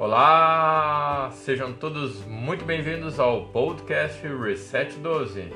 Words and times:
Olá, 0.00 1.28
sejam 1.32 1.72
todos 1.72 2.24
muito 2.24 2.64
bem-vindos 2.64 3.18
ao 3.18 3.46
podcast 3.46 4.24
Reset 4.28 4.96
12. 5.00 5.52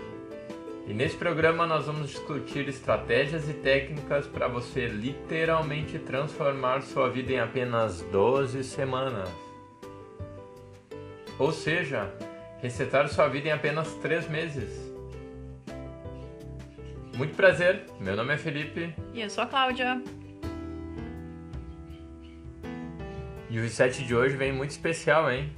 E 0.84 0.92
nesse 0.92 1.16
programa 1.16 1.64
nós 1.64 1.86
vamos 1.86 2.08
discutir 2.08 2.68
estratégias 2.68 3.48
e 3.48 3.52
técnicas 3.52 4.26
para 4.26 4.48
você 4.48 4.88
literalmente 4.88 5.96
transformar 6.00 6.82
sua 6.82 7.08
vida 7.08 7.32
em 7.32 7.38
apenas 7.38 8.02
12 8.10 8.64
semanas. 8.64 9.30
Ou 11.38 11.52
seja, 11.52 12.12
resetar 12.60 13.08
sua 13.10 13.28
vida 13.28 13.46
em 13.46 13.52
apenas 13.52 13.94
3 13.94 14.28
meses. 14.28 14.92
Muito 17.14 17.36
prazer, 17.36 17.84
meu 18.00 18.16
nome 18.16 18.34
é 18.34 18.38
Felipe. 18.38 18.92
E 19.14 19.20
eu 19.20 19.30
sou 19.30 19.44
a 19.44 19.46
Cláudia. 19.46 20.02
E 23.52 23.58
o 23.58 23.60
reset 23.60 24.02
de 24.02 24.14
hoje 24.14 24.34
vem 24.34 24.50
muito 24.50 24.70
especial, 24.70 25.30
hein? 25.30 25.52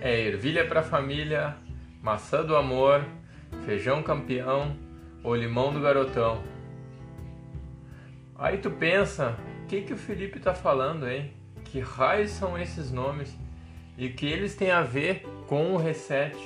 É 0.00 0.18
ervilha 0.26 0.66
para 0.66 0.82
família, 0.82 1.54
maçã 2.02 2.44
do 2.44 2.56
amor, 2.56 3.06
feijão 3.64 4.02
campeão 4.02 4.76
ou 5.22 5.36
limão 5.36 5.72
do 5.72 5.80
garotão. 5.80 6.42
Aí 8.36 8.58
tu 8.58 8.68
pensa, 8.68 9.36
o 9.62 9.66
que 9.68 9.82
que 9.82 9.92
o 9.92 9.96
Felipe 9.96 10.40
tá 10.40 10.54
falando, 10.54 11.08
hein? 11.08 11.34
Que 11.66 11.78
raios 11.78 12.32
são 12.32 12.58
esses 12.58 12.90
nomes 12.90 13.38
e 13.96 14.08
que 14.08 14.26
eles 14.26 14.56
têm 14.56 14.72
a 14.72 14.82
ver 14.82 15.22
com 15.46 15.72
o 15.72 15.76
reset? 15.76 16.36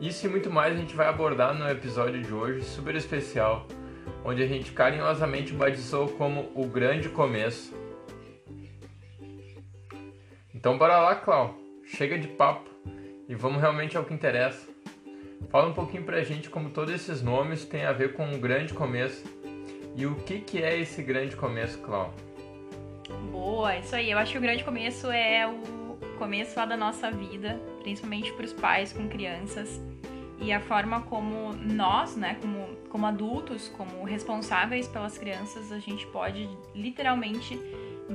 Isso 0.00 0.26
e 0.26 0.28
muito 0.28 0.50
mais 0.50 0.74
a 0.74 0.76
gente 0.76 0.96
vai 0.96 1.06
abordar 1.06 1.54
no 1.54 1.70
episódio 1.70 2.20
de 2.20 2.34
hoje, 2.34 2.64
super 2.64 2.96
especial 2.96 3.64
onde 4.24 4.42
a 4.42 4.46
gente 4.46 4.72
carinhosamente 4.72 5.52
batizou 5.52 6.08
como 6.08 6.50
o 6.54 6.66
grande 6.66 7.08
começo. 7.08 7.74
Então 10.54 10.78
bora 10.78 10.98
lá, 10.98 11.16
Clau. 11.16 11.56
Chega 11.84 12.18
de 12.18 12.28
papo 12.28 12.70
e 13.28 13.34
vamos 13.34 13.60
realmente 13.60 13.96
ao 13.96 14.04
que 14.04 14.14
interessa. 14.14 14.68
Fala 15.50 15.68
um 15.68 15.74
pouquinho 15.74 16.04
pra 16.04 16.22
gente 16.22 16.48
como 16.48 16.70
todos 16.70 16.94
esses 16.94 17.20
nomes 17.20 17.64
têm 17.64 17.84
a 17.84 17.92
ver 17.92 18.14
com 18.14 18.24
um 18.24 18.38
grande 18.38 18.72
começo. 18.72 19.24
E 19.96 20.06
o 20.06 20.14
que, 20.14 20.38
que 20.40 20.62
é 20.62 20.78
esse 20.78 21.02
grande 21.02 21.36
começo, 21.36 21.78
Clau? 21.80 22.14
Boa, 23.30 23.76
isso 23.76 23.94
aí. 23.94 24.10
Eu 24.10 24.18
acho 24.18 24.32
que 24.32 24.38
o 24.38 24.40
grande 24.40 24.64
começo 24.64 25.10
é 25.10 25.46
o 25.46 25.98
começo 26.18 26.58
lá 26.58 26.64
da 26.64 26.76
nossa 26.76 27.10
vida, 27.10 27.60
principalmente 27.82 28.32
para 28.32 28.44
os 28.44 28.52
pais 28.52 28.92
com 28.92 29.08
crianças 29.08 29.80
e 30.42 30.52
a 30.52 30.60
forma 30.60 31.02
como 31.02 31.52
nós, 31.52 32.16
né, 32.16 32.36
como, 32.40 32.66
como 32.88 33.06
adultos, 33.06 33.68
como 33.68 34.02
responsáveis 34.02 34.88
pelas 34.88 35.16
crianças, 35.16 35.70
a 35.70 35.78
gente 35.78 36.04
pode 36.08 36.48
literalmente 36.74 37.58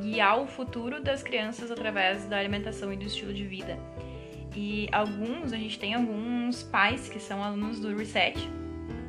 guiar 0.01 0.37
o 0.39 0.45
futuro 0.45 1.01
das 1.01 1.23
crianças 1.23 1.71
através 1.71 2.25
da 2.25 2.37
alimentação 2.37 2.91
e 2.91 2.97
do 2.97 3.05
estilo 3.05 3.33
de 3.33 3.45
vida. 3.45 3.79
E 4.53 4.89
alguns, 4.91 5.53
a 5.53 5.57
gente 5.57 5.79
tem 5.79 5.93
alguns 5.93 6.63
pais 6.63 7.07
que 7.07 7.19
são 7.19 7.41
alunos 7.41 7.79
do 7.79 7.95
Reset, 7.95 8.37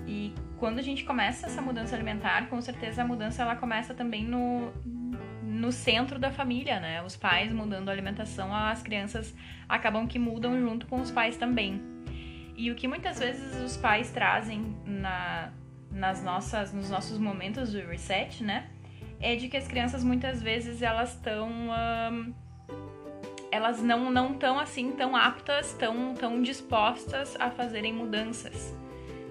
e 0.06 0.32
quando 0.56 0.78
a 0.78 0.82
gente 0.82 1.04
começa 1.04 1.46
essa 1.46 1.60
mudança 1.60 1.96
alimentar, 1.96 2.48
com 2.48 2.60
certeza 2.60 3.02
a 3.02 3.04
mudança 3.04 3.42
ela 3.42 3.56
começa 3.56 3.94
também 3.94 4.24
no, 4.24 4.72
no 5.42 5.72
centro 5.72 6.18
da 6.18 6.30
família, 6.30 6.78
né? 6.78 7.02
Os 7.02 7.16
pais 7.16 7.52
mudando 7.52 7.88
a 7.88 7.92
alimentação, 7.92 8.54
as 8.54 8.82
crianças 8.82 9.34
acabam 9.68 10.06
que 10.06 10.18
mudam 10.18 10.58
junto 10.60 10.86
com 10.86 11.00
os 11.00 11.10
pais 11.10 11.36
também. 11.36 11.82
E 12.58 12.72
o 12.72 12.74
que 12.74 12.88
muitas 12.88 13.20
vezes 13.20 13.54
os 13.62 13.76
pais 13.76 14.10
trazem 14.10 14.74
na, 14.84 15.52
nas 15.92 16.24
nossas, 16.24 16.74
nos 16.74 16.90
nossos 16.90 17.16
momentos 17.16 17.70
de 17.70 17.80
reset, 17.80 18.42
né? 18.42 18.68
É 19.20 19.36
de 19.36 19.48
que 19.48 19.56
as 19.56 19.68
crianças 19.68 20.02
muitas 20.02 20.42
vezes 20.42 20.82
elas 20.82 21.14
estão. 21.14 21.48
Elas 23.52 23.80
não 23.80 24.10
não 24.10 24.34
tão 24.34 24.58
assim 24.58 24.90
tão 24.90 25.14
aptas, 25.14 25.72
tão, 25.74 26.14
tão 26.14 26.42
dispostas 26.42 27.36
a 27.38 27.48
fazerem 27.48 27.92
mudanças. 27.92 28.76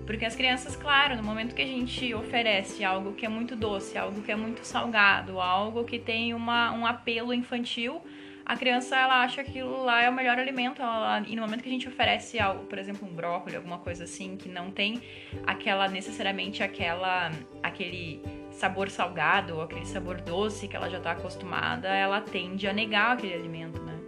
Porque 0.06 0.24
as 0.24 0.34
crianças, 0.34 0.78
claro, 0.78 1.18
no 1.18 1.24
momento 1.24 1.54
que 1.54 1.62
a 1.62 1.68
gente 1.68 2.14
oferece 2.14 2.82
algo 2.86 3.12
que 3.12 3.26
é 3.26 3.30
muito 3.30 3.58
doce, 3.58 3.98
algo 3.98 4.22
que 4.22 4.32
é 4.32 4.38
muito 4.38 4.64
salgado, 4.64 5.42
algo 5.42 5.84
que 5.84 6.00
tem 6.00 6.34
uma, 6.34 6.72
um 6.72 6.86
apelo 6.86 7.34
infantil, 7.34 8.02
a 8.48 8.56
criança 8.56 8.96
ela 8.96 9.24
acha 9.24 9.44
que 9.44 9.50
aquilo 9.50 9.84
lá 9.84 10.02
é 10.02 10.10
o 10.10 10.14
melhor 10.14 10.40
alimento. 10.40 10.82
Ela, 10.82 11.22
e 11.28 11.36
no 11.36 11.42
momento 11.42 11.62
que 11.62 11.68
a 11.68 11.72
gente 11.72 11.86
oferece 11.86 12.40
algo, 12.40 12.64
por 12.64 12.78
exemplo, 12.78 13.06
um 13.06 13.14
brócolis, 13.14 13.58
alguma 13.58 13.78
coisa 13.80 14.06
assim, 14.06 14.38
que 14.38 14.48
não 14.48 14.72
tem 14.72 15.02
aquela 15.46 15.90
necessariamente 15.90 16.64
aquela 16.64 17.30
aquele 17.62 18.22
sabor 18.50 18.90
salgado 18.90 19.56
ou 19.56 19.62
aquele 19.62 19.86
sabor 19.86 20.22
doce 20.22 20.66
que 20.66 20.78
ela 20.78 20.90
já 20.90 20.98
está 20.98 21.12
acostumada, 21.12 21.90
ela 21.90 22.22
tende 22.22 22.66
a 22.70 22.74
negar 22.74 23.18
aquele 23.18 23.34
alimento, 23.34 23.82
né? 23.84 24.00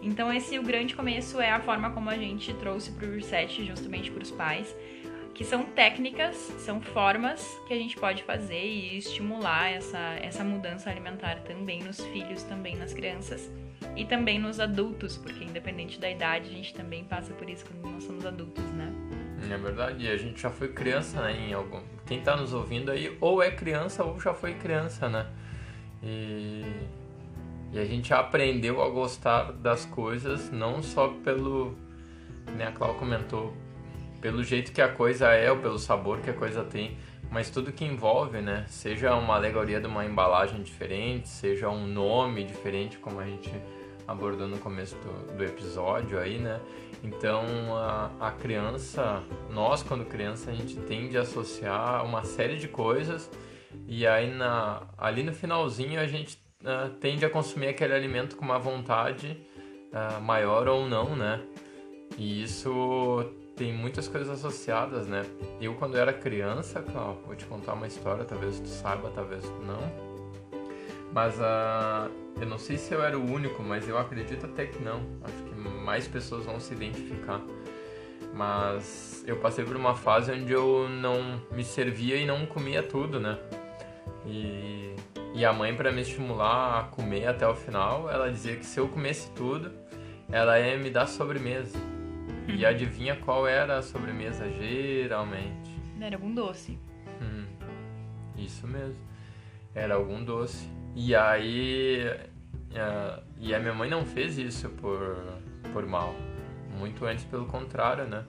Então 0.00 0.32
esse 0.32 0.58
o 0.58 0.62
grande 0.62 0.96
começo 0.96 1.38
é 1.38 1.50
a 1.50 1.60
forma 1.60 1.90
como 1.90 2.08
a 2.08 2.16
gente 2.16 2.54
trouxe 2.54 2.92
para 2.92 3.06
o 3.06 3.12
reset 3.12 3.62
justamente 3.62 4.10
para 4.10 4.22
os 4.22 4.30
pais, 4.30 4.74
que 5.34 5.44
são 5.44 5.64
técnicas, 5.64 6.34
são 6.60 6.80
formas 6.80 7.46
que 7.68 7.74
a 7.74 7.76
gente 7.76 7.98
pode 7.98 8.22
fazer 8.22 8.64
e 8.64 8.96
estimular 8.96 9.70
essa, 9.70 10.16
essa 10.22 10.42
mudança 10.42 10.88
alimentar 10.88 11.40
também 11.40 11.82
nos 11.82 12.00
filhos, 12.06 12.42
também 12.44 12.74
nas 12.74 12.94
crianças 12.94 13.50
e 13.96 14.04
também 14.04 14.38
nos 14.38 14.60
adultos, 14.60 15.16
porque 15.16 15.44
independente 15.44 15.98
da 16.00 16.10
idade, 16.10 16.48
a 16.48 16.52
gente 16.52 16.74
também 16.74 17.04
passa 17.04 17.32
por 17.34 17.48
isso 17.48 17.64
quando 17.66 17.92
nós 17.92 18.04
somos 18.04 18.24
adultos, 18.24 18.64
né? 18.72 18.92
É 19.50 19.56
verdade, 19.56 20.04
e 20.04 20.08
a 20.08 20.16
gente 20.16 20.40
já 20.40 20.50
foi 20.50 20.68
criança, 20.68 21.20
né? 21.20 21.48
Em 21.48 21.52
algum... 21.52 21.80
Quem 22.06 22.18
está 22.18 22.36
nos 22.36 22.52
ouvindo 22.52 22.90
aí, 22.90 23.16
ou 23.20 23.42
é 23.42 23.50
criança 23.50 24.04
ou 24.04 24.20
já 24.20 24.32
foi 24.32 24.54
criança, 24.54 25.08
né? 25.08 25.26
E... 26.02 26.64
e 27.72 27.78
a 27.78 27.84
gente 27.84 28.12
aprendeu 28.14 28.82
a 28.82 28.88
gostar 28.88 29.52
das 29.52 29.84
coisas 29.84 30.50
não 30.50 30.82
só 30.82 31.08
pelo. 31.08 31.74
Né, 32.56 32.66
a 32.66 32.72
Clau 32.72 32.94
comentou, 32.94 33.54
pelo 34.20 34.42
jeito 34.42 34.72
que 34.72 34.80
a 34.80 34.88
coisa 34.88 35.28
é 35.28 35.50
ou 35.50 35.58
pelo 35.58 35.78
sabor 35.78 36.20
que 36.20 36.30
a 36.30 36.34
coisa 36.34 36.64
tem, 36.64 36.96
mas 37.32 37.48
tudo 37.48 37.72
que 37.72 37.82
envolve, 37.82 38.42
né? 38.42 38.66
Seja 38.68 39.14
uma 39.14 39.34
alegoria 39.34 39.80
de 39.80 39.86
uma 39.86 40.04
embalagem 40.04 40.62
diferente, 40.62 41.28
seja 41.28 41.70
um 41.70 41.86
nome 41.86 42.44
diferente, 42.44 42.98
como 42.98 43.18
a 43.18 43.24
gente 43.24 43.50
abordou 44.06 44.46
no 44.46 44.58
começo 44.58 44.94
do, 44.96 45.38
do 45.38 45.42
episódio 45.42 46.18
aí, 46.18 46.38
né? 46.38 46.60
Então 47.02 47.42
a, 47.74 48.10
a, 48.20 48.30
criança, 48.32 49.22
nós 49.48 49.82
quando 49.82 50.04
criança, 50.04 50.50
a 50.50 50.54
gente 50.54 50.76
tende 50.76 51.16
a 51.16 51.22
associar 51.22 52.04
uma 52.04 52.22
série 52.22 52.56
de 52.56 52.68
coisas 52.68 53.30
e 53.88 54.06
aí 54.06 54.30
na, 54.30 54.82
ali 54.98 55.22
no 55.22 55.32
finalzinho 55.32 55.98
a 55.98 56.06
gente 56.06 56.38
uh, 56.60 56.90
tende 57.00 57.24
a 57.24 57.30
consumir 57.30 57.68
aquele 57.68 57.94
alimento 57.94 58.36
com 58.36 58.44
uma 58.44 58.58
vontade 58.58 59.40
uh, 59.90 60.20
maior 60.20 60.68
ou 60.68 60.86
não, 60.86 61.16
né? 61.16 61.40
E 62.18 62.42
isso 62.42 63.32
tem 63.56 63.72
muitas 63.72 64.08
coisas 64.08 64.30
associadas, 64.30 65.06
né? 65.06 65.24
Eu 65.60 65.74
quando 65.74 65.96
era 65.96 66.12
criança, 66.12 66.80
Clau, 66.80 67.20
vou 67.26 67.36
te 67.36 67.44
contar 67.44 67.74
uma 67.74 67.86
história, 67.86 68.24
talvez 68.24 68.58
tu 68.58 68.68
saiba, 68.68 69.10
talvez 69.14 69.42
tu 69.44 69.62
não. 69.62 70.12
Mas 71.12 71.38
uh, 71.38 72.10
eu 72.40 72.46
não 72.46 72.58
sei 72.58 72.78
se 72.78 72.94
eu 72.94 73.02
era 73.02 73.18
o 73.18 73.24
único, 73.24 73.62
mas 73.62 73.86
eu 73.88 73.98
acredito 73.98 74.46
até 74.46 74.66
que 74.66 74.82
não. 74.82 75.02
Acho 75.22 75.42
que 75.44 75.54
mais 75.54 76.08
pessoas 76.08 76.44
vão 76.46 76.58
se 76.58 76.72
identificar. 76.72 77.40
Mas 78.34 79.22
eu 79.26 79.36
passei 79.36 79.64
por 79.64 79.76
uma 79.76 79.94
fase 79.94 80.32
onde 80.32 80.52
eu 80.52 80.88
não 80.88 81.40
me 81.52 81.62
servia 81.62 82.16
e 82.16 82.24
não 82.24 82.46
comia 82.46 82.82
tudo, 82.82 83.20
né? 83.20 83.38
E, 84.24 84.94
e 85.34 85.44
a 85.44 85.52
mãe, 85.52 85.74
para 85.74 85.92
me 85.92 86.00
estimular 86.00 86.80
a 86.80 86.82
comer 86.84 87.26
até 87.26 87.46
o 87.46 87.54
final, 87.54 88.10
ela 88.10 88.30
dizia 88.30 88.56
que 88.56 88.64
se 88.64 88.80
eu 88.80 88.88
comesse 88.88 89.30
tudo, 89.32 89.70
ela 90.30 90.58
ia 90.58 90.78
me 90.78 90.88
dar 90.88 91.06
sobremesa. 91.06 91.91
E 92.48 92.66
adivinha 92.66 93.16
qual 93.16 93.46
era 93.46 93.78
a 93.78 93.82
sobremesa 93.82 94.50
geralmente? 94.50 95.70
Era 96.00 96.16
algum 96.16 96.34
doce. 96.34 96.78
Hum, 97.20 97.46
isso 98.36 98.66
mesmo. 98.66 98.98
Era 99.74 99.94
algum 99.94 100.24
doce. 100.24 100.68
E 100.94 101.14
aí. 101.14 102.04
Uh, 102.70 103.22
e 103.38 103.54
a 103.54 103.60
minha 103.60 103.74
mãe 103.74 103.88
não 103.88 104.04
fez 104.04 104.38
isso 104.38 104.68
por, 104.70 105.16
por 105.72 105.86
mal. 105.86 106.14
Muito 106.78 107.04
antes, 107.04 107.24
pelo 107.24 107.46
contrário, 107.46 108.04
né? 108.04 108.24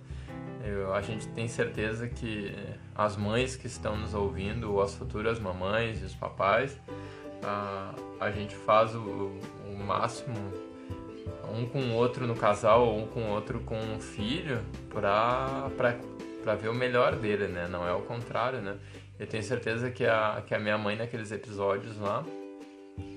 Eu, 0.63 0.93
a 0.93 1.01
gente 1.01 1.27
tem 1.29 1.47
certeza 1.47 2.07
que 2.07 2.55
as 2.95 3.17
mães 3.17 3.55
que 3.55 3.67
estão 3.67 3.97
nos 3.97 4.13
ouvindo, 4.13 4.71
ou 4.71 4.81
as 4.81 4.95
futuras 4.95 5.39
mamães 5.39 6.01
e 6.01 6.05
os 6.05 6.15
papais, 6.15 6.79
uh, 7.43 8.17
a 8.19 8.31
gente 8.31 8.55
faz 8.55 8.95
o, 8.95 9.37
o 9.65 9.77
máximo 9.85 10.35
um 11.53 11.65
com 11.65 11.79
o 11.79 11.93
outro 11.93 12.25
no 12.27 12.35
casal 12.35 12.85
ou 12.87 12.99
um 12.99 13.07
com 13.07 13.21
o 13.21 13.29
outro 13.31 13.59
com 13.61 13.77
o 13.95 13.99
filho 13.99 14.59
pra, 14.89 15.69
pra, 15.77 15.95
pra 16.43 16.55
ver 16.55 16.69
o 16.69 16.73
melhor 16.73 17.15
dele, 17.15 17.47
né? 17.47 17.67
Não 17.69 17.87
é 17.87 17.93
o 17.93 18.01
contrário, 18.01 18.59
né? 18.61 18.75
Eu 19.19 19.27
tenho 19.27 19.43
certeza 19.43 19.89
que 19.91 20.05
a, 20.05 20.41
que 20.45 20.53
a 20.55 20.59
minha 20.59 20.77
mãe 20.77 20.95
naqueles 20.95 21.31
episódios 21.31 21.97
lá, 21.99 22.23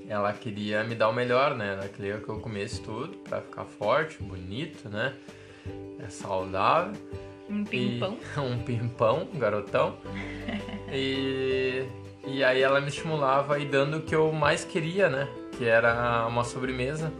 ela 0.08 0.32
queria 0.32 0.84
me 0.84 0.94
dar 0.94 1.08
o 1.08 1.12
melhor, 1.12 1.54
né? 1.56 1.72
Ela 1.74 1.88
queria 1.88 2.18
que 2.18 2.28
eu 2.28 2.38
comesse 2.38 2.80
tudo 2.82 3.16
pra 3.18 3.40
ficar 3.40 3.64
forte, 3.64 4.22
bonito, 4.22 4.88
né? 4.88 5.14
É 6.04 6.08
saudável. 6.08 6.92
Um 7.48 7.64
pimpão. 7.64 8.18
E, 8.36 8.38
um 8.40 8.58
pimpão, 8.58 9.28
um 9.32 9.38
garotão. 9.38 9.96
e, 10.92 11.84
E 12.26 12.44
aí 12.44 12.60
ela 12.60 12.80
me 12.80 12.88
estimulava 12.88 13.58
e 13.58 13.64
dando 13.64 13.98
o 13.98 14.02
que 14.02 14.14
eu 14.14 14.30
mais 14.32 14.64
queria, 14.64 15.08
né? 15.08 15.28
Que 15.56 15.64
era 15.64 16.26
uma 16.26 16.44
sobremesa, 16.44 17.12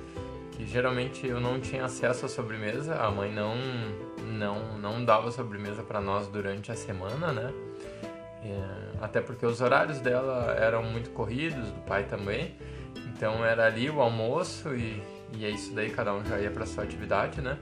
que 0.56 0.67
geralmente 0.67 1.26
eu 1.26 1.38
não 1.38 1.61
tinha 1.61 1.85
acesso 1.85 2.25
à 2.25 2.29
sobremesa, 2.29 2.97
a 2.97 3.11
mãe 3.11 3.31
não 3.32 3.55
não 4.38 4.79
não 4.79 5.05
dava 5.05 5.31
sobremesa 5.31 5.82
para 5.82 6.00
nós 6.00 6.26
durante 6.29 6.73
a 6.73 6.75
semana, 6.75 7.31
né? 7.31 7.53
É, 8.43 9.05
até 9.05 9.20
porque 9.20 9.44
os 9.44 9.61
horários 9.61 10.00
dela 10.00 10.56
eram 10.58 10.82
muito 10.82 11.11
corridos, 11.11 11.70
do 11.70 11.81
pai 11.82 12.05
também. 12.05 12.55
Então 13.08 13.44
era 13.44 13.67
ali 13.67 13.91
o 13.91 14.00
almoço 14.00 14.75
e, 14.75 15.03
e 15.35 15.44
é 15.44 15.50
isso 15.50 15.75
daí, 15.75 15.91
cada 15.91 16.14
um 16.14 16.25
já 16.25 16.38
ia 16.38 16.50
para 16.50 16.64
sua 16.64 16.85
atividade, 16.85 17.41
né? 17.43 17.58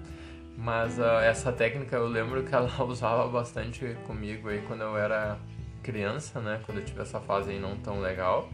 Mas 0.56 0.98
uh, 0.98 1.18
essa 1.22 1.52
técnica 1.52 1.96
eu 1.96 2.06
lembro 2.06 2.44
que 2.44 2.54
ela 2.54 2.70
usava 2.84 3.26
bastante 3.26 3.96
comigo 4.06 4.48
aí 4.48 4.62
quando 4.68 4.82
eu 4.82 4.96
era 4.96 5.36
criança, 5.82 6.40
né? 6.40 6.60
Quando 6.64 6.78
eu 6.78 6.84
tive 6.84 7.02
essa 7.02 7.18
fase 7.20 7.50
aí 7.50 7.58
não 7.58 7.76
tão 7.76 8.00
legal. 8.00 8.48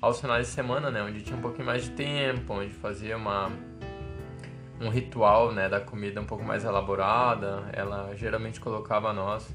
Aos 0.00 0.20
finais 0.20 0.46
de 0.46 0.52
semana, 0.52 0.90
né? 0.90 1.02
Onde 1.02 1.22
tinha 1.22 1.36
um 1.36 1.40
pouquinho 1.40 1.66
mais 1.66 1.84
de 1.84 1.90
tempo, 1.90 2.54
onde 2.54 2.72
fazia 2.72 3.16
uma 3.16 3.50
um 4.78 4.90
ritual, 4.90 5.52
né, 5.52 5.70
da 5.70 5.80
comida 5.80 6.20
um 6.20 6.26
pouco 6.26 6.44
mais 6.44 6.62
elaborada. 6.62 7.64
Ela 7.72 8.14
geralmente 8.14 8.60
colocava 8.60 9.10
nós 9.12 9.48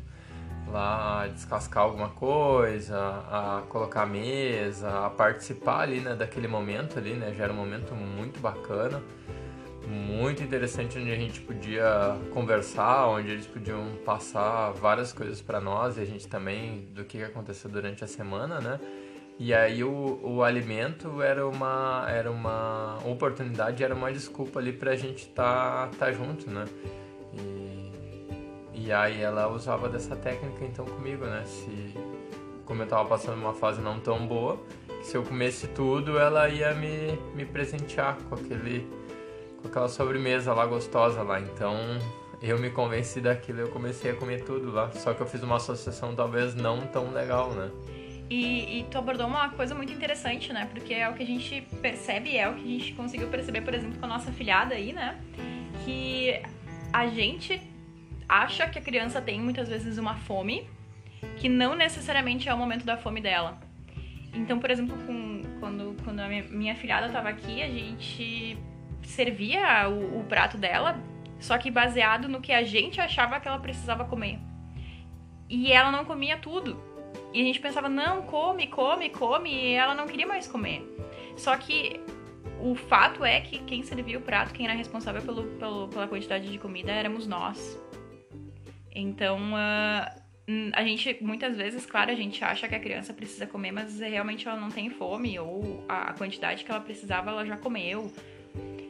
lá 0.67 1.23
a 1.23 1.27
descascar 1.27 1.83
alguma 1.83 2.09
coisa, 2.09 2.97
a 2.97 3.63
colocar 3.69 4.01
a 4.01 4.05
mesa, 4.07 5.05
a 5.05 5.09
participar 5.11 5.81
ali, 5.81 5.99
né, 5.99 6.15
daquele 6.15 6.47
momento 6.47 6.97
ali, 6.97 7.13
né? 7.13 7.33
Já 7.37 7.43
era 7.43 7.53
um 7.53 7.57
momento 7.57 7.93
muito 7.93 8.39
bacana 8.39 9.01
muito 9.87 10.43
interessante 10.43 10.97
onde 10.97 11.11
a 11.11 11.15
gente 11.15 11.41
podia 11.41 12.17
conversar, 12.31 13.07
onde 13.07 13.29
eles 13.29 13.45
podiam 13.45 13.95
passar 14.05 14.71
várias 14.71 15.11
coisas 15.11 15.41
para 15.41 15.59
nós 15.59 15.97
e 15.97 16.01
a 16.01 16.05
gente 16.05 16.27
também 16.27 16.85
do 16.93 17.03
que 17.03 17.21
aconteceu 17.23 17.69
durante 17.69 18.03
a 18.03 18.07
semana, 18.07 18.59
né? 18.59 18.79
E 19.43 19.55
aí 19.55 19.83
o, 19.83 20.19
o 20.21 20.43
alimento 20.43 21.19
era 21.19 21.47
uma 21.47 22.05
era 22.07 22.29
uma 22.29 22.99
oportunidade, 23.03 23.83
era 23.83 23.95
uma 23.95 24.13
desculpa 24.13 24.59
ali 24.59 24.71
para 24.71 24.91
a 24.91 24.95
gente 24.95 25.23
estar 25.23 25.87
tá, 25.87 25.97
tá 25.97 26.11
junto, 26.11 26.47
né? 26.47 26.63
E, 27.33 27.91
e 28.81 28.91
aí 28.91 29.19
ela 29.19 29.47
usava 29.47 29.89
dessa 29.89 30.15
técnica 30.15 30.63
então 30.63 30.85
comigo, 30.85 31.25
né? 31.25 31.43
Se 31.43 31.95
como 32.65 32.83
eu 32.83 32.87
tava 32.87 33.09
passando 33.09 33.39
uma 33.39 33.51
fase 33.51 33.81
não 33.81 33.99
tão 33.99 34.27
boa, 34.27 34.61
se 35.01 35.17
eu 35.17 35.23
comesse 35.23 35.69
tudo, 35.69 36.19
ela 36.19 36.47
ia 36.47 36.75
me, 36.75 37.17
me 37.33 37.43
presentear 37.43 38.17
com 38.29 38.35
aquele 38.35 38.87
com 39.59 39.69
aquela 39.69 39.89
sobremesa 39.89 40.53
lá 40.53 40.67
gostosa 40.67 41.23
lá. 41.23 41.39
Então 41.39 41.75
eu 42.39 42.59
me 42.59 42.69
convenci 42.69 43.19
daquilo 43.19 43.61
eu 43.61 43.69
comecei 43.69 44.11
a 44.11 44.13
comer 44.15 44.43
tudo 44.43 44.71
lá. 44.71 44.91
Só 44.91 45.15
que 45.15 45.21
eu 45.21 45.25
fiz 45.25 45.41
uma 45.41 45.55
associação 45.55 46.13
talvez 46.13 46.53
não 46.53 46.85
tão 46.85 47.11
legal, 47.11 47.49
né? 47.53 47.71
E, 48.31 48.79
e, 48.79 48.83
tu 48.89 48.97
abordou 48.97 49.27
uma 49.27 49.49
coisa 49.49 49.75
muito 49.75 49.91
interessante, 49.91 50.53
né? 50.53 50.65
Porque 50.71 50.93
é 50.93 51.09
o 51.09 51.13
que 51.13 51.21
a 51.21 51.25
gente 51.25 51.67
percebe, 51.81 52.37
é 52.37 52.47
o 52.47 52.53
que 52.53 52.61
a 52.61 52.79
gente 52.79 52.93
conseguiu 52.93 53.27
perceber, 53.27 53.59
por 53.59 53.73
exemplo, 53.73 53.99
com 53.99 54.05
a 54.05 54.07
nossa 54.07 54.31
filhada 54.31 54.73
aí, 54.73 54.93
né? 54.93 55.19
Que 55.83 56.41
a 56.93 57.07
gente 57.07 57.61
acha 58.29 58.69
que 58.69 58.79
a 58.79 58.81
criança 58.81 59.21
tem 59.21 59.41
muitas 59.41 59.67
vezes 59.67 59.97
uma 59.97 60.15
fome, 60.15 60.65
que 61.35 61.49
não 61.49 61.75
necessariamente 61.75 62.47
é 62.47 62.53
o 62.53 62.57
momento 62.57 62.85
da 62.85 62.95
fome 62.95 63.19
dela. 63.19 63.59
Então, 64.33 64.59
por 64.59 64.71
exemplo, 64.71 64.95
com, 65.05 65.41
quando, 65.59 65.97
quando 66.01 66.21
a 66.21 66.29
minha, 66.29 66.43
minha 66.43 66.75
filhada 66.75 67.07
estava 67.07 67.27
aqui, 67.27 67.61
a 67.61 67.67
gente 67.67 68.57
servia 69.03 69.89
o, 69.89 70.21
o 70.21 70.23
prato 70.23 70.57
dela, 70.57 70.97
só 71.37 71.57
que 71.57 71.69
baseado 71.69 72.29
no 72.29 72.39
que 72.39 72.53
a 72.53 72.63
gente 72.63 73.01
achava 73.01 73.41
que 73.41 73.47
ela 73.49 73.59
precisava 73.59 74.05
comer. 74.05 74.39
E 75.49 75.73
ela 75.73 75.91
não 75.91 76.05
comia 76.05 76.37
tudo. 76.37 76.90
E 77.33 77.41
a 77.41 77.43
gente 77.43 77.59
pensava, 77.59 77.87
não, 77.87 78.23
come, 78.23 78.67
come, 78.67 79.09
come, 79.09 79.49
e 79.49 79.73
ela 79.73 79.95
não 79.95 80.07
queria 80.07 80.27
mais 80.27 80.47
comer. 80.47 80.83
Só 81.37 81.55
que 81.55 81.99
o 82.59 82.75
fato 82.75 83.23
é 83.23 83.41
que 83.41 83.59
quem 83.59 83.83
servia 83.83 84.17
o 84.17 84.21
prato, 84.21 84.53
quem 84.53 84.65
era 84.65 84.75
responsável 84.75 85.21
pelo, 85.21 85.43
pelo 85.57 85.87
pela 85.87 86.07
quantidade 86.07 86.49
de 86.49 86.57
comida, 86.57 86.91
éramos 86.91 87.25
nós. 87.25 87.79
Então, 88.93 89.53
uh, 89.53 90.21
a 90.73 90.83
gente, 90.83 91.17
muitas 91.21 91.55
vezes, 91.55 91.85
claro, 91.85 92.11
a 92.11 92.15
gente 92.15 92.43
acha 92.43 92.67
que 92.67 92.75
a 92.75 92.79
criança 92.79 93.13
precisa 93.13 93.47
comer, 93.47 93.71
mas 93.71 93.99
realmente 93.99 94.47
ela 94.47 94.59
não 94.59 94.69
tem 94.69 94.89
fome, 94.89 95.39
ou 95.39 95.83
a 95.87 96.13
quantidade 96.13 96.63
que 96.63 96.71
ela 96.71 96.81
precisava 96.81 97.31
ela 97.31 97.45
já 97.45 97.57
comeu. 97.57 98.11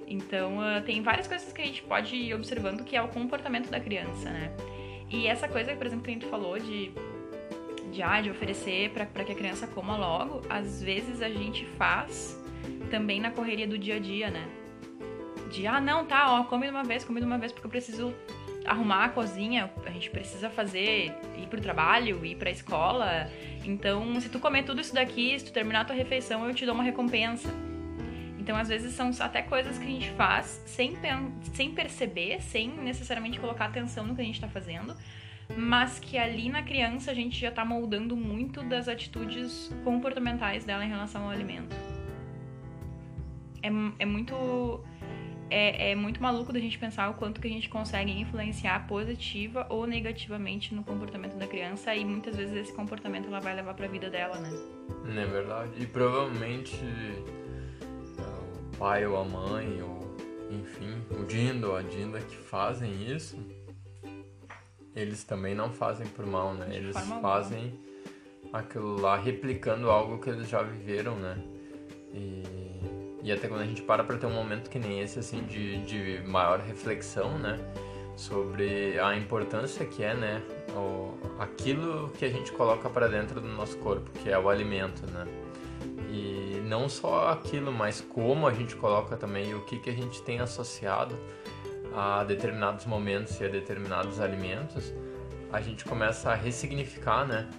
Então, 0.07 0.57
uh, 0.57 0.81
tem 0.83 1.01
várias 1.01 1.27
coisas 1.27 1.53
que 1.53 1.61
a 1.61 1.65
gente 1.65 1.83
pode 1.83 2.15
ir 2.15 2.33
observando 2.33 2.83
que 2.83 2.95
é 2.95 3.01
o 3.01 3.07
comportamento 3.07 3.69
da 3.69 3.79
criança, 3.79 4.29
né? 4.29 4.51
E 5.09 5.27
essa 5.27 5.47
coisa, 5.47 5.75
por 5.75 5.85
exemplo, 5.85 6.03
que 6.03 6.09
a 6.09 6.13
gente 6.13 6.25
falou 6.25 6.57
de, 6.57 6.91
de, 7.91 8.01
ah, 8.01 8.21
de 8.21 8.29
oferecer 8.29 8.89
para 8.91 9.05
que 9.05 9.31
a 9.31 9.35
criança 9.35 9.67
coma 9.67 9.97
logo, 9.97 10.41
às 10.49 10.81
vezes 10.81 11.21
a 11.21 11.29
gente 11.29 11.65
faz 11.77 12.39
também 12.89 13.19
na 13.19 13.31
correria 13.31 13.67
do 13.67 13.77
dia 13.77 13.95
a 13.95 13.99
dia, 13.99 14.29
né? 14.29 14.47
De, 15.51 15.67
ah, 15.67 15.81
não, 15.81 16.05
tá, 16.05 16.31
ó, 16.31 16.43
come 16.45 16.65
de 16.65 16.71
uma 16.71 16.83
vez, 16.83 17.03
come 17.03 17.19
de 17.19 17.25
uma 17.25 17.37
vez, 17.37 17.51
porque 17.51 17.67
eu 17.67 17.71
preciso 17.71 18.13
arrumar 18.65 19.05
a 19.05 19.09
cozinha, 19.09 19.71
a 19.85 19.89
gente 19.89 20.09
precisa 20.09 20.49
fazer, 20.49 21.13
ir 21.37 21.47
pro 21.49 21.59
trabalho, 21.59 22.25
ir 22.25 22.35
pra 22.35 22.49
escola. 22.49 23.29
Então, 23.65 24.19
se 24.21 24.29
tu 24.29 24.39
comer 24.39 24.63
tudo 24.63 24.79
isso 24.79 24.93
daqui, 24.93 25.37
se 25.37 25.45
tu 25.45 25.51
terminar 25.51 25.81
a 25.81 25.85
tua 25.85 25.95
refeição, 25.95 26.47
eu 26.47 26.53
te 26.53 26.65
dou 26.65 26.73
uma 26.73 26.83
recompensa. 26.83 27.49
Então, 28.39 28.55
às 28.55 28.69
vezes, 28.69 28.93
são 28.93 29.11
até 29.19 29.41
coisas 29.41 29.77
que 29.77 29.83
a 29.83 29.87
gente 29.87 30.09
faz 30.11 30.63
sem, 30.65 30.97
sem 31.53 31.71
perceber, 31.71 32.41
sem 32.41 32.69
necessariamente 32.69 33.39
colocar 33.39 33.65
atenção 33.65 34.05
no 34.05 34.15
que 34.15 34.21
a 34.21 34.25
gente 34.25 34.35
está 34.35 34.47
fazendo, 34.47 34.95
mas 35.57 35.99
que 35.99 36.17
ali 36.17 36.49
na 36.49 36.63
criança 36.63 37.11
a 37.11 37.13
gente 37.13 37.39
já 37.39 37.49
está 37.49 37.63
moldando 37.65 38.15
muito 38.15 38.63
das 38.63 38.87
atitudes 38.87 39.71
comportamentais 39.83 40.65
dela 40.65 40.85
em 40.85 40.89
relação 40.89 41.23
ao 41.23 41.29
alimento. 41.29 41.75
É, 43.61 43.69
é 43.99 44.05
muito. 44.05 44.83
É, 45.53 45.91
é, 45.91 45.95
muito 45.95 46.21
maluco 46.21 46.53
da 46.53 46.59
gente 46.59 46.79
pensar 46.79 47.09
o 47.09 47.15
quanto 47.15 47.41
que 47.41 47.47
a 47.47 47.51
gente 47.51 47.67
consegue 47.67 48.09
influenciar 48.09 48.87
positiva 48.87 49.67
ou 49.69 49.85
negativamente 49.85 50.73
no 50.73 50.81
comportamento 50.81 51.35
da 51.35 51.45
criança 51.45 51.93
e 51.93 52.05
muitas 52.05 52.37
vezes 52.37 52.55
esse 52.55 52.73
comportamento 52.73 53.27
ela 53.27 53.41
vai 53.41 53.53
levar 53.53 53.73
para 53.73 53.85
a 53.85 53.89
vida 53.89 54.09
dela, 54.09 54.37
né? 54.39 54.49
É 55.09 55.25
verdade. 55.25 55.71
E 55.77 55.85
provavelmente 55.85 56.79
pai 58.81 59.05
ou 59.05 59.15
a 59.15 59.23
mãe, 59.23 59.79
ou 59.79 59.99
enfim, 60.49 61.03
o 61.11 61.23
Dindo 61.23 61.69
ou 61.69 61.75
a 61.75 61.83
Dinda 61.83 62.19
que 62.19 62.35
fazem 62.35 63.15
isso, 63.15 63.37
eles 64.95 65.23
também 65.23 65.55
não 65.55 65.71
fazem 65.71 66.07
por 66.07 66.25
mal, 66.25 66.53
né? 66.53 66.67
eles 66.75 66.95
fazem 67.21 67.73
aquilo 68.51 68.99
lá 68.99 69.17
replicando 69.17 69.89
algo 69.89 70.17
que 70.17 70.29
eles 70.29 70.49
já 70.49 70.61
viveram, 70.61 71.15
né? 71.15 71.37
E, 72.13 72.43
e 73.23 73.31
até 73.31 73.47
quando 73.47 73.61
a 73.61 73.65
gente 73.65 73.81
para 73.81 74.03
para 74.03 74.17
ter 74.17 74.25
um 74.25 74.33
momento 74.33 74.69
que 74.69 74.77
nem 74.77 74.99
esse, 74.99 75.19
assim, 75.19 75.43
de, 75.43 75.81
de 75.85 76.27
maior 76.27 76.59
reflexão, 76.59 77.37
né? 77.37 77.59
Sobre 78.15 78.99
a 78.99 79.15
importância 79.15 79.85
que 79.85 80.03
é, 80.03 80.13
né? 80.13 80.43
O, 80.75 81.17
aquilo 81.39 82.09
que 82.09 82.25
a 82.25 82.29
gente 82.29 82.51
coloca 82.51 82.89
para 82.89 83.07
dentro 83.07 83.39
do 83.39 83.47
nosso 83.47 83.77
corpo, 83.77 84.11
que 84.19 84.29
é 84.29 84.37
o 84.37 84.49
alimento, 84.49 85.09
né? 85.11 85.25
E 86.09 86.61
não 86.65 86.89
só 86.89 87.29
aquilo, 87.29 87.71
mas 87.71 88.01
como 88.01 88.45
a 88.45 88.53
gente 88.53 88.75
coloca 88.75 89.15
também 89.15 89.53
o 89.55 89.61
que, 89.61 89.79
que 89.79 89.89
a 89.89 89.93
gente 89.93 90.21
tem 90.23 90.39
associado 90.39 91.17
a 91.93 92.23
determinados 92.23 92.85
momentos 92.85 93.39
e 93.39 93.45
a 93.45 93.47
determinados 93.47 94.19
alimentos, 94.19 94.93
a 95.51 95.61
gente 95.61 95.83
começa 95.83 96.31
a 96.31 96.35
ressignificar, 96.35 97.25
né? 97.25 97.49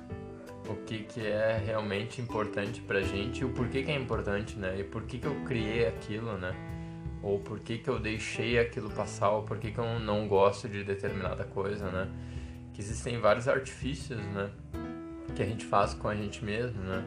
O 0.69 0.75
que, 0.77 1.01
que 1.01 1.27
é 1.27 1.61
realmente 1.65 2.21
importante 2.21 2.81
pra 2.81 3.03
gente 3.03 3.41
e 3.41 3.45
o 3.45 3.51
porquê 3.51 3.83
que 3.83 3.91
é 3.91 3.97
importante, 3.97 4.57
né? 4.59 4.79
E 4.79 4.85
por 4.85 5.03
que, 5.03 5.19
que 5.19 5.27
eu 5.27 5.35
criei 5.45 5.87
aquilo, 5.87 6.39
né? 6.39 6.55
Ou 7.23 7.39
por 7.39 7.61
que, 7.61 7.79
que 7.79 7.91
eu 7.91 7.99
deixei 7.99 8.59
aquilo 8.59 8.91
passar, 8.91 9.31
ou 9.31 9.43
por 9.43 9.59
que, 9.59 9.71
que 9.71 9.79
eu 9.79 9.99
não 10.01 10.27
gosto 10.27 10.69
de 10.69 10.83
determinada 10.83 11.45
coisa, 11.45 11.91
né? 11.91 12.09
Que 12.73 12.81
existem 12.81 13.19
vários 13.19 13.49
artifícios, 13.49 14.19
né? 14.19 14.51
Que 15.35 15.43
a 15.43 15.47
gente 15.47 15.65
faz 15.65 15.95
com 15.95 16.09
a 16.09 16.15
gente 16.15 16.45
mesmo, 16.45 16.81
né? 16.83 17.05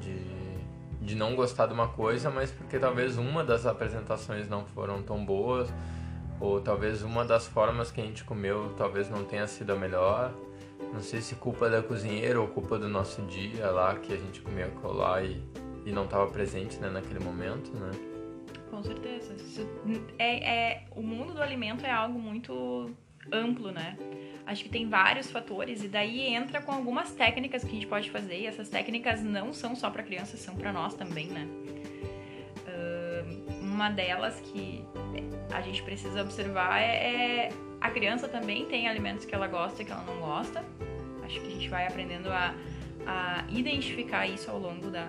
De 0.00 0.38
de 1.08 1.14
não 1.14 1.34
gostar 1.34 1.66
de 1.66 1.72
uma 1.72 1.88
coisa, 1.88 2.30
mas 2.30 2.50
porque 2.50 2.78
talvez 2.78 3.16
uma 3.16 3.42
das 3.42 3.64
apresentações 3.64 4.46
não 4.46 4.66
foram 4.66 5.02
tão 5.02 5.24
boas, 5.24 5.72
ou 6.40 6.60
talvez 6.60 7.02
uma 7.02 7.24
das 7.24 7.46
formas 7.46 7.90
que 7.90 8.00
a 8.00 8.04
gente 8.04 8.24
comeu 8.24 8.74
talvez 8.76 9.10
não 9.10 9.24
tenha 9.24 9.46
sido 9.46 9.72
a 9.72 9.76
melhor. 9.76 10.32
Não 10.92 11.00
sei 11.00 11.20
se 11.20 11.34
culpa 11.34 11.68
da 11.68 11.82
cozinheira 11.82 12.40
ou 12.40 12.48
culpa 12.48 12.78
do 12.78 12.88
nosso 12.88 13.22
dia 13.22 13.70
lá 13.70 13.94
que 13.96 14.12
a 14.12 14.16
gente 14.16 14.40
comia 14.40 14.68
colar 14.82 15.24
e, 15.24 15.42
e 15.84 15.92
não 15.92 16.04
estava 16.04 16.26
presente 16.30 16.78
né, 16.78 16.88
naquele 16.88 17.20
momento, 17.20 17.70
né? 17.72 17.90
Com 18.70 18.82
certeza. 18.82 19.34
É, 20.18 20.48
é, 20.48 20.84
o 20.94 21.02
mundo 21.02 21.34
do 21.34 21.42
alimento 21.42 21.84
é 21.84 21.90
algo 21.90 22.18
muito 22.18 22.90
amplo, 23.32 23.70
né? 23.70 23.98
Acho 24.46 24.62
que 24.62 24.70
tem 24.70 24.88
vários 24.88 25.30
fatores 25.30 25.82
e 25.82 25.88
daí 25.88 26.32
entra 26.32 26.62
com 26.62 26.72
algumas 26.72 27.12
técnicas 27.12 27.62
que 27.62 27.70
a 27.70 27.74
gente 27.74 27.86
pode 27.86 28.10
fazer. 28.10 28.38
E 28.40 28.46
essas 28.46 28.68
técnicas 28.68 29.22
não 29.22 29.52
são 29.52 29.74
só 29.74 29.90
para 29.90 30.02
crianças, 30.02 30.40
são 30.40 30.54
para 30.54 30.72
nós 30.72 30.94
também, 30.94 31.26
né? 31.26 31.46
Uma 33.60 33.90
delas 33.90 34.40
que 34.40 34.84
a 35.52 35.60
gente 35.60 35.82
precisa 35.82 36.22
observar 36.22 36.80
é, 36.80 37.46
é 37.46 37.48
a 37.80 37.90
criança 37.90 38.28
também 38.28 38.66
tem 38.66 38.88
alimentos 38.88 39.24
que 39.24 39.34
ela 39.34 39.46
gosta 39.46 39.82
e 39.82 39.84
que 39.84 39.92
ela 39.92 40.02
não 40.02 40.18
gosta. 40.18 40.64
Acho 41.24 41.40
que 41.40 41.46
a 41.46 41.50
gente 41.50 41.68
vai 41.68 41.86
aprendendo 41.86 42.28
a, 42.28 42.54
a 43.06 43.44
identificar 43.50 44.26
isso 44.26 44.50
ao 44.50 44.58
longo 44.58 44.90
da, 44.90 45.08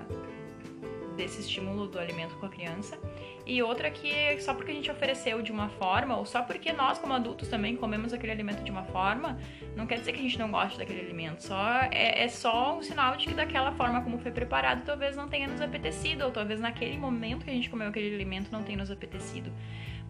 desse 1.19 1.41
estímulo 1.41 1.87
do 1.87 1.99
alimento 1.99 2.35
com 2.35 2.45
a 2.45 2.49
criança. 2.49 2.97
E 3.45 3.61
outra 3.63 3.89
que 3.89 4.39
só 4.39 4.53
porque 4.53 4.71
a 4.71 4.73
gente 4.73 4.91
ofereceu 4.91 5.41
de 5.41 5.51
uma 5.51 5.69
forma, 5.69 6.15
ou 6.15 6.25
só 6.25 6.41
porque 6.41 6.71
nós, 6.71 6.99
como 6.99 7.13
adultos, 7.13 7.47
também 7.47 7.75
comemos 7.75 8.13
aquele 8.13 8.31
alimento 8.31 8.63
de 8.63 8.69
uma 8.69 8.83
forma, 8.83 9.37
não 9.75 9.87
quer 9.87 9.97
dizer 9.97 10.13
que 10.13 10.19
a 10.19 10.21
gente 10.21 10.37
não 10.37 10.51
goste 10.51 10.77
daquele 10.77 11.01
alimento. 11.01 11.41
Só 11.43 11.59
é, 11.91 12.23
é 12.23 12.27
só 12.27 12.77
um 12.77 12.83
sinal 12.83 13.17
de 13.17 13.27
que 13.27 13.33
daquela 13.33 13.71
forma 13.71 14.01
como 14.01 14.19
foi 14.19 14.31
preparado, 14.31 14.85
talvez 14.85 15.15
não 15.15 15.27
tenha 15.27 15.47
nos 15.47 15.61
apetecido, 15.61 16.25
ou 16.25 16.31
talvez 16.31 16.59
naquele 16.59 16.97
momento 16.97 17.43
que 17.43 17.49
a 17.49 17.53
gente 17.53 17.69
comeu 17.69 17.87
aquele 17.87 18.13
alimento 18.13 18.51
não 18.51 18.63
tenha 18.63 18.77
nos 18.77 18.91
apetecido. 18.91 19.51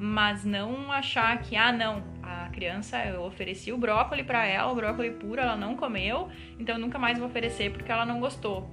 Mas 0.01 0.45
não 0.45 0.89
achar 0.91 1.37
que, 1.41 1.57
ah, 1.57 1.73
não, 1.73 2.01
a 2.23 2.47
criança, 2.49 3.03
eu 3.05 3.21
ofereci 3.23 3.73
o 3.73 3.77
brócolis 3.77 4.25
para 4.25 4.45
ela, 4.45 4.71
o 4.71 4.75
brócolis 4.75 5.17
puro, 5.17 5.41
ela 5.41 5.57
não 5.57 5.75
comeu, 5.75 6.29
então 6.57 6.75
eu 6.75 6.79
nunca 6.79 6.97
mais 6.97 7.19
vou 7.19 7.27
oferecer 7.27 7.73
porque 7.73 7.91
ela 7.91 8.05
não 8.05 8.21
gostou. 8.21 8.69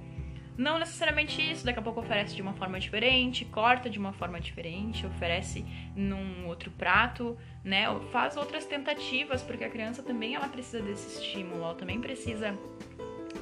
Não 0.57 0.79
necessariamente 0.79 1.39
isso, 1.39 1.63
daqui 1.63 1.77
a 1.77 1.81
pouco 1.81 1.99
oferece 1.99 2.33
de 2.33 2.41
uma 2.41 2.53
forma 2.53 2.79
diferente, 2.79 3.45
corta 3.45 3.89
de 3.89 3.99
uma 3.99 4.11
forma 4.11 4.39
diferente, 4.39 5.05
oferece 5.05 5.63
num 5.95 6.47
outro 6.47 6.71
prato, 6.71 7.37
né? 7.63 7.85
Faz 8.11 8.35
outras 8.35 8.65
tentativas, 8.65 9.43
porque 9.43 9.63
a 9.63 9.69
criança 9.69 10.01
também 10.01 10.33
ela 10.33 10.47
precisa 10.47 10.81
desse 10.81 11.21
estímulo, 11.21 11.61
ela 11.61 11.75
também 11.75 12.01
precisa 12.01 12.57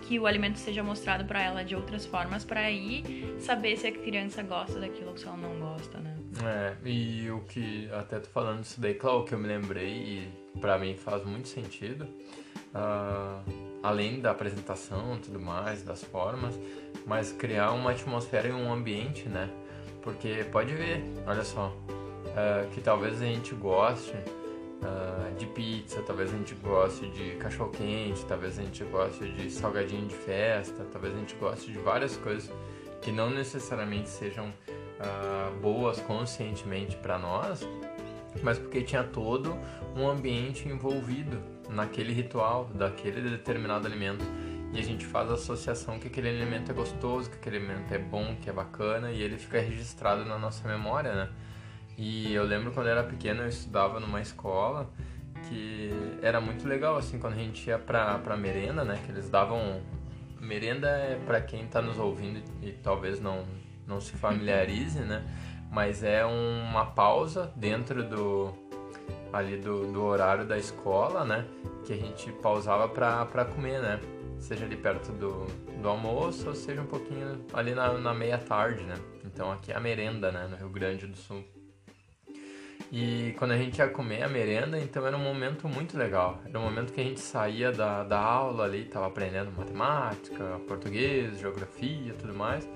que 0.07 0.19
o 0.19 0.27
alimento 0.27 0.59
seja 0.59 0.83
mostrado 0.83 1.23
para 1.23 1.41
ela 1.41 1.63
de 1.63 1.73
outras 1.73 2.05
formas 2.05 2.43
para 2.43 2.59
aí 2.59 3.33
saber 3.39 3.77
se 3.77 3.87
a 3.87 3.91
criança 3.91 4.43
gosta 4.43 4.79
daquilo 4.79 5.11
ou 5.11 5.17
se 5.17 5.25
ela 5.25 5.37
não 5.37 5.57
gosta, 5.57 5.97
né? 5.99 6.17
É, 6.43 6.75
e 6.83 7.29
o 7.31 7.41
que 7.41 7.89
até 7.91 8.19
tô 8.19 8.29
falando 8.29 8.63
isso 8.63 8.81
daí, 8.81 8.93
claro, 8.93 9.23
que 9.23 9.33
eu 9.33 9.39
me 9.39 9.47
lembrei 9.47 9.93
e 9.93 10.59
para 10.59 10.77
mim 10.77 10.95
faz 10.95 11.23
muito 11.23 11.47
sentido. 11.47 12.05
Uh 12.73 13.65
além 13.85 14.19
da 14.19 14.31
apresentação 14.31 15.19
tudo 15.23 15.39
mais, 15.39 15.83
das 15.83 16.03
formas, 16.03 16.59
mas 17.05 17.31
criar 17.31 17.71
uma 17.71 17.91
atmosfera 17.91 18.47
e 18.47 18.51
um 18.51 18.73
ambiente, 18.73 19.29
né? 19.29 19.47
Porque 20.01 20.43
pode 20.51 20.73
ver, 20.73 21.03
olha 21.27 21.43
só, 21.43 21.67
uh, 21.67 22.67
que 22.71 22.81
talvez 22.81 23.21
a 23.21 23.25
gente 23.25 23.53
goste 23.53 24.13
uh, 24.13 25.35
de 25.37 25.45
pizza, 25.47 26.01
talvez 26.01 26.33
a 26.33 26.37
gente 26.37 26.55
goste 26.55 27.07
de 27.09 27.35
cachorro 27.35 27.69
quente, 27.69 28.25
talvez 28.25 28.57
a 28.57 28.63
gente 28.63 28.83
goste 28.85 29.31
de 29.33 29.51
salgadinho 29.51 30.07
de 30.07 30.15
festa, 30.15 30.83
talvez 30.91 31.13
a 31.13 31.17
gente 31.17 31.35
goste 31.35 31.71
de 31.71 31.77
várias 31.77 32.17
coisas 32.17 32.51
que 33.03 33.11
não 33.11 33.29
necessariamente 33.29 34.09
sejam 34.09 34.51
uh, 35.05 35.59
boas 35.59 35.99
conscientemente 36.01 36.95
para 36.97 37.17
nós, 37.17 37.67
mas 38.43 38.57
porque 38.57 38.81
tinha 38.81 39.03
todo 39.03 39.57
um 39.95 40.07
ambiente 40.07 40.67
envolvido 40.67 41.39
naquele 41.69 42.13
ritual 42.13 42.69
daquele 42.73 43.21
determinado 43.21 43.87
alimento 43.87 44.25
e 44.73 44.79
a 44.79 44.83
gente 44.83 45.05
faz 45.05 45.29
a 45.31 45.35
associação 45.35 45.97
que 45.99 46.07
aquele 46.07 46.29
alimento 46.29 46.69
é 46.69 46.73
gostoso, 46.73 47.29
que 47.29 47.37
aquele 47.37 47.57
alimento 47.57 47.93
é 47.93 47.97
bom, 47.97 48.35
que 48.41 48.49
é 48.49 48.53
bacana 48.53 49.11
e 49.11 49.21
ele 49.21 49.37
fica 49.37 49.59
registrado 49.59 50.25
na 50.25 50.37
nossa 50.37 50.67
memória, 50.67 51.13
né? 51.13 51.29
E 51.97 52.33
eu 52.33 52.43
lembro 52.43 52.71
quando 52.71 52.87
eu 52.87 52.91
era 52.91 53.03
pequeno 53.03 53.43
eu 53.43 53.47
estudava 53.47 54.01
numa 54.01 54.21
escola 54.21 54.89
que 55.47 55.91
era 56.21 56.41
muito 56.41 56.67
legal 56.67 56.97
assim 56.97 57.19
quando 57.19 57.33
a 57.33 57.37
gente 57.37 57.69
ia 57.69 57.79
pra, 57.79 58.17
pra 58.19 58.35
merenda, 58.35 58.83
né? 58.83 58.99
Que 59.05 59.11
eles 59.11 59.29
davam 59.29 59.81
merenda 60.41 60.89
é 60.89 61.19
para 61.25 61.39
quem 61.41 61.63
está 61.63 61.81
nos 61.81 61.97
ouvindo 61.97 62.41
e 62.61 62.71
talvez 62.71 63.21
não 63.21 63.45
não 63.87 63.99
se 64.01 64.13
familiarize, 64.13 64.99
né? 64.99 65.23
Mas 65.71 66.03
é 66.03 66.25
uma 66.25 66.85
pausa 66.85 67.51
dentro 67.55 68.03
do 68.03 68.53
ali 69.33 69.57
do, 69.57 69.91
do 69.91 70.03
horário 70.03 70.45
da 70.45 70.57
escola, 70.57 71.25
né? 71.25 71.45
Que 71.85 71.93
a 71.93 71.97
gente 71.97 72.31
pausava 72.31 72.87
para 72.87 73.45
comer, 73.45 73.81
né? 73.81 73.99
Seja 74.39 74.65
ali 74.65 74.77
perto 74.77 75.11
do, 75.11 75.45
do 75.81 75.89
almoço 75.89 76.47
ou 76.47 76.55
seja 76.55 76.81
um 76.81 76.85
pouquinho 76.85 77.45
ali 77.53 77.73
na, 77.73 77.93
na 77.93 78.13
meia 78.13 78.37
tarde, 78.37 78.83
né? 78.83 78.95
Então 79.25 79.51
aqui 79.51 79.71
é 79.71 79.75
a 79.75 79.79
merenda, 79.79 80.31
né? 80.31 80.47
No 80.49 80.55
Rio 80.55 80.69
Grande 80.69 81.05
do 81.07 81.17
Sul. 81.17 81.43
E 82.91 83.33
quando 83.37 83.51
a 83.51 83.57
gente 83.57 83.77
ia 83.79 83.87
comer 83.89 84.23
a 84.23 84.29
merenda, 84.29 84.79
então 84.79 85.05
era 85.05 85.17
um 85.17 85.23
momento 85.23 85.67
muito 85.67 85.97
legal. 85.97 86.39
Era 86.45 86.59
um 86.59 86.63
momento 86.63 86.93
que 86.93 87.01
a 87.01 87.03
gente 87.03 87.19
saía 87.19 87.71
da, 87.71 88.03
da 88.03 88.19
aula 88.19 88.63
ali, 88.63 88.85
tava 88.85 89.07
aprendendo 89.07 89.51
matemática, 89.51 90.59
português, 90.67 91.39
geografia 91.39 92.13
tudo 92.13 92.33
mais. 92.33 92.67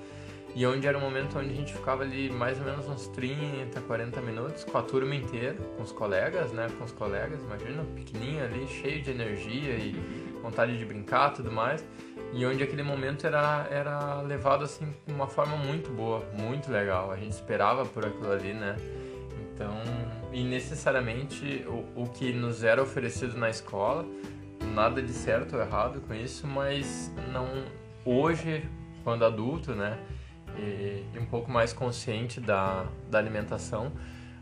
E 0.56 0.66
onde 0.66 0.88
era 0.88 0.98
um 0.98 1.02
momento 1.02 1.38
onde 1.38 1.52
a 1.52 1.56
gente 1.56 1.74
ficava 1.74 2.04
ali 2.04 2.30
mais 2.30 2.60
ou 2.60 2.66
menos 2.66 2.88
uns 2.88 3.08
30, 3.08 3.80
40 3.82 4.22
minutos 4.22 4.64
com 4.64 4.78
a 4.78 4.82
turma 4.82 5.16
inteira, 5.16 5.56
com 5.78 5.84
os 5.84 5.92
colegas, 5.92 6.52
né? 6.52 6.68
Com 6.78 6.84
os 6.84 6.92
colegas, 6.92 7.42
imagina, 7.44 7.84
pequenininho 7.96 8.44
ali, 8.44 8.68
cheio 8.68 9.02
de 9.02 9.12
energia 9.12 9.76
e 9.76 9.96
vontade 10.42 10.78
de 10.78 10.84
brincar 10.86 11.32
tudo 11.32 11.52
mais. 11.52 11.84
E 12.34 12.46
onde 12.46 12.64
aquele 12.64 12.84
momento 12.84 13.26
era, 13.26 13.68
era 13.70 14.22
levado 14.22 14.64
assim 14.64 14.94
de 15.06 15.14
uma 15.14 15.28
forma 15.28 15.56
muito 15.56 15.92
boa, 15.92 16.24
muito 16.34 16.72
legal. 16.72 17.12
A 17.12 17.16
gente 17.16 17.32
esperava 17.32 17.86
por 17.86 18.06
aquilo 18.06 18.32
ali, 18.32 18.54
né? 18.54 18.76
Então, 19.54 19.76
e 20.32 20.44
necessariamente 20.44 21.66
o, 21.68 22.04
o 22.04 22.10
que 22.10 22.32
nos 22.32 22.64
era 22.64 22.82
oferecido 22.82 23.38
na 23.38 23.50
escola, 23.50 24.06
nada 24.74 25.02
de 25.02 25.12
certo 25.12 25.56
ou 25.56 25.62
errado 25.62 26.02
com 26.02 26.14
isso, 26.14 26.48
mas 26.48 27.12
não 27.32 27.66
hoje, 28.06 28.64
quando 29.04 29.26
adulto, 29.26 29.74
né? 29.74 30.00
E, 30.60 31.06
e 31.16 31.20
um 31.20 31.26
pouco 31.26 31.52
mais 31.52 31.74
consciente 31.74 32.40
da, 32.40 32.86
da 33.10 33.18
alimentação, 33.18 33.92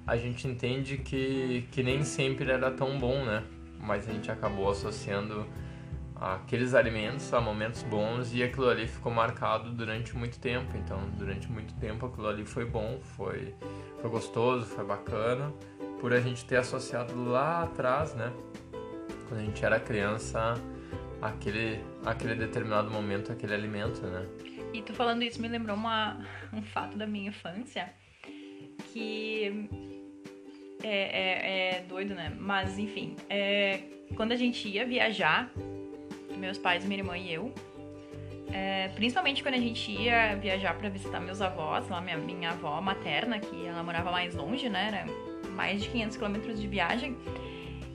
a 0.06 0.16
gente 0.16 0.48
entende 0.48 0.98
que, 0.98 1.68
que 1.72 1.84
nem 1.84 2.04
sempre 2.04 2.50
era 2.50 2.72
tão 2.72 2.98
bom, 2.98 3.26
né? 3.26 3.44
Mas 3.80 4.08
a 4.10 4.14
gente 4.14 4.32
acabou 4.32 4.70
associando 4.72 5.46
aqueles 6.20 6.74
alimentos 6.74 7.32
a 7.34 7.40
momentos 7.40 7.84
bons 7.84 8.34
e 8.34 8.42
aquilo 8.42 8.70
ali 8.70 8.88
ficou 8.88 9.12
marcado 9.12 9.70
durante 9.72 10.16
muito 10.16 10.40
tempo. 10.40 10.76
Então, 10.78 11.00
durante 11.18 11.52
muito 11.52 11.74
tempo 11.76 12.06
aquilo 12.06 12.28
ali 12.28 12.46
foi 12.46 12.66
bom, 12.66 13.00
foi, 13.02 13.54
foi 14.02 14.10
gostoso, 14.10 14.66
foi 14.66 14.86
bacana, 14.86 15.54
por 16.00 16.14
a 16.14 16.20
gente 16.20 16.46
ter 16.46 16.58
associado 16.58 17.14
lá 17.26 17.64
atrás, 17.64 18.14
né? 18.16 18.32
Quando 19.28 19.42
a 19.42 19.44
gente 19.44 19.64
era 19.64 19.80
criança, 19.80 20.56
aquele, 21.22 21.84
aquele 22.06 22.36
determinado 22.36 22.90
momento, 22.90 23.32
aquele 23.32 23.54
alimento, 23.54 24.02
né? 24.02 24.26
E 24.74 24.82
tu 24.82 24.94
falando 24.94 25.24
isso 25.24 25.42
me 25.42 25.48
lembrou 25.48 25.76
uma, 25.76 26.26
um 26.54 26.62
fato 26.62 26.98
da 26.98 27.08
minha 27.08 27.30
infância 27.30 27.94
que 28.92 29.68
é, 30.84 30.90
é, 30.90 31.78
é 31.78 31.82
doido, 31.82 32.14
né? 32.14 32.36
Mas 32.38 32.78
enfim, 32.78 33.16
é, 33.30 33.82
quando 34.16 34.32
a 34.32 34.36
gente 34.36 34.68
ia 34.68 34.86
viajar, 34.86 35.52
meus 36.38 36.58
pais, 36.58 36.86
minha 36.86 37.00
irmã 37.00 37.18
e 37.18 37.34
eu, 37.34 37.54
é, 38.52 38.88
principalmente 38.90 39.44
quando 39.44 39.56
a 39.56 39.60
gente 39.60 39.92
ia 39.92 40.36
viajar 40.36 40.78
para 40.78 40.90
visitar 40.90 41.20
meus 41.20 41.42
avós, 41.42 41.88
lá 41.90 42.00
minha, 42.00 42.18
minha 42.18 42.52
avó 42.52 42.80
materna, 42.82 43.40
que 43.40 43.66
ela 43.66 43.84
morava 43.84 44.12
mais 44.12 44.36
longe, 44.36 44.70
né? 44.70 44.88
Era 44.88 45.52
mais 45.52 45.84
de 45.84 45.90
500 45.90 46.18
quilômetros 46.18 46.62
de 46.62 46.68
viagem. 46.68 47.18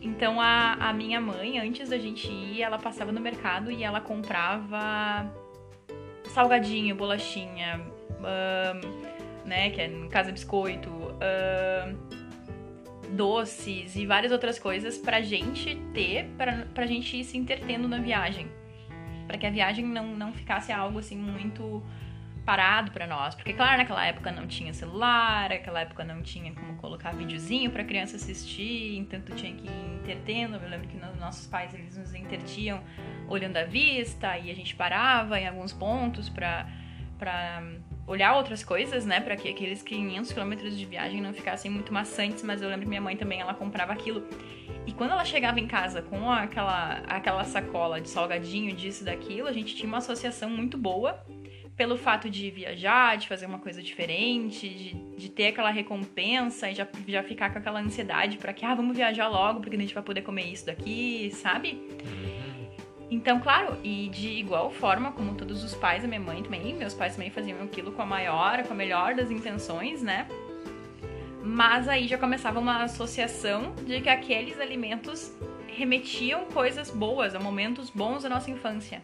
Então 0.01 0.41
a, 0.41 0.75
a 0.75 0.93
minha 0.93 1.21
mãe, 1.21 1.59
antes 1.59 1.89
da 1.89 1.99
gente 1.99 2.31
ir, 2.31 2.61
ela 2.61 2.79
passava 2.79 3.13
no 3.13 3.21
mercado 3.21 3.71
e 3.71 3.85
ela 3.85 4.01
comprava 4.01 5.33
salgadinho, 6.33 6.95
bolachinha, 6.95 7.81
né, 9.45 9.71
que 9.71 9.81
é 9.81 9.89
no 9.89 10.09
caso 10.09 10.33
biscoito, 10.33 10.91
doces 13.11 13.95
e 13.97 14.07
várias 14.07 14.33
outras 14.33 14.59
coisas 14.59 14.99
pra 14.99 15.21
gente 15.21 15.77
ter, 15.93 16.27
pra, 16.37 16.67
pra 16.75 16.87
gente 16.87 17.17
ir 17.17 17.25
se 17.25 17.37
entretendo 17.37 17.87
na 17.87 17.99
viagem. 17.99 18.47
Para 19.27 19.39
que 19.39 19.47
a 19.47 19.51
viagem 19.51 19.85
não, 19.85 20.17
não 20.17 20.33
ficasse 20.33 20.73
algo 20.73 20.99
assim 20.99 21.17
muito 21.17 21.83
parado 22.45 22.91
para 22.91 23.07
nós, 23.07 23.35
porque 23.35 23.53
claro, 23.53 23.79
naquela 23.79 24.05
época 24.05 24.33
não 24.33 24.47
tinha 24.47 24.73
celular, 24.73 25.51
naquela 25.51 25.81
época 25.81 26.05
não 26.05 26.23
tinha 26.23 26.53
como 26.53 26.77
colocar 26.77 27.13
videozinho 27.13 27.71
para 27.71 27.85
criança 27.85 28.17
assistir, 28.17 28.97
então 28.97 29.21
tu 29.21 29.35
tinha 29.35 29.55
que 29.55 29.67
ir 29.67 29.97
entretendo. 30.01 30.57
Eu 30.57 30.69
lembro 30.69 30.89
que 30.89 30.97
nossos 31.19 31.47
pais 31.47 31.73
eles 31.73 31.97
nos 31.97 32.15
entretiam 32.15 32.83
olhando 33.29 33.57
a 33.57 33.65
vista 33.65 34.37
e 34.39 34.51
a 34.51 34.55
gente 34.55 34.75
parava 34.75 35.39
em 35.39 35.47
alguns 35.47 35.73
pontos 35.73 36.29
para 36.29 36.67
para 37.19 37.63
olhar 38.05 38.35
outras 38.35 38.65
coisas, 38.65 39.07
né, 39.07 39.21
para 39.21 39.37
que 39.37 39.49
aqueles 39.49 39.81
500 39.81 40.33
quilômetros 40.33 40.77
de 40.77 40.85
viagem 40.85 41.21
não 41.21 41.33
ficassem 41.33 41.71
muito 41.71 41.95
maçantes, 41.95 42.43
mas 42.43 42.61
eu 42.61 42.69
lembro 42.69 42.83
que 42.83 42.89
minha 42.89 43.01
mãe 43.01 43.17
também 43.17 43.41
ela 43.41 43.55
comprava 43.55 43.93
aquilo. 43.93 44.27
E 44.85 44.93
quando 44.93 45.13
ela 45.13 45.25
chegava 45.25 45.61
em 45.61 45.69
casa 45.69 46.03
com 46.03 46.29
aquela 46.33 46.95
aquela 47.07 47.45
sacola 47.45 48.01
de 48.01 48.09
salgadinho 48.09 48.75
disso 48.75 49.05
daquilo, 49.05 49.47
a 49.47 49.53
gente 49.53 49.77
tinha 49.77 49.87
uma 49.87 49.99
associação 49.99 50.51
muito 50.51 50.77
boa 50.77 51.25
pelo 51.83 51.97
fato 51.97 52.31
de 52.31 52.49
viajar, 52.49 53.17
de 53.17 53.27
fazer 53.27 53.45
uma 53.45 53.59
coisa 53.59 53.83
diferente, 53.83 54.69
de, 54.69 54.95
de 55.17 55.29
ter 55.29 55.49
aquela 55.49 55.71
recompensa 55.71 56.71
e 56.71 56.75
já, 56.77 56.87
já 57.09 57.25
ficar 57.25 57.53
com 57.53 57.59
aquela 57.59 57.81
ansiedade 57.81 58.39
para 58.39 58.53
que, 58.53 58.65
ah, 58.65 58.73
vamos 58.73 58.97
viajar 58.97 59.27
logo 59.27 59.59
porque 59.59 59.75
a 59.75 59.79
gente 59.81 59.93
vai 59.93 60.03
poder 60.05 60.23
comer 60.23 60.45
isso 60.45 60.65
daqui, 60.65 61.29
sabe? 61.35 61.83
Uhum. 62.05 62.71
Então, 63.11 63.41
claro, 63.41 63.77
e 63.83 64.09
de 64.11 64.29
igual 64.29 64.71
forma, 64.71 65.11
como 65.11 65.35
todos 65.35 65.65
os 65.65 65.75
pais, 65.75 66.05
a 66.05 66.07
minha 66.07 66.21
mãe 66.21 66.45
também, 66.45 66.73
meus 66.73 66.95
pais 66.95 67.17
também 67.17 67.31
faziam 67.31 67.61
aquilo 67.65 67.91
com 67.91 68.03
a 68.03 68.07
maior, 68.07 68.63
com 68.63 68.75
a 68.75 68.77
melhor 68.77 69.17
das 69.17 69.29
intenções, 69.29 70.05
né? 70.05 70.29
Mas 71.43 71.89
aí 71.89 72.07
já 72.07 72.17
começava 72.17 72.61
uma 72.61 72.85
associação 72.85 73.75
de 73.85 74.01
que 74.01 74.09
aqueles 74.09 74.61
alimentos 74.61 75.37
remetiam 75.67 76.45
coisas 76.45 76.93
boas, 76.93 77.35
a 77.35 77.41
momentos 77.41 77.91
bons 77.91 78.23
da 78.23 78.29
nossa 78.29 78.53
infância. 78.53 79.03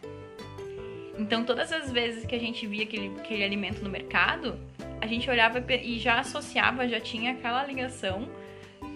Então, 1.19 1.43
todas 1.43 1.71
as 1.73 1.91
vezes 1.91 2.25
que 2.25 2.33
a 2.33 2.39
gente 2.39 2.65
via 2.65 2.83
aquele, 2.83 3.09
aquele 3.19 3.43
alimento 3.43 3.83
no 3.83 3.89
mercado, 3.89 4.57
a 5.01 5.05
gente 5.05 5.29
olhava 5.29 5.61
e 5.73 5.99
já 5.99 6.21
associava, 6.21 6.87
já 6.87 6.99
tinha 6.99 7.33
aquela 7.33 7.65
ligação 7.65 8.29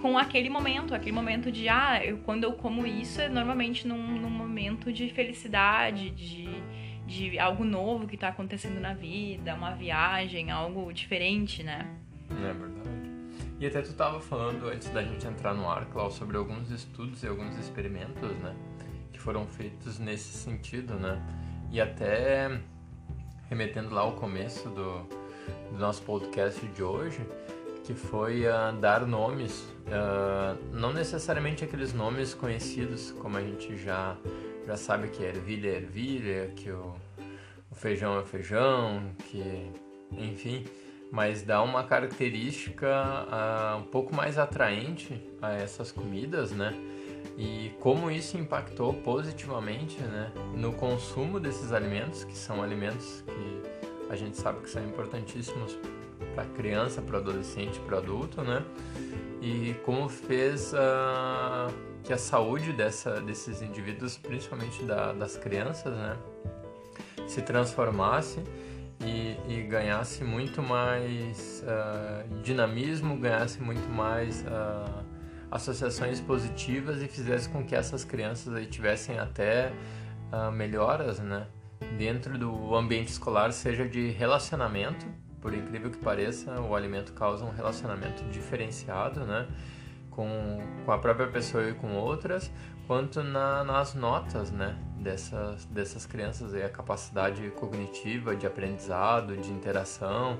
com 0.01 0.17
aquele 0.17 0.49
momento, 0.49 0.95
aquele 0.95 1.11
momento 1.11 1.51
de, 1.51 1.67
ah, 1.67 2.01
eu, 2.03 2.17
quando 2.19 2.45
eu 2.45 2.53
como 2.53 2.87
isso 2.87 3.19
é 3.19 3.27
normalmente 3.27 3.85
num, 3.85 4.19
num 4.19 4.29
momento 4.29 4.91
de 4.91 5.09
felicidade, 5.09 6.11
de, 6.11 6.47
de 7.05 7.37
algo 7.37 7.65
novo 7.65 8.07
que 8.07 8.15
está 8.15 8.29
acontecendo 8.29 8.79
na 8.79 8.93
vida, 8.93 9.53
uma 9.53 9.71
viagem, 9.71 10.49
algo 10.49 10.93
diferente, 10.93 11.61
né? 11.61 11.85
É 12.29 12.53
verdade. 12.53 12.83
E 13.59 13.65
até 13.65 13.81
tu 13.81 13.93
tava 13.93 14.21
falando 14.21 14.67
antes 14.67 14.89
da 14.89 15.03
gente 15.03 15.27
entrar 15.27 15.53
no 15.53 15.69
ar, 15.69 15.85
Cláudio, 15.85 16.17
sobre 16.17 16.37
alguns 16.37 16.71
estudos 16.71 17.21
e 17.23 17.27
alguns 17.27 17.57
experimentos, 17.57 18.31
né? 18.39 18.55
Que 19.11 19.19
foram 19.19 19.45
feitos 19.45 19.99
nesse 19.99 20.37
sentido, 20.37 20.95
né? 20.95 21.21
E 21.73 21.81
até 21.81 22.59
remetendo 23.49 23.95
lá 23.95 24.01
ao 24.01 24.11
começo 24.11 24.69
do, 24.69 24.99
do 25.71 25.79
nosso 25.79 26.03
podcast 26.03 26.63
de 26.67 26.83
hoje, 26.83 27.19
que 27.83 27.95
foi 27.95 28.45
uh, 28.45 28.71
dar 28.79 29.07
nomes, 29.07 29.61
uh, 29.87 30.55
não 30.71 30.93
necessariamente 30.93 31.63
aqueles 31.63 31.91
nomes 31.91 32.35
conhecidos, 32.35 33.11
como 33.13 33.37
a 33.37 33.41
gente 33.41 33.75
já, 33.75 34.15
já 34.67 34.77
sabe 34.77 35.07
que 35.07 35.25
é 35.25 35.29
ervilha 35.29 35.69
é 35.69 35.75
ervilha, 35.77 36.51
que 36.55 36.69
o, 36.69 36.93
o 37.71 37.75
feijão 37.75 38.19
é 38.19 38.23
feijão, 38.23 39.09
que 39.31 39.71
enfim, 40.11 40.65
mas 41.11 41.41
dá 41.41 41.63
uma 41.63 41.83
característica 41.85 42.87
uh, 42.87 43.79
um 43.79 43.85
pouco 43.85 44.15
mais 44.15 44.37
atraente 44.37 45.27
a 45.41 45.53
essas 45.53 45.91
comidas, 45.91 46.51
né? 46.51 46.71
E 47.37 47.75
como 47.79 48.11
isso 48.11 48.37
impactou 48.37 48.93
positivamente 48.93 49.99
né, 50.01 50.31
no 50.55 50.73
consumo 50.73 51.39
desses 51.39 51.71
alimentos, 51.71 52.23
que 52.23 52.37
são 52.37 52.61
alimentos 52.61 53.23
que 53.25 53.63
a 54.09 54.15
gente 54.15 54.37
sabe 54.37 54.61
que 54.61 54.69
são 54.69 54.83
importantíssimos 54.83 55.77
para 56.35 56.45
criança, 56.45 57.01
para 57.01 57.17
adolescente, 57.17 57.79
para 57.79 57.97
adulto, 57.97 58.41
né? 58.41 58.63
E 59.41 59.75
como 59.83 60.07
fez 60.07 60.71
uh, 60.73 61.73
que 62.03 62.13
a 62.13 62.17
saúde 62.17 62.71
dessa, 62.73 63.19
desses 63.21 63.61
indivíduos, 63.61 64.17
principalmente 64.17 64.83
da, 64.83 65.13
das 65.13 65.35
crianças, 65.35 65.93
né, 65.93 66.17
se 67.27 67.41
transformasse 67.41 68.39
e, 69.01 69.37
e 69.49 69.63
ganhasse 69.63 70.23
muito 70.23 70.61
mais 70.61 71.63
uh, 71.63 72.41
dinamismo, 72.41 73.17
ganhasse 73.17 73.61
muito 73.61 73.87
mais 73.89 74.41
uh, 74.41 75.02
associações 75.53 76.19
positivas 76.19 77.01
e 77.03 77.07
fizesse 77.07 77.47
com 77.47 77.63
que 77.63 77.75
essas 77.75 78.03
crianças 78.03 78.55
aí 78.55 78.65
tivessem 78.65 79.19
até 79.19 79.71
melhoras, 80.51 81.19
né? 81.19 81.45
Dentro 81.95 82.37
do 82.39 82.75
ambiente 82.75 83.09
escolar, 83.09 83.51
seja 83.51 83.87
de 83.87 84.09
relacionamento, 84.09 85.05
por 85.39 85.53
incrível 85.53 85.91
que 85.91 85.97
pareça, 85.99 86.59
o 86.59 86.75
alimento 86.75 87.13
causa 87.13 87.45
um 87.45 87.51
relacionamento 87.51 88.23
diferenciado, 88.31 89.25
né? 89.25 89.47
Com, 90.09 90.59
com 90.85 90.91
a 90.91 90.97
própria 90.97 91.27
pessoa 91.27 91.69
e 91.69 91.73
com 91.73 91.95
outras, 91.95 92.51
quanto 92.87 93.21
na, 93.21 93.63
nas 93.63 93.93
notas, 93.93 94.49
né? 94.49 94.75
Dessas, 94.97 95.65
dessas 95.65 96.07
crianças 96.07 96.55
aí, 96.55 96.63
a 96.63 96.69
capacidade 96.69 97.47
cognitiva, 97.51 98.35
de 98.35 98.47
aprendizado, 98.47 99.37
de 99.37 99.51
interação 99.51 100.39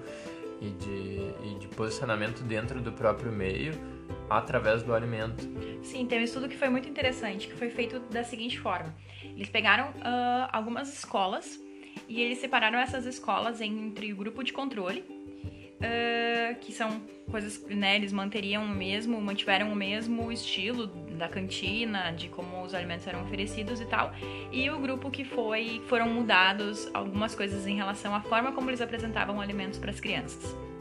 e 0.60 0.70
de, 0.70 1.52
e 1.52 1.58
de 1.60 1.68
posicionamento 1.68 2.42
dentro 2.42 2.82
do 2.82 2.94
próprio 2.94 3.32
meio 3.32 3.93
através 4.30 4.84
do 4.84 4.94
alimento. 4.94 5.44
Sim, 5.82 6.06
tem 6.06 6.20
um 6.20 6.24
estudo 6.24 6.48
que 6.48 6.58
foi 6.58 6.70
muito 6.70 6.88
interessante, 6.88 7.48
que 7.48 7.54
foi 7.54 7.70
feito 7.70 8.00
da 8.00 8.24
seguinte 8.24 8.60
forma. 8.60 8.96
Eles 9.24 9.50
pegaram 9.50 9.90
uh, 9.90 10.50
algumas 10.52 10.94
escolas 10.94 11.60
e 12.08 12.22
eles 12.22 12.40
separaram 12.40 12.80
essas 12.80 13.06
escolas 13.06 13.62
entre 13.62 14.12
o 14.12 14.16
grupo 14.16 14.44
de 14.44 14.52
controle, 14.52 15.02
uh, 15.02 16.56
que 16.60 16.72
são 16.72 17.02
coisas, 17.30 17.64
né, 17.68 17.96
eles 17.96 18.12
manteriam 18.12 18.64
o 18.64 18.70
mesmo, 18.70 19.20
mantiveram 19.22 19.72
o 19.72 19.76
mesmo 19.76 20.32
estilo 20.32 20.88
da 20.88 21.28
cantina, 21.28 22.12
de 22.12 22.28
como 22.28 22.64
os 22.64 22.74
alimentos 22.74 23.08
eram 23.08 23.24
oferecidos 23.24 23.80
e 23.80 23.86
tal, 23.86 24.14
e 24.52 24.70
o 24.70 24.80
grupo 24.80 25.10
que 25.10 25.24
foi, 25.24 25.82
foram 25.88 26.10
mudados 26.10 26.90
algumas 26.94 27.34
coisas 27.36 27.66
em 27.66 27.76
relação 27.76 28.14
à 28.14 28.22
forma 28.22 28.52
como 28.52 28.70
eles 28.70 28.82
apresentavam 28.82 29.40
alimentos 29.40 29.80
para 29.80 29.92
as 29.92 30.00
crianças. 30.00 30.73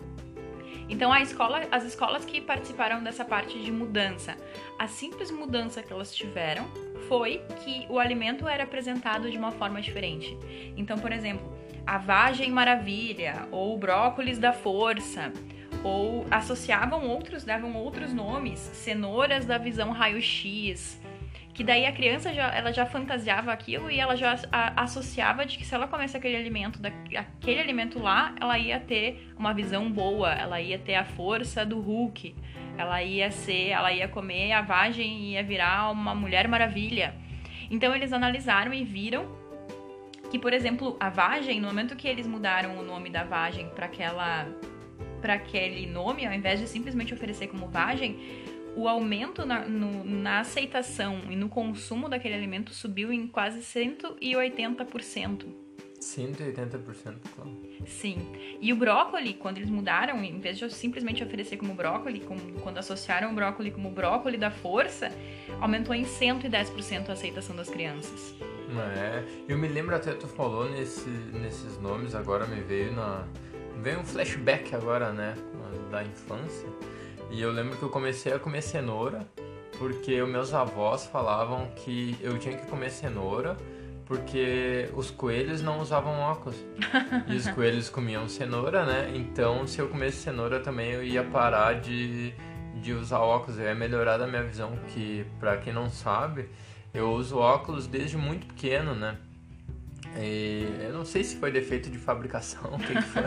Então, 0.88 1.14
escola, 1.16 1.62
as 1.70 1.84
escolas 1.84 2.24
que 2.24 2.40
participaram 2.40 3.02
dessa 3.02 3.24
parte 3.24 3.58
de 3.58 3.70
mudança, 3.70 4.36
a 4.78 4.86
simples 4.86 5.30
mudança 5.30 5.82
que 5.82 5.92
elas 5.92 6.14
tiveram 6.14 6.66
foi 7.08 7.40
que 7.64 7.86
o 7.88 7.98
alimento 7.98 8.46
era 8.46 8.64
apresentado 8.64 9.30
de 9.30 9.36
uma 9.36 9.50
forma 9.50 9.80
diferente. 9.80 10.36
Então, 10.76 10.98
por 10.98 11.12
exemplo, 11.12 11.52
a 11.86 11.98
vagem 11.98 12.50
maravilha 12.50 13.48
ou 13.50 13.76
brócolis 13.76 14.38
da 14.38 14.52
força, 14.52 15.32
ou 15.82 16.24
associavam 16.30 17.08
outros, 17.08 17.44
davam 17.44 17.74
outros 17.74 18.12
nomes, 18.12 18.58
cenouras 18.58 19.44
da 19.44 19.58
visão 19.58 19.90
raio-x, 19.90 21.00
que 21.54 21.62
daí 21.62 21.84
a 21.84 21.92
criança 21.92 22.32
já, 22.32 22.48
ela 22.54 22.72
já 22.72 22.86
fantasiava 22.86 23.52
aquilo 23.52 23.90
e 23.90 24.00
ela 24.00 24.16
já 24.16 24.36
a, 24.50 24.82
associava 24.82 25.44
de 25.44 25.58
que 25.58 25.64
se 25.64 25.74
ela 25.74 25.86
comesse 25.86 26.16
aquele 26.16 26.36
alimento, 26.36 26.80
da, 26.80 26.90
aquele 27.16 27.60
alimento 27.60 27.98
lá, 27.98 28.34
ela 28.40 28.58
ia 28.58 28.80
ter 28.80 29.30
uma 29.36 29.52
visão 29.52 29.90
boa, 29.90 30.32
ela 30.32 30.60
ia 30.60 30.78
ter 30.78 30.94
a 30.94 31.04
força 31.04 31.64
do 31.64 31.78
Hulk, 31.78 32.34
ela 32.78 33.02
ia 33.02 33.30
ser, 33.30 33.68
ela 33.68 33.92
ia 33.92 34.08
comer 34.08 34.52
a 34.52 34.62
vagem 34.62 35.18
e 35.18 35.32
ia 35.32 35.42
virar 35.42 35.90
uma 35.90 36.14
mulher 36.14 36.48
maravilha. 36.48 37.14
Então 37.70 37.94
eles 37.94 38.12
analisaram 38.12 38.72
e 38.72 38.82
viram 38.82 39.42
que, 40.30 40.38
por 40.38 40.54
exemplo, 40.54 40.96
a 40.98 41.10
vagem, 41.10 41.60
no 41.60 41.68
momento 41.68 41.94
que 41.94 42.08
eles 42.08 42.26
mudaram 42.26 42.78
o 42.78 42.82
nome 42.82 43.10
da 43.10 43.24
vagem 43.24 43.68
para 43.68 43.86
aquela 43.86 44.46
para 45.20 45.34
aquele 45.34 45.86
nome, 45.86 46.26
ao 46.26 46.32
invés 46.32 46.58
de 46.58 46.66
simplesmente 46.66 47.14
oferecer 47.14 47.46
como 47.46 47.68
vagem, 47.68 48.18
o 48.76 48.88
aumento 48.88 49.44
na, 49.44 49.66
no, 49.66 50.04
na 50.04 50.40
aceitação 50.40 51.20
e 51.30 51.36
no 51.36 51.48
consumo 51.48 52.08
daquele 52.08 52.34
alimento 52.34 52.72
subiu 52.72 53.12
em 53.12 53.26
quase 53.26 53.60
180%. 53.60 55.46
180%, 56.00 57.14
claro. 57.34 57.62
Sim. 57.86 58.26
E 58.60 58.72
o 58.72 58.76
brócolis, 58.76 59.36
quando 59.38 59.58
eles 59.58 59.70
mudaram, 59.70 60.22
em 60.24 60.40
vez 60.40 60.58
de 60.58 60.68
simplesmente 60.72 61.22
oferecer 61.22 61.56
como 61.56 61.74
brócolis, 61.74 62.24
como, 62.24 62.40
quando 62.60 62.78
associaram 62.78 63.30
o 63.30 63.34
brócolis 63.34 63.72
como 63.72 63.90
brócolis 63.90 64.40
da 64.40 64.50
força, 64.50 65.12
aumentou 65.60 65.94
em 65.94 66.04
110% 66.04 67.08
a 67.08 67.12
aceitação 67.12 67.54
das 67.54 67.68
crianças. 67.70 68.34
É, 68.96 69.22
eu 69.46 69.58
me 69.58 69.68
lembro 69.68 69.94
até 69.94 70.12
tu 70.14 70.26
falou 70.26 70.68
nesse, 70.68 71.08
nesses 71.08 71.78
nomes, 71.78 72.14
agora 72.14 72.46
me 72.46 72.60
veio 72.62 72.92
na. 72.92 73.26
Veio 73.82 74.00
um 74.00 74.04
flashback 74.04 74.74
agora, 74.74 75.12
né? 75.12 75.34
Da 75.90 76.02
infância 76.02 76.68
e 77.32 77.40
eu 77.42 77.50
lembro 77.50 77.76
que 77.76 77.82
eu 77.82 77.88
comecei 77.88 78.32
a 78.32 78.38
comer 78.38 78.62
cenoura 78.62 79.26
porque 79.78 80.22
meus 80.22 80.54
avós 80.54 81.06
falavam 81.06 81.66
que 81.74 82.16
eu 82.20 82.38
tinha 82.38 82.56
que 82.56 82.66
comer 82.66 82.90
cenoura 82.90 83.56
porque 84.04 84.90
os 84.94 85.10
coelhos 85.10 85.62
não 85.62 85.80
usavam 85.80 86.12
óculos. 86.20 86.56
e 87.26 87.34
os 87.34 87.48
coelhos 87.48 87.88
comiam 87.88 88.28
cenoura, 88.28 88.84
né? 88.84 89.10
Então, 89.14 89.66
se 89.66 89.80
eu 89.80 89.88
comesse 89.88 90.18
cenoura 90.18 90.60
também 90.60 90.90
eu 90.90 91.02
ia 91.02 91.24
parar 91.24 91.80
de, 91.80 92.34
de 92.74 92.92
usar 92.92 93.20
óculos. 93.20 93.58
Eu 93.58 93.64
ia 93.64 93.74
melhorar 93.74 94.20
a 94.20 94.26
minha 94.26 94.42
visão, 94.42 94.78
que 94.88 95.24
para 95.40 95.56
quem 95.56 95.72
não 95.72 95.88
sabe, 95.88 96.48
eu 96.92 97.10
uso 97.12 97.38
óculos 97.38 97.86
desde 97.86 98.18
muito 98.18 98.46
pequeno, 98.48 98.94
né? 98.94 99.16
E 100.16 100.68
eu 100.82 100.92
não 100.92 101.04
sei 101.04 101.24
se 101.24 101.36
foi 101.36 101.50
defeito 101.50 101.88
de 101.88 101.98
fabricação, 101.98 102.72
o 102.74 102.78
que, 102.78 102.94
que 102.94 103.02
foi. 103.02 103.22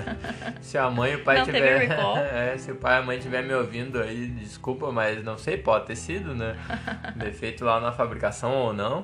se 0.62 0.78
a 0.78 0.90
mãe 0.90 1.14
e 1.14 1.16
o 1.16 1.24
pai 1.24 1.38
não 1.40 1.46
tiver, 1.46 1.90
é, 2.32 2.58
se 2.58 2.72
o 2.72 2.76
pai 2.76 2.98
e 2.98 3.00
a 3.00 3.06
mãe 3.06 3.18
estiver 3.18 3.44
me 3.44 3.54
ouvindo 3.54 4.02
aí, 4.02 4.28
desculpa, 4.28 4.92
mas 4.92 5.24
não 5.24 5.38
sei, 5.38 5.58
pode 5.58 5.88
ter 5.88 5.96
sido, 5.96 6.36
né? 6.36 6.56
defeito 7.16 7.66
lá 7.66 7.80
na 7.80 7.92
fabricação 7.92 8.52
ou 8.52 8.74
não. 8.74 9.04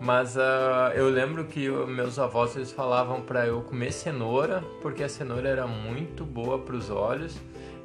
Mas 0.00 0.34
uh, 0.34 0.92
eu 0.94 1.10
lembro 1.10 1.44
que 1.44 1.68
meus 1.68 2.18
avós 2.18 2.56
eles 2.56 2.72
falavam 2.72 3.20
para 3.20 3.46
eu 3.46 3.60
comer 3.60 3.92
cenoura, 3.92 4.64
porque 4.80 5.02
a 5.02 5.08
cenoura 5.10 5.46
era 5.46 5.66
muito 5.66 6.24
boa 6.24 6.58
para 6.58 6.74
os 6.74 6.88
olhos 6.88 7.38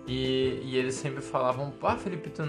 e, 0.08 0.60
e, 0.64 0.78
eles 0.78 0.96
sempre 0.96 1.22
falavam, 1.22 1.72
pá, 1.72 1.96
Felipe, 1.98 2.30
tu, 2.30 2.44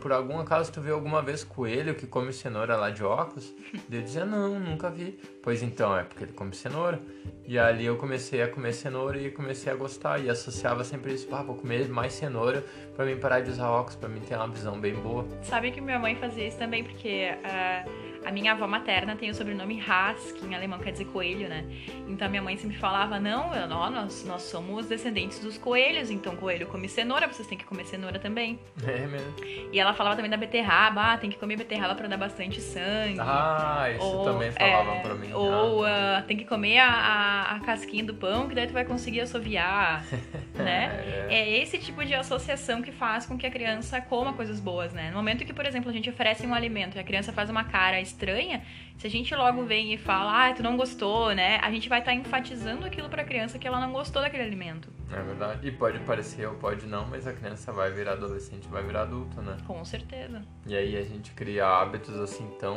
por 0.00 0.12
algum 0.12 0.38
acaso 0.38 0.70
tu 0.70 0.80
viu 0.82 0.94
alguma 0.94 1.22
vez 1.22 1.42
coelho 1.42 1.94
que 1.94 2.06
come 2.06 2.32
cenoura 2.32 2.76
lá 2.76 2.90
de 2.90 3.02
óculos? 3.02 3.54
e 3.88 3.96
eu 3.96 4.02
dizia, 4.02 4.24
não, 4.24 4.60
nunca 4.60 4.90
vi. 4.90 5.18
Pois 5.42 5.62
então, 5.62 5.96
é 5.96 6.04
porque 6.04 6.24
ele 6.24 6.32
come 6.32 6.54
cenoura. 6.54 7.00
E 7.46 7.58
ali 7.58 7.86
eu 7.86 7.96
comecei 7.96 8.42
a 8.42 8.48
comer 8.48 8.74
cenoura 8.74 9.18
e 9.18 9.30
comecei 9.30 9.72
a 9.72 9.76
gostar. 9.76 10.20
E 10.20 10.28
associava 10.28 10.84
sempre 10.84 11.14
isso, 11.14 11.26
pá, 11.26 11.42
vou 11.42 11.56
comer 11.56 11.88
mais 11.88 12.12
cenoura 12.12 12.64
para 12.94 13.06
mim 13.06 13.16
parar 13.16 13.40
de 13.40 13.50
usar 13.50 13.70
óculos, 13.70 13.96
para 13.96 14.08
mim 14.08 14.20
ter 14.20 14.36
uma 14.36 14.48
visão 14.48 14.78
bem 14.78 14.94
boa. 14.94 15.26
Sabe 15.42 15.70
que 15.70 15.80
minha 15.80 15.98
mãe 15.98 16.16
fazia 16.16 16.46
isso 16.46 16.58
também, 16.58 16.84
porque 16.84 17.30
uh, 17.30 18.09
A 18.24 18.30
minha 18.30 18.52
avó 18.52 18.66
materna 18.66 19.16
tem 19.16 19.30
o 19.30 19.34
sobrenome 19.34 19.82
Haas, 19.86 20.32
que 20.32 20.46
em 20.46 20.54
alemão 20.54 20.78
quer 20.78 20.92
dizer 20.92 21.06
coelho, 21.06 21.48
né? 21.48 21.64
Então 22.06 22.26
a 22.26 22.30
minha 22.30 22.42
mãe 22.42 22.56
sempre 22.56 22.76
falava: 22.76 23.18
não, 23.18 23.54
eu, 23.54 23.66
nós, 23.66 24.24
nós 24.24 24.42
somos 24.42 24.86
descendentes 24.86 25.38
dos 25.38 25.56
coelhos, 25.56 26.10
então 26.10 26.36
coelho 26.36 26.66
come 26.66 26.88
cenoura, 26.88 27.26
vocês 27.26 27.48
têm 27.48 27.56
que 27.56 27.64
comer 27.64 27.86
cenoura 27.86 28.18
também. 28.18 28.58
É 28.86 29.06
mesmo. 29.06 29.34
E 29.72 29.78
ela 29.78 29.94
falava 29.94 30.16
também 30.16 30.30
da 30.30 30.36
beterraba, 30.36 31.12
ah, 31.12 31.18
tem 31.18 31.30
que 31.30 31.38
comer 31.38 31.56
beterraba 31.56 31.94
para 31.94 32.08
dar 32.08 32.16
bastante 32.16 32.60
sangue. 32.60 33.18
Ah, 33.20 33.90
isso 33.94 34.04
ou, 34.04 34.24
também 34.24 34.50
falavam 34.50 34.94
é, 34.94 35.00
pra 35.00 35.14
mim. 35.14 35.32
Ou 35.32 35.82
uh, 35.82 36.22
tem 36.26 36.36
que 36.36 36.44
comer 36.44 36.78
a, 36.78 36.88
a, 36.88 37.56
a, 37.56 37.60
casquinha 37.60 38.04
do 38.04 38.14
pão, 38.14 38.48
que 38.48 38.54
daí 38.54 38.66
tu 38.66 38.72
vai 38.72 38.84
conseguir 38.84 39.20
assoviar, 39.20 40.04
né? 40.54 41.26
É. 41.30 41.40
é 41.40 41.62
esse 41.62 41.78
tipo 41.78 42.04
de 42.04 42.14
associação 42.14 42.82
que 42.82 42.92
faz 42.92 43.24
com 43.24 43.38
que 43.38 43.46
a 43.46 43.50
criança 43.50 44.00
coma 44.00 44.32
coisas 44.32 44.60
boas, 44.60 44.92
né? 44.92 45.10
No 45.10 45.16
momento 45.16 45.44
que, 45.44 45.52
por 45.52 45.64
exemplo, 45.64 45.88
a 45.88 45.92
gente 45.92 46.10
oferece 46.10 46.46
um 46.46 46.54
alimento 46.54 46.96
e 46.96 47.00
a 47.00 47.04
criança 47.04 47.32
faz 47.32 47.48
uma 47.48 47.64
cara 47.64 48.00
estranha, 48.10 48.62
se 48.96 49.06
a 49.06 49.10
gente 49.10 49.34
logo 49.34 49.64
vem 49.64 49.94
e 49.94 49.98
fala, 49.98 50.48
ah, 50.48 50.52
tu 50.52 50.62
não 50.62 50.76
gostou, 50.76 51.34
né? 51.34 51.58
A 51.62 51.70
gente 51.70 51.88
vai 51.88 52.00
estar 52.00 52.12
tá 52.12 52.16
enfatizando 52.16 52.84
aquilo 52.84 53.08
para 53.08 53.22
a 53.22 53.24
criança 53.24 53.58
que 53.58 53.66
ela 53.66 53.80
não 53.80 53.92
gostou 53.92 54.20
daquele 54.20 54.42
alimento. 54.42 54.90
É 55.10 55.22
verdade. 55.22 55.66
E 55.66 55.70
pode 55.70 55.98
parecer 56.00 56.46
ou 56.46 56.54
pode 56.54 56.86
não, 56.86 57.06
mas 57.06 57.26
a 57.26 57.32
criança 57.32 57.72
vai 57.72 57.90
virar 57.90 58.12
adolescente, 58.12 58.68
vai 58.68 58.82
virar 58.82 59.02
adulta, 59.02 59.40
né? 59.40 59.56
Com 59.66 59.84
certeza. 59.84 60.42
E 60.66 60.76
aí 60.76 60.96
a 60.96 61.02
gente 61.02 61.30
cria 61.32 61.66
hábitos 61.66 62.14
assim 62.16 62.46
tão 62.58 62.76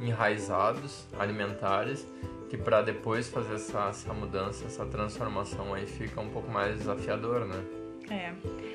enraizados, 0.00 1.06
alimentares, 1.18 2.08
que 2.48 2.56
para 2.56 2.82
depois 2.82 3.28
fazer 3.28 3.54
essa, 3.54 3.88
essa 3.88 4.14
mudança, 4.14 4.64
essa 4.64 4.86
transformação 4.86 5.74
aí 5.74 5.86
fica 5.86 6.20
um 6.20 6.30
pouco 6.30 6.50
mais 6.50 6.78
desafiador, 6.78 7.46
né? 7.46 7.62
É. 8.10 8.32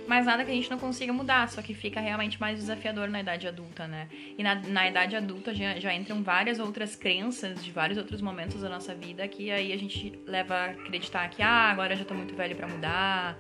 Mas 0.08 0.26
nada 0.26 0.44
que 0.44 0.52
a 0.52 0.54
gente 0.54 0.70
não 0.72 0.80
consiga 0.80 1.14
mudar, 1.14 1.48
só 1.50 1.62
que 1.62 1.74
fica 1.74 2.00
realmente 2.00 2.40
mais 2.40 2.60
desafiador 2.60 3.08
na 3.10 3.20
idade 3.20 3.48
adulta, 3.48 3.88
né? 3.88 4.08
E 4.38 4.44
na, 4.44 4.56
na 4.56 4.88
idade 4.88 5.16
adulta 5.16 5.54
já, 5.54 5.80
já 5.80 5.94
entram 5.94 6.24
várias 6.24 6.60
outras 6.60 6.96
crenças 6.96 7.64
de 7.64 7.72
vários 7.72 7.98
outros 7.98 8.22
momentos 8.22 8.62
da 8.62 8.70
nossa 8.70 8.96
vida 8.96 9.28
que 9.28 9.52
aí 9.52 9.72
a 9.72 9.78
gente 9.78 10.20
leva 10.26 10.56
a 10.56 10.66
acreditar 10.66 11.30
que, 11.30 11.44
ah, 11.44 11.70
agora 11.70 11.96
já 11.96 12.04
tô 12.04 12.14
muito 12.14 12.36
velho 12.36 12.56
para 12.56 12.68
mudar. 12.68 13.38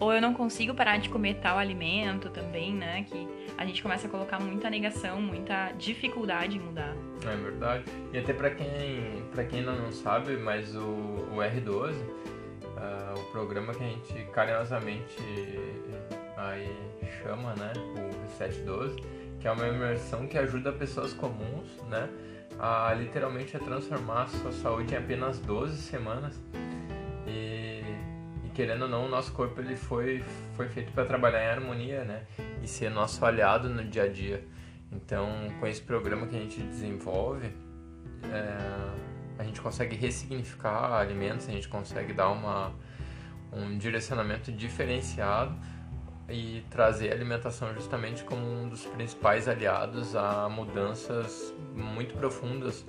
Ou 0.00 0.12
eu 0.12 0.20
não 0.20 0.34
consigo 0.34 0.74
parar 0.74 0.96
de 0.96 1.08
comer 1.08 1.34
tal 1.34 1.56
alimento 1.56 2.28
também, 2.28 2.74
né? 2.74 3.04
Que 3.04 3.28
a 3.56 3.64
gente 3.64 3.80
começa 3.80 4.08
a 4.08 4.10
colocar 4.10 4.40
muita 4.40 4.68
negação, 4.68 5.22
muita 5.22 5.70
dificuldade 5.78 6.56
em 6.56 6.60
mudar. 6.60 6.96
É 7.24 7.36
verdade. 7.36 7.84
E 8.12 8.18
até 8.18 8.32
para 8.32 8.50
quem, 8.50 9.22
pra 9.30 9.44
quem 9.44 9.62
não 9.62 9.92
sabe, 9.92 10.36
mas 10.36 10.74
o, 10.74 10.80
o 10.80 11.36
R12 11.36 11.94
uh, 12.76 13.18
o 13.18 13.24
programa 13.32 13.74
que 13.74 13.82
a 13.82 13.86
gente 13.86 14.24
carinhosamente 14.32 15.16
aí 16.36 16.68
chama, 17.22 17.54
né, 17.54 17.72
o 17.76 18.22
Reset 18.22 18.60
12, 18.62 18.96
que 19.40 19.46
é 19.46 19.50
uma 19.50 19.66
imersão 19.66 20.26
que 20.26 20.38
ajuda 20.38 20.72
pessoas 20.72 21.12
comuns, 21.12 21.76
né, 21.88 22.08
a 22.58 22.92
literalmente 22.94 23.56
a 23.56 23.60
transformar 23.60 24.22
a 24.22 24.26
sua 24.28 24.52
saúde 24.52 24.94
em 24.94 24.98
apenas 24.98 25.38
12 25.38 25.76
semanas. 25.78 26.40
E, 27.26 27.82
e 28.44 28.50
querendo 28.54 28.82
ou 28.82 28.88
não, 28.88 29.06
o 29.06 29.08
nosso 29.08 29.32
corpo 29.32 29.60
ele 29.60 29.76
foi, 29.76 30.22
foi 30.56 30.68
feito 30.68 30.92
para 30.92 31.04
trabalhar 31.04 31.44
em 31.44 31.48
harmonia, 31.48 32.04
né, 32.04 32.24
e 32.62 32.68
ser 32.68 32.90
nosso 32.90 33.24
aliado 33.24 33.68
no 33.68 33.84
dia 33.84 34.04
a 34.04 34.08
dia. 34.08 34.44
Então, 34.90 35.28
com 35.58 35.66
esse 35.66 35.80
programa 35.80 36.26
que 36.26 36.36
a 36.36 36.40
gente 36.40 36.60
desenvolve, 36.60 37.50
é, 38.24 39.11
a 39.38 39.44
gente 39.44 39.60
consegue 39.60 39.96
ressignificar 39.96 40.94
alimentos, 40.94 41.48
a 41.48 41.52
gente 41.52 41.68
consegue 41.68 42.12
dar 42.12 42.30
uma, 42.30 42.72
um 43.52 43.76
direcionamento 43.78 44.52
diferenciado 44.52 45.54
e 46.28 46.64
trazer 46.70 47.10
a 47.10 47.14
alimentação 47.14 47.74
justamente 47.74 48.24
como 48.24 48.42
um 48.42 48.68
dos 48.68 48.86
principais 48.86 49.48
aliados 49.48 50.14
a 50.14 50.48
mudanças 50.48 51.52
muito 51.74 52.14
profundas 52.14 52.84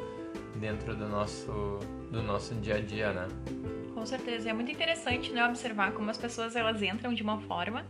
dentro 0.56 0.96
do 0.96 1.08
nosso, 1.08 1.80
do 2.12 2.22
nosso 2.22 2.56
dia 2.56 2.76
a 2.76 2.80
dia, 2.80 3.12
né? 3.12 3.28
Com 3.94 4.06
certeza, 4.06 4.50
é 4.50 4.54
muito 4.54 4.72
interessante 4.72 5.32
né, 5.32 5.46
observar 5.46 5.94
como 5.94 6.10
as 6.10 6.18
pessoas 6.18 6.56
elas 6.56 6.82
entram 6.82 7.14
de 7.14 7.24
uma 7.24 7.40
forma 7.42 7.86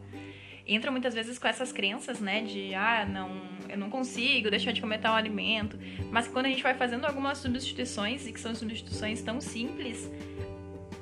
entram 0.68 0.92
muitas 0.92 1.14
vezes 1.14 1.38
com 1.38 1.48
essas 1.48 1.72
crenças, 1.72 2.20
né, 2.20 2.42
de 2.42 2.74
ah, 2.74 3.06
não, 3.06 3.30
eu 3.70 3.78
não 3.78 3.90
consigo 3.90 4.50
deixar 4.50 4.72
de 4.72 4.82
comer 4.82 5.00
tal 5.00 5.16
alimento, 5.16 5.78
mas 6.12 6.28
quando 6.28 6.46
a 6.46 6.50
gente 6.50 6.64
vai 6.64 6.74
fazendo 6.74 7.06
algumas 7.06 7.38
substituições 7.38 8.28
e 8.28 8.34
que 8.34 8.40
são 8.40 8.56
substituições 8.56 9.22
tão 9.22 9.42
simples, 9.42 10.10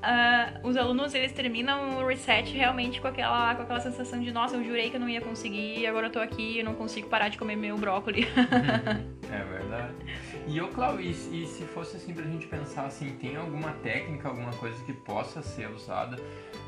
uh, 0.02 0.67
os 0.67 0.76
alunos 0.76 1.13
eles 1.13 1.32
terminam 1.32 2.00
o 2.00 2.08
reset 2.08 2.52
realmente 2.52 3.00
com 3.00 3.08
aquela, 3.08 3.56
com 3.56 3.62
aquela 3.63 3.80
sensação 3.80 4.19
de 4.19 4.32
nossa, 4.32 4.56
eu 4.56 4.63
jurei 4.63 4.89
que 4.89 4.95
eu 4.95 5.00
não 5.00 5.10
ia 5.10 5.21
conseguir, 5.21 5.86
agora 5.86 6.08
eu 6.08 6.12
tô 6.12 6.19
aqui, 6.19 6.60
eu 6.60 6.65
não 6.65 6.74
consigo 6.74 7.08
parar 7.08 7.30
de 7.30 7.38
comer 7.38 7.56
meu 7.56 7.78
brócolis. 7.78 8.26
é 9.32 9.43
verdade. 9.43 9.93
E 10.47 10.60
ô 10.60 10.67
Cláudio, 10.69 11.06
e, 11.06 11.12
e, 11.12 11.45
se 11.45 11.63
fosse 11.65 11.97
assim 11.97 12.13
pra 12.13 12.26
gente 12.26 12.47
pensar 12.47 12.86
assim, 12.86 13.15
tem 13.21 13.36
alguma 13.36 13.71
técnica, 13.84 14.28
alguma 14.28 14.52
coisa 14.54 14.84
que 14.84 14.93
possa 14.93 15.41
ser 15.41 15.69
usada 15.69 16.17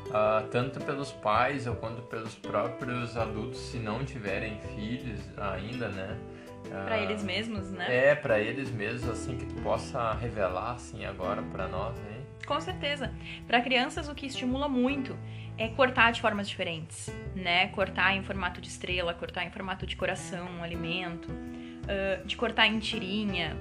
uh, 0.06 0.46
tanto 0.50 0.80
pelos 0.80 1.12
pais 1.12 1.66
ou 1.66 1.74
quanto 1.76 2.02
pelos 2.02 2.34
próprios 2.34 3.16
adultos 3.16 3.60
se 3.60 3.78
não 3.78 4.04
tiverem 4.04 4.58
filhos 4.74 5.20
ainda, 5.36 5.88
né? 5.88 6.18
Uh, 6.66 6.84
para 6.84 6.98
eles 6.98 7.22
mesmos, 7.22 7.70
né? 7.70 8.08
É, 8.08 8.14
para 8.14 8.38
eles 8.40 8.70
mesmos, 8.70 9.08
assim 9.08 9.36
que 9.36 9.46
tu 9.46 9.54
possa 9.62 10.12
revelar 10.14 10.72
assim 10.72 11.04
agora 11.04 11.42
para 11.42 11.68
nós, 11.68 11.96
hein? 11.98 12.24
Com 12.46 12.60
certeza. 12.60 13.12
Para 13.46 13.60
crianças 13.60 14.08
o 14.08 14.14
que 14.14 14.26
estimula 14.26 14.68
muito 14.68 15.16
é 15.56 15.68
cortar 15.68 16.12
de 16.12 16.20
formas 16.20 16.48
diferentes, 16.48 17.14
né? 17.34 17.68
Cortar 17.68 18.16
em 18.16 18.22
formato 18.22 18.60
de 18.60 18.68
estrela, 18.68 19.14
cortar 19.14 19.44
em 19.44 19.50
formato 19.50 19.86
de 19.86 19.96
coração, 19.96 20.46
um 20.58 20.62
alimento, 20.62 21.30
uh, 21.30 22.26
de 22.26 22.36
cortar 22.36 22.66
em 22.66 22.78
tirinha, 22.78 23.56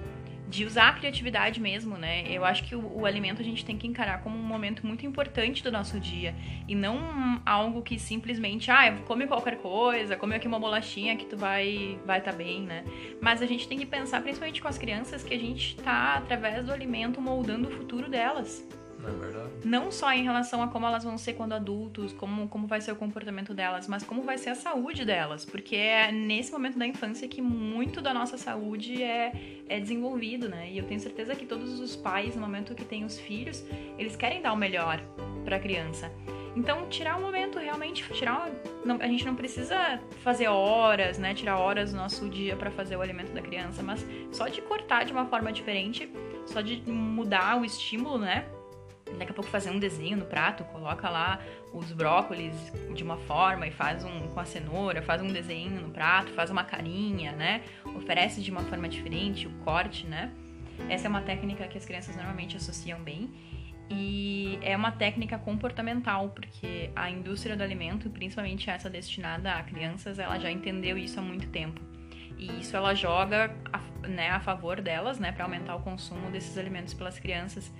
de 0.53 0.65
usar 0.65 0.89
a 0.89 0.93
criatividade 0.93 1.59
mesmo, 1.59 1.97
né? 1.97 2.23
Eu 2.27 2.45
acho 2.45 2.63
que 2.63 2.75
o, 2.75 2.99
o, 2.99 3.05
alimento 3.07 3.41
a 3.41 3.43
gente 3.43 3.65
tem 3.65 3.75
que 3.75 3.87
encarar 3.87 4.21
como 4.21 4.37
um 4.37 4.43
momento 4.43 4.85
muito 4.85 5.03
importante 5.03 5.63
do 5.63 5.71
nosso 5.71 5.99
dia 5.99 6.35
e 6.67 6.75
não 6.75 7.41
algo 7.43 7.81
que 7.81 7.97
simplesmente, 7.97 8.69
ah, 8.69 8.99
come 9.07 9.25
qualquer 9.25 9.57
coisa, 9.57 10.15
come 10.15 10.35
aqui 10.35 10.47
uma 10.47 10.59
bolachinha 10.59 11.17
que 11.17 11.25
tu 11.25 11.35
vai 11.35 11.99
vai 12.05 12.19
estar 12.19 12.31
tá 12.31 12.37
bem, 12.37 12.61
né? 12.61 12.83
Mas 13.19 13.41
a 13.41 13.47
gente 13.47 13.67
tem 13.67 13.79
que 13.79 13.85
pensar, 13.85 14.21
principalmente 14.21 14.61
com 14.61 14.67
as 14.67 14.77
crianças, 14.77 15.23
que 15.23 15.33
a 15.33 15.39
gente 15.39 15.75
está 15.75 16.17
através 16.17 16.63
do 16.63 16.71
alimento 16.71 17.19
moldando 17.19 17.67
o 17.67 17.71
futuro 17.71 18.07
delas. 18.07 18.63
É 19.05 19.11
verdade. 19.11 19.49
Não 19.65 19.91
só 19.91 20.11
em 20.11 20.23
relação 20.23 20.61
a 20.61 20.67
como 20.67 20.85
elas 20.85 21.03
vão 21.03 21.17
ser 21.17 21.33
quando 21.33 21.53
adultos, 21.53 22.13
como, 22.13 22.47
como 22.47 22.67
vai 22.67 22.81
ser 22.81 22.91
o 22.91 22.95
comportamento 22.95 23.53
delas, 23.53 23.87
mas 23.87 24.03
como 24.03 24.23
vai 24.23 24.37
ser 24.37 24.51
a 24.51 24.55
saúde 24.55 25.05
delas. 25.05 25.45
Porque 25.45 25.75
é 25.75 26.11
nesse 26.11 26.51
momento 26.51 26.77
da 26.77 26.87
infância 26.87 27.27
que 27.27 27.41
muito 27.41 28.01
da 28.01 28.13
nossa 28.13 28.37
saúde 28.37 29.01
é, 29.01 29.33
é 29.67 29.79
desenvolvido, 29.79 30.49
né? 30.49 30.69
E 30.71 30.77
eu 30.77 30.85
tenho 30.85 30.99
certeza 30.99 31.35
que 31.35 31.45
todos 31.45 31.79
os 31.79 31.95
pais, 31.95 32.35
no 32.35 32.41
momento 32.41 32.75
que 32.75 32.85
têm 32.85 33.03
os 33.03 33.19
filhos, 33.19 33.63
eles 33.97 34.15
querem 34.15 34.41
dar 34.41 34.53
o 34.53 34.57
melhor 34.57 35.01
para 35.43 35.57
a 35.57 35.59
criança. 35.59 36.11
Então, 36.55 36.87
tirar 36.87 37.17
um 37.17 37.21
momento 37.21 37.57
realmente, 37.57 38.03
tirar 38.13 38.47
não, 38.85 38.97
a 38.97 39.07
gente 39.07 39.25
não 39.25 39.35
precisa 39.35 39.99
fazer 40.21 40.47
horas, 40.47 41.17
né, 41.17 41.33
tirar 41.33 41.57
horas 41.57 41.91
do 41.91 41.97
nosso 41.97 42.29
dia 42.29 42.55
para 42.55 42.69
fazer 42.69 42.95
o 42.95 43.01
alimento 43.01 43.31
da 43.33 43.41
criança, 43.41 43.81
mas 43.81 44.05
só 44.31 44.47
de 44.47 44.61
cortar 44.61 45.03
de 45.03 45.11
uma 45.11 45.25
forma 45.25 45.51
diferente, 45.51 46.11
só 46.45 46.61
de 46.61 46.79
mudar 46.89 47.59
o 47.59 47.65
estímulo, 47.65 48.19
né, 48.19 48.45
daqui 49.17 49.32
a 49.32 49.34
pouco 49.34 49.49
fazer 49.49 49.69
um 49.69 49.80
desenho 49.80 50.17
no 50.17 50.26
prato, 50.26 50.63
coloca 50.65 51.10
lá 51.10 51.39
os 51.73 51.91
brócolis 51.91 52.54
de 52.93 53.04
uma 53.04 53.17
forma 53.17 53.67
e 53.67 53.71
faz 53.71 54.04
um 54.04 54.28
com 54.28 54.39
a 54.39 54.45
cenoura, 54.45 55.02
faz 55.02 55.21
um 55.21 55.28
desenho 55.28 55.82
no 55.82 55.89
prato, 55.89 56.32
faz 56.34 56.49
uma 56.49 56.63
carinha, 56.63 57.32
né? 57.32 57.62
Oferece 57.95 58.41
de 58.41 58.52
uma 58.52 58.62
forma 58.62 58.88
diferente 58.88 59.47
o 59.47 59.52
corte, 59.63 60.06
né? 60.06 60.32
Essa 60.89 61.08
é 61.08 61.10
uma 61.10 61.21
técnica 61.21 61.67
que 61.67 61.78
as 61.78 61.86
crianças 61.86 62.15
normalmente 62.15 62.58
associam 62.58 62.99
bem 63.02 63.30
e 63.89 64.58
é 64.62 64.76
uma 64.76 64.91
técnica 64.91 65.38
comportamental, 65.38 66.30
porque 66.30 66.89
a 66.95 67.10
indústria 67.10 67.56
do 67.56 67.63
alimento, 67.63 68.10
principalmente 68.10 68.69
essa 68.69 68.89
destinada 68.89 69.54
a 69.54 69.63
crianças, 69.63 70.19
ela 70.19 70.39
já 70.39 70.49
entendeu 70.49 70.97
isso 70.97 71.19
há 71.19 71.23
muito 71.23 71.47
tempo. 71.49 71.82
E 72.38 72.60
isso 72.60 72.76
ela 72.76 72.93
joga 72.95 73.56
a, 73.71 74.08
né, 74.08 74.30
a 74.30 74.39
favor 74.39 74.82
delas, 74.82 75.19
né, 75.19 75.32
para 75.32 75.43
aumentar 75.43 75.76
o 75.76 75.82
consumo 75.82 76.32
desses 76.32 76.58
alimentos 76.58 76.93
pelas 76.93 77.19
crianças. 77.19 77.71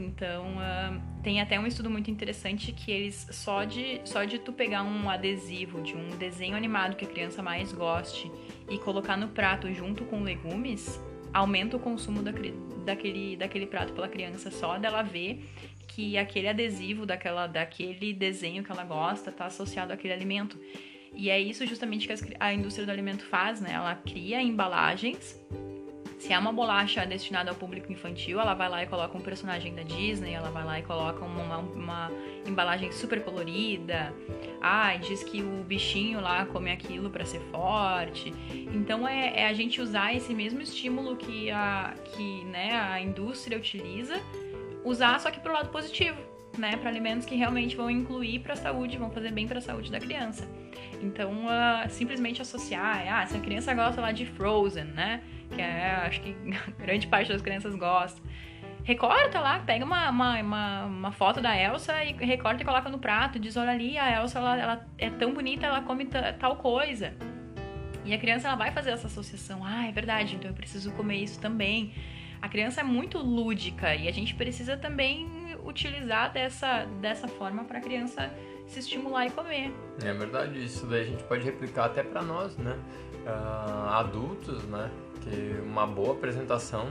Então, 0.00 0.46
uh, 0.56 1.00
tem 1.22 1.40
até 1.40 1.58
um 1.58 1.66
estudo 1.66 1.90
muito 1.90 2.10
interessante 2.10 2.72
que 2.72 2.90
eles 2.90 3.26
só 3.32 3.64
de 3.64 4.00
só 4.04 4.24
de 4.24 4.38
tu 4.38 4.52
pegar 4.52 4.82
um 4.82 5.10
adesivo 5.10 5.82
de 5.82 5.94
um 5.94 6.10
desenho 6.10 6.56
animado 6.56 6.96
que 6.96 7.04
a 7.04 7.08
criança 7.08 7.42
mais 7.42 7.72
goste 7.72 8.30
e 8.70 8.78
colocar 8.78 9.16
no 9.16 9.28
prato 9.28 9.72
junto 9.72 10.04
com 10.04 10.22
legumes, 10.22 11.00
aumenta 11.32 11.76
o 11.76 11.80
consumo 11.80 12.22
da, 12.22 12.32
daquele, 12.84 13.36
daquele 13.36 13.66
prato 13.66 13.92
pela 13.92 14.08
criança 14.08 14.50
só 14.50 14.78
dela 14.78 15.02
ver 15.02 15.44
que 15.86 16.16
aquele 16.16 16.48
adesivo 16.48 17.04
daquela 17.04 17.46
daquele 17.46 18.12
desenho 18.12 18.62
que 18.62 18.70
ela 18.70 18.84
gosta 18.84 19.30
está 19.30 19.46
associado 19.46 19.92
àquele 19.92 20.14
alimento. 20.14 20.58
E 21.14 21.30
é 21.30 21.40
isso 21.40 21.66
justamente 21.66 22.06
que 22.06 22.36
a 22.38 22.52
indústria 22.52 22.86
do 22.86 22.92
alimento 22.92 23.24
faz, 23.24 23.60
né? 23.60 23.72
Ela 23.72 23.94
cria 23.96 24.40
embalagens 24.40 25.40
Se 26.18 26.32
é 26.32 26.38
uma 26.38 26.52
bolacha 26.52 27.06
destinada 27.06 27.50
ao 27.50 27.56
público 27.56 27.92
infantil, 27.92 28.40
ela 28.40 28.52
vai 28.52 28.68
lá 28.68 28.82
e 28.82 28.86
coloca 28.86 29.16
um 29.16 29.20
personagem 29.20 29.72
da 29.72 29.82
Disney, 29.82 30.32
ela 30.32 30.50
vai 30.50 30.64
lá 30.64 30.78
e 30.78 30.82
coloca 30.82 31.24
uma, 31.24 31.58
uma 31.58 32.10
embalagem 32.44 32.90
super 32.90 33.22
colorida. 33.22 34.12
Ah, 34.60 34.96
diz 34.96 35.22
que 35.22 35.40
o 35.42 35.62
bichinho 35.62 36.20
lá 36.20 36.44
come 36.44 36.72
aquilo 36.72 37.08
para 37.08 37.24
ser 37.24 37.40
forte. 37.52 38.34
Então 38.74 39.06
é, 39.06 39.42
é, 39.42 39.46
a 39.46 39.52
gente 39.52 39.80
usar 39.80 40.12
esse 40.12 40.34
mesmo 40.34 40.60
estímulo 40.60 41.16
que 41.16 41.52
a, 41.52 41.94
que, 42.04 42.44
né, 42.46 42.72
a 42.76 43.00
indústria 43.00 43.56
utiliza, 43.56 44.20
usar 44.84 45.20
só 45.20 45.30
que 45.30 45.38
pro 45.38 45.52
lado 45.52 45.68
positivo 45.70 46.18
né, 46.58 46.76
para 46.76 46.90
alimentos 46.90 47.24
que 47.24 47.36
realmente 47.36 47.76
vão 47.76 47.88
incluir 47.88 48.40
para 48.40 48.54
a 48.54 48.56
saúde, 48.56 48.98
vão 48.98 49.10
fazer 49.10 49.30
bem 49.30 49.46
para 49.46 49.58
a 49.58 49.62
saúde 49.62 49.90
da 49.90 50.00
criança. 50.00 50.48
Então, 51.00 51.46
uh, 51.46 51.88
simplesmente 51.88 52.42
associar, 52.42 53.06
ah, 53.08 53.24
se 53.26 53.36
a 53.36 53.40
criança 53.40 53.72
gosta 53.72 54.00
lá 54.00 54.10
de 54.10 54.26
Frozen, 54.26 54.84
né, 54.84 55.22
que 55.50 55.60
é, 55.60 56.02
acho 56.06 56.20
que 56.20 56.32
grande 56.78 57.06
parte 57.06 57.32
das 57.32 57.42
crianças 57.42 57.74
gosta. 57.74 58.20
Recorta 58.84 59.38
lá, 59.38 59.58
pega 59.58 59.84
uma, 59.84 60.08
uma, 60.08 60.40
uma, 60.40 60.84
uma, 60.86 61.12
foto 61.12 61.42
da 61.42 61.54
Elsa 61.54 62.02
e 62.04 62.12
recorta 62.24 62.62
e 62.62 62.64
coloca 62.64 62.88
no 62.88 62.98
prato. 62.98 63.38
Diz, 63.38 63.56
olha 63.56 63.70
ali, 63.70 63.98
a 63.98 64.18
Elsa 64.18 64.38
ela, 64.38 64.58
ela 64.58 64.86
é 64.96 65.10
tão 65.10 65.34
bonita, 65.34 65.66
ela 65.66 65.82
come 65.82 66.06
tal 66.38 66.56
coisa. 66.56 67.12
E 68.04 68.14
a 68.14 68.18
criança 68.18 68.48
ela 68.48 68.56
vai 68.56 68.70
fazer 68.70 68.90
essa 68.90 69.06
associação. 69.06 69.62
Ah, 69.62 69.86
é 69.86 69.92
verdade, 69.92 70.36
então 70.36 70.50
eu 70.50 70.54
preciso 70.54 70.90
comer 70.92 71.16
isso 71.16 71.38
também. 71.38 71.92
A 72.40 72.48
criança 72.48 72.80
é 72.80 72.84
muito 72.84 73.18
lúdica 73.18 73.94
e 73.94 74.08
a 74.08 74.12
gente 74.12 74.34
precisa 74.34 74.76
também 74.76 75.28
utilizar 75.64 76.32
dessa, 76.32 76.86
dessa 77.00 77.28
forma 77.28 77.64
para 77.64 77.78
a 77.78 77.80
criança 77.82 78.32
se 78.66 78.78
estimular 78.80 79.26
e 79.26 79.30
comer. 79.30 79.72
É 80.02 80.12
verdade, 80.12 80.64
isso 80.64 80.86
daí 80.86 81.02
a 81.02 81.04
gente 81.04 81.24
pode 81.24 81.44
replicar 81.44 81.86
até 81.86 82.02
para 82.02 82.22
nós, 82.22 82.56
né? 82.56 82.78
Uh, 83.26 83.88
adultos, 83.90 84.64
né? 84.64 84.90
Que 85.20 85.60
uma 85.62 85.86
boa 85.86 86.12
apresentação 86.12 86.88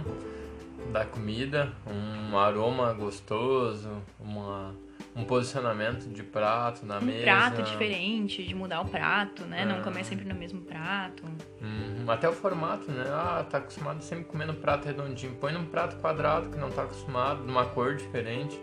da 0.92 1.06
comida, 1.06 1.72
um 1.86 2.38
aroma 2.38 2.94
gostoso, 2.94 3.90
uma 4.20 4.74
um 5.18 5.26
posicionamento 5.26 6.08
de 6.14 6.22
prato 6.22 6.86
na 6.86 7.00
um 7.00 7.02
mesa. 7.02 7.22
Um 7.22 7.24
prato 7.24 7.64
diferente, 7.64 8.44
de 8.44 8.54
mudar 8.54 8.82
o 8.82 8.86
prato, 8.86 9.46
né? 9.46 9.64
É. 9.64 9.66
Não 9.66 9.82
comer 9.82 10.06
sempre 10.06 10.26
no 10.26 10.36
mesmo 10.36 10.62
prato. 10.62 11.24
Uhum. 11.60 12.10
Até 12.10 12.30
o 12.30 12.34
formato, 12.34 12.92
né? 12.92 13.04
Ah, 13.08 13.44
tá 13.50 13.58
acostumado 13.58 14.04
sempre 14.04 14.26
comendo 14.26 14.54
prato 14.54 14.86
redondinho. 14.86 15.34
Põe 15.36 15.54
num 15.54 15.66
prato 15.66 15.96
quadrado 15.98 16.52
que 16.52 16.58
não 16.58 16.70
tá 16.70 16.84
acostumado, 16.84 17.44
numa 17.44 17.66
cor 17.66 17.96
diferente. 17.96 18.62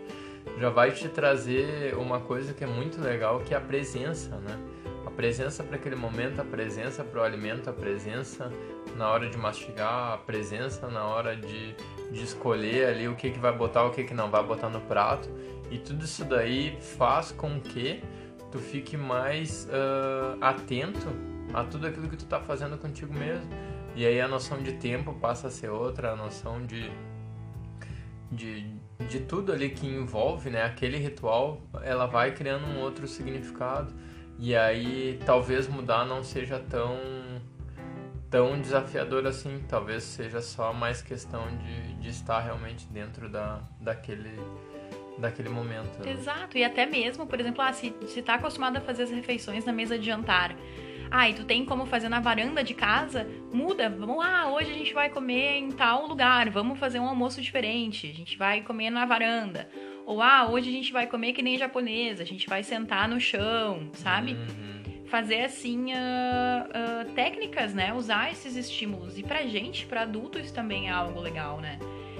Já 0.57 0.69
vai 0.69 0.91
te 0.91 1.09
trazer 1.09 1.93
uma 1.97 2.21
coisa 2.21 2.53
que 2.53 2.63
é 2.63 2.67
muito 2.67 3.01
legal, 3.01 3.41
que 3.41 3.53
é 3.53 3.57
a 3.57 3.61
presença, 3.61 4.37
né? 4.37 4.57
A 5.05 5.11
presença 5.11 5.61
para 5.61 5.75
aquele 5.75 5.95
momento, 5.95 6.39
a 6.39 6.45
presença 6.45 7.03
para 7.03 7.19
o 7.19 7.23
alimento, 7.23 7.69
a 7.69 7.73
presença 7.73 8.49
na 8.95 9.09
hora 9.09 9.29
de 9.29 9.37
mastigar, 9.37 10.13
a 10.13 10.17
presença 10.17 10.87
na 10.87 11.05
hora 11.05 11.35
de, 11.35 11.75
de 12.11 12.23
escolher 12.23 12.87
ali 12.87 13.07
o 13.07 13.15
que, 13.15 13.29
que 13.29 13.39
vai 13.39 13.55
botar, 13.55 13.83
o 13.85 13.91
que, 13.91 14.03
que 14.03 14.13
não 14.13 14.29
vai 14.29 14.43
botar 14.43 14.69
no 14.69 14.81
prato. 14.81 15.29
E 15.69 15.77
tudo 15.77 16.05
isso 16.05 16.23
daí 16.23 16.77
faz 16.79 17.31
com 17.31 17.59
que 17.59 18.01
tu 18.51 18.59
fique 18.59 18.95
mais 18.95 19.65
uh, 19.65 20.37
atento 20.39 21.07
a 21.53 21.63
tudo 21.63 21.87
aquilo 21.87 22.07
que 22.07 22.17
tu 22.17 22.25
tá 22.25 22.39
fazendo 22.39 22.77
contigo 22.77 23.13
mesmo. 23.13 23.49
E 23.95 24.05
aí 24.05 24.19
a 24.19 24.27
noção 24.27 24.61
de 24.61 24.73
tempo 24.73 25.13
passa 25.13 25.47
a 25.47 25.51
ser 25.51 25.69
outra, 25.69 26.11
a 26.11 26.15
noção 26.15 26.65
de, 26.65 26.91
de, 28.31 28.69
de 29.09 29.19
tudo 29.21 29.51
ali 29.51 29.69
que 29.69 29.87
envolve 29.87 30.49
né, 30.49 30.63
aquele 30.63 30.97
ritual, 30.97 31.61
ela 31.81 32.05
vai 32.05 32.33
criando 32.33 32.65
um 32.65 32.79
outro 32.79 33.07
significado. 33.07 33.93
E 34.37 34.55
aí 34.55 35.19
talvez 35.25 35.67
mudar 35.67 36.05
não 36.05 36.23
seja 36.23 36.59
tão 36.59 36.97
tão 38.35 38.59
desafiador 38.59 39.25
assim, 39.25 39.63
talvez 39.65 40.03
seja 40.03 40.41
só 40.41 40.73
mais 40.73 41.01
questão 41.01 41.47
de, 41.55 41.93
de 42.01 42.09
estar 42.09 42.41
realmente 42.41 42.85
dentro 42.87 43.29
da, 43.29 43.61
daquele 43.79 44.37
daquele 45.17 45.47
momento. 45.47 46.03
Né? 46.03 46.11
Exato, 46.11 46.57
e 46.57 46.63
até 46.65 46.85
mesmo, 46.85 47.25
por 47.25 47.39
exemplo, 47.39 47.61
ah, 47.61 47.71
se, 47.71 47.95
se 48.07 48.21
tá 48.21 48.33
acostumado 48.33 48.75
a 48.75 48.81
fazer 48.81 49.03
as 49.03 49.11
refeições 49.11 49.63
na 49.63 49.71
mesa 49.71 49.97
de 49.97 50.05
jantar, 50.05 50.53
ah, 51.09 51.29
e 51.29 51.33
tu 51.33 51.45
tem 51.45 51.63
como 51.63 51.85
fazer 51.85 52.09
na 52.09 52.19
varanda 52.19 52.61
de 52.61 52.73
casa, 52.73 53.25
muda, 53.53 53.89
vamos 53.89 54.17
lá, 54.17 54.51
hoje 54.51 54.69
a 54.69 54.73
gente 54.73 54.93
vai 54.93 55.09
comer 55.09 55.59
em 55.59 55.71
tal 55.71 56.05
lugar, 56.05 56.49
vamos 56.49 56.77
fazer 56.77 56.99
um 56.99 57.07
almoço 57.07 57.41
diferente, 57.41 58.11
a 58.11 58.13
gente 58.13 58.37
vai 58.37 58.63
comer 58.63 58.89
na 58.89 59.05
varanda. 59.05 59.69
Ou, 60.05 60.21
ah, 60.21 60.49
hoje 60.51 60.67
a 60.67 60.73
gente 60.73 60.91
vai 60.91 61.07
comer 61.07 61.31
que 61.31 61.41
nem 61.41 61.57
japonesa, 61.57 62.21
a 62.21 62.25
gente 62.25 62.49
vai 62.49 62.63
sentar 62.63 63.07
no 63.07 63.17
chão, 63.17 63.89
sabe? 63.93 64.33
Uhum. 64.33 64.74
Fazer 65.07 65.41
assim 65.41 65.93
uh, 65.93 65.95
uh, 65.95 67.13
técnicas, 67.13 67.73
né? 67.73 67.93
Usar 67.93 68.31
esses 68.31 68.55
estímulos. 68.55 69.17
E 69.17 69.23
pra 69.23 69.45
gente, 69.45 69.85
pra 69.85 70.01
adulto, 70.01 70.39
isso 70.39 70.53
também 70.53 70.87
é 70.87 70.91
algo 70.91 71.19
legal, 71.19 71.61
né? 71.61 71.79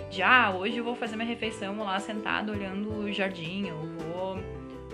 de 0.09 0.21
ah, 0.21 0.51
hoje 0.51 0.77
eu 0.77 0.83
vou 0.83 0.95
fazer 0.95 1.15
minha 1.15 1.27
refeição 1.27 1.77
lá 1.77 1.99
sentado 1.99 2.51
olhando 2.51 2.89
o 2.89 3.11
jardim, 3.11 3.67
eu 3.67 3.77
vou, 3.77 4.39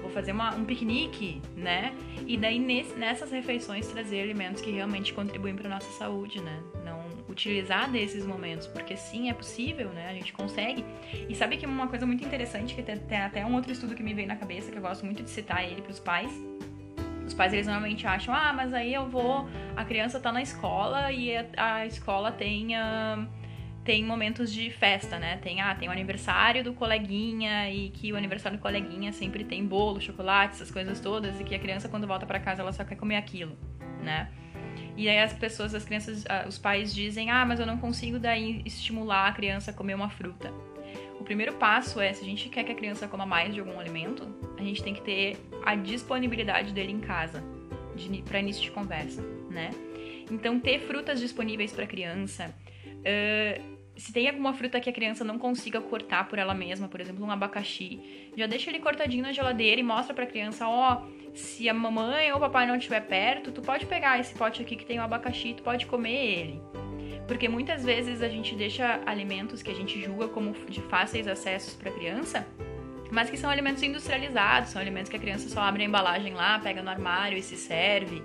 vou 0.02 0.10
fazer 0.10 0.32
uma, 0.32 0.56
um 0.56 0.66
piquenique, 0.66 1.42
né? 1.56 1.94
E 2.26 2.38
daí 2.38 2.58
nesse, 2.58 2.96
nessas 2.96 3.32
refeições 3.32 3.88
trazer 3.88 4.22
alimentos 4.22 4.62
que 4.62 4.72
realmente 4.72 5.14
contribuem 5.14 5.56
para 5.56 5.70
nossa 5.70 5.92
saúde, 5.92 6.42
né? 6.42 6.60
Não 6.84 7.02
utilizar 7.30 7.90
desses 7.90 8.26
momentos, 8.26 8.68
porque 8.68 8.98
sim, 8.98 9.30
é 9.30 9.34
possível, 9.34 9.90
né? 9.90 10.10
A 10.10 10.14
gente 10.14 10.34
consegue. 10.34 10.84
E 11.30 11.36
sabe 11.36 11.58
que 11.58 11.66
uma 11.66 11.88
coisa 11.88 12.06
muito 12.06 12.26
interessante, 12.26 12.74
que 12.74 12.82
tem, 12.82 12.98
tem 12.98 13.20
até 13.20 13.46
um 13.46 13.54
outro 13.54 13.72
estudo 13.72 13.96
que 13.96 14.04
me 14.04 14.14
veio 14.14 14.28
na 14.28 14.36
cabeça, 14.36 14.72
que 14.72 14.78
eu 14.78 14.82
gosto 14.82 15.06
muito 15.06 15.24
de 15.24 15.30
citar 15.30 15.64
ele 15.64 15.82
para 15.82 15.92
os 15.92 16.00
pais, 16.00 16.32
os 17.32 17.34
pais 17.34 17.54
eles 17.54 17.66
normalmente 17.66 18.06
acham, 18.06 18.36
ah, 18.36 18.54
mas 18.54 18.74
aí 18.74 18.94
eu 18.94 19.08
vou, 19.08 19.50
a 19.76 19.84
criança 19.86 20.20
tá 20.20 20.32
na 20.32 20.42
escola 20.42 21.12
e 21.12 21.32
a, 21.58 21.86
escola 21.86 22.32
tem 22.32 22.76
uh, 22.76 23.28
tem 23.84 24.04
momentos 24.06 24.54
de 24.54 24.70
festa, 24.70 25.18
né? 25.18 25.38
Tem, 25.38 25.60
ah, 25.60 25.74
tem 25.74 25.88
o 25.90 25.92
aniversário 25.92 26.64
do 26.64 26.74
coleguinha 26.74 27.72
e 27.72 27.90
que 27.90 28.14
o 28.14 28.16
aniversário 28.16 28.58
do 28.58 28.62
coleguinha 28.62 29.12
sempre 29.12 29.44
tem 29.44 29.66
bolo, 29.66 30.00
chocolate, 30.00 30.54
essas 30.54 30.70
coisas 30.70 31.00
todas 31.00 31.40
e 31.40 31.44
que 31.44 31.56
a 31.56 31.60
criança 31.60 31.90
quando 31.90 32.06
volta 32.06 32.26
para 32.26 32.40
casa 32.40 32.62
ela 32.62 32.72
só 32.72 32.84
quer 32.84 32.96
comer 32.96 33.16
aquilo, 33.16 33.58
né? 34.04 34.30
E 34.96 35.10
aí 35.10 35.20
as 35.20 35.34
pessoas, 35.34 35.74
as 35.74 35.86
crianças, 35.86 36.26
ah, 36.30 36.46
os 36.48 36.60
pais 36.60 36.94
dizem: 36.94 37.32
"Ah, 37.32 37.46
mas 37.46 37.60
eu 37.60 37.66
não 37.66 37.78
consigo 37.78 38.20
daí 38.20 38.62
estimular 38.66 39.28
a 39.28 39.32
criança 39.32 39.72
a 39.72 39.74
comer 39.74 39.96
uma 39.96 40.10
fruta". 40.10 40.54
O 41.20 41.24
primeiro 41.24 41.54
passo 41.54 42.02
é, 42.02 42.12
se 42.12 42.24
a 42.24 42.26
gente 42.26 42.50
quer 42.50 42.64
que 42.64 42.72
a 42.72 42.76
criança 42.76 43.08
coma 43.08 43.26
mais 43.26 43.54
de 43.54 43.60
algum 43.60 43.80
alimento, 43.80 44.28
a 44.62 44.66
gente 44.66 44.84
tem 44.84 44.94
que 44.94 45.02
ter 45.02 45.38
a 45.66 45.76
disponibilidade 45.76 46.74
dele 46.74 46.92
em 46.92 47.00
casa 47.00 47.44
para 48.26 48.40
início 48.40 48.64
de 48.64 48.72
conversa, 48.72 49.22
né? 49.50 49.72
Então 50.30 50.60
ter 50.60 50.80
frutas 50.80 51.20
disponíveis 51.20 51.74
para 51.74 51.84
a 51.84 51.88
criança, 51.88 52.56
Uh, 53.02 53.82
se 53.98 54.14
tem 54.14 54.28
alguma 54.28 54.54
fruta 54.54 54.80
que 54.80 54.90
a 54.90 54.94
criança 54.94 55.24
não 55.24 55.38
consiga 55.38 55.82
cortar 55.82 56.28
por 56.28 56.40
ela 56.40 56.54
mesma, 56.54 56.88
por 56.88 57.02
exemplo, 57.02 57.26
um 57.26 57.32
abacaxi, 57.32 58.32
já 58.38 58.48
deixa 58.48 58.70
ele 58.70 58.80
cortadinho 58.80 59.24
na 59.24 59.32
geladeira 59.32 59.80
e 59.80 59.84
mostra 59.84 60.14
pra 60.14 60.26
criança, 60.26 60.68
ó, 60.68 61.02
oh, 61.04 61.36
se 61.36 61.68
a 61.68 61.74
mamãe 61.74 62.32
ou 62.32 62.38
o 62.38 62.40
papai 62.40 62.66
não 62.66 62.76
estiver 62.76 63.02
perto, 63.02 63.52
tu 63.52 63.62
pode 63.62 63.86
pegar 63.86 64.20
esse 64.20 64.34
pote 64.34 64.62
aqui 64.62 64.76
que 64.76 64.86
tem 64.86 64.98
o 64.98 65.02
um 65.02 65.06
abacaxi, 65.06 65.54
tu 65.54 65.64
pode 65.64 65.86
comer 65.86 66.16
ele. 66.16 66.62
Porque 67.28 67.48
muitas 67.48 67.84
vezes 67.84 68.22
a 68.22 68.30
gente 68.30 68.56
deixa 68.56 69.02
alimentos 69.06 69.62
que 69.62 69.72
a 69.72 69.76
gente 69.76 70.02
julga 70.02 70.28
como 70.28 70.54
de 70.68 70.82
fáceis 70.82 71.28
acessos 71.28 71.76
para 71.76 71.92
criança, 71.92 72.48
mas 73.12 73.30
que 73.30 73.38
são 73.38 73.50
alimentos 73.50 73.84
industrializados, 73.84 74.70
são 74.70 74.82
alimentos 74.82 75.10
que 75.10 75.18
a 75.18 75.20
criança 75.20 75.50
só 75.50 75.60
abre 75.62 75.84
a 75.84 75.86
embalagem 75.86 76.34
lá, 76.34 76.58
pega 76.58 76.82
no 76.82 76.90
armário 76.90 77.38
e 77.38 77.44
se 77.44 77.58
serve, 77.58 78.24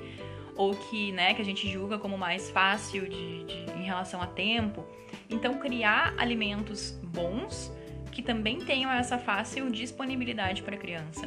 ou 0.55 0.75
que, 0.75 1.11
né, 1.13 1.35
que 1.35 1.43
a 1.43 1.45
gente 1.45 1.69
julga 1.69 1.99
como 1.99 2.17
mais 2.17 2.51
fácil 2.51 3.09
de, 3.09 3.45
de 3.45 3.67
em 3.77 3.83
relação 3.83 4.23
a 4.23 4.27
tempo. 4.27 4.87
Então, 5.29 5.59
criar 5.59 6.15
alimentos 6.17 6.93
bons 7.03 7.73
que 8.13 8.23
também 8.23 8.61
tenham 8.61 8.91
essa 8.91 9.19
fácil 9.19 9.71
disponibilidade 9.71 10.63
para 10.63 10.77
a 10.77 10.79
criança. 10.79 11.27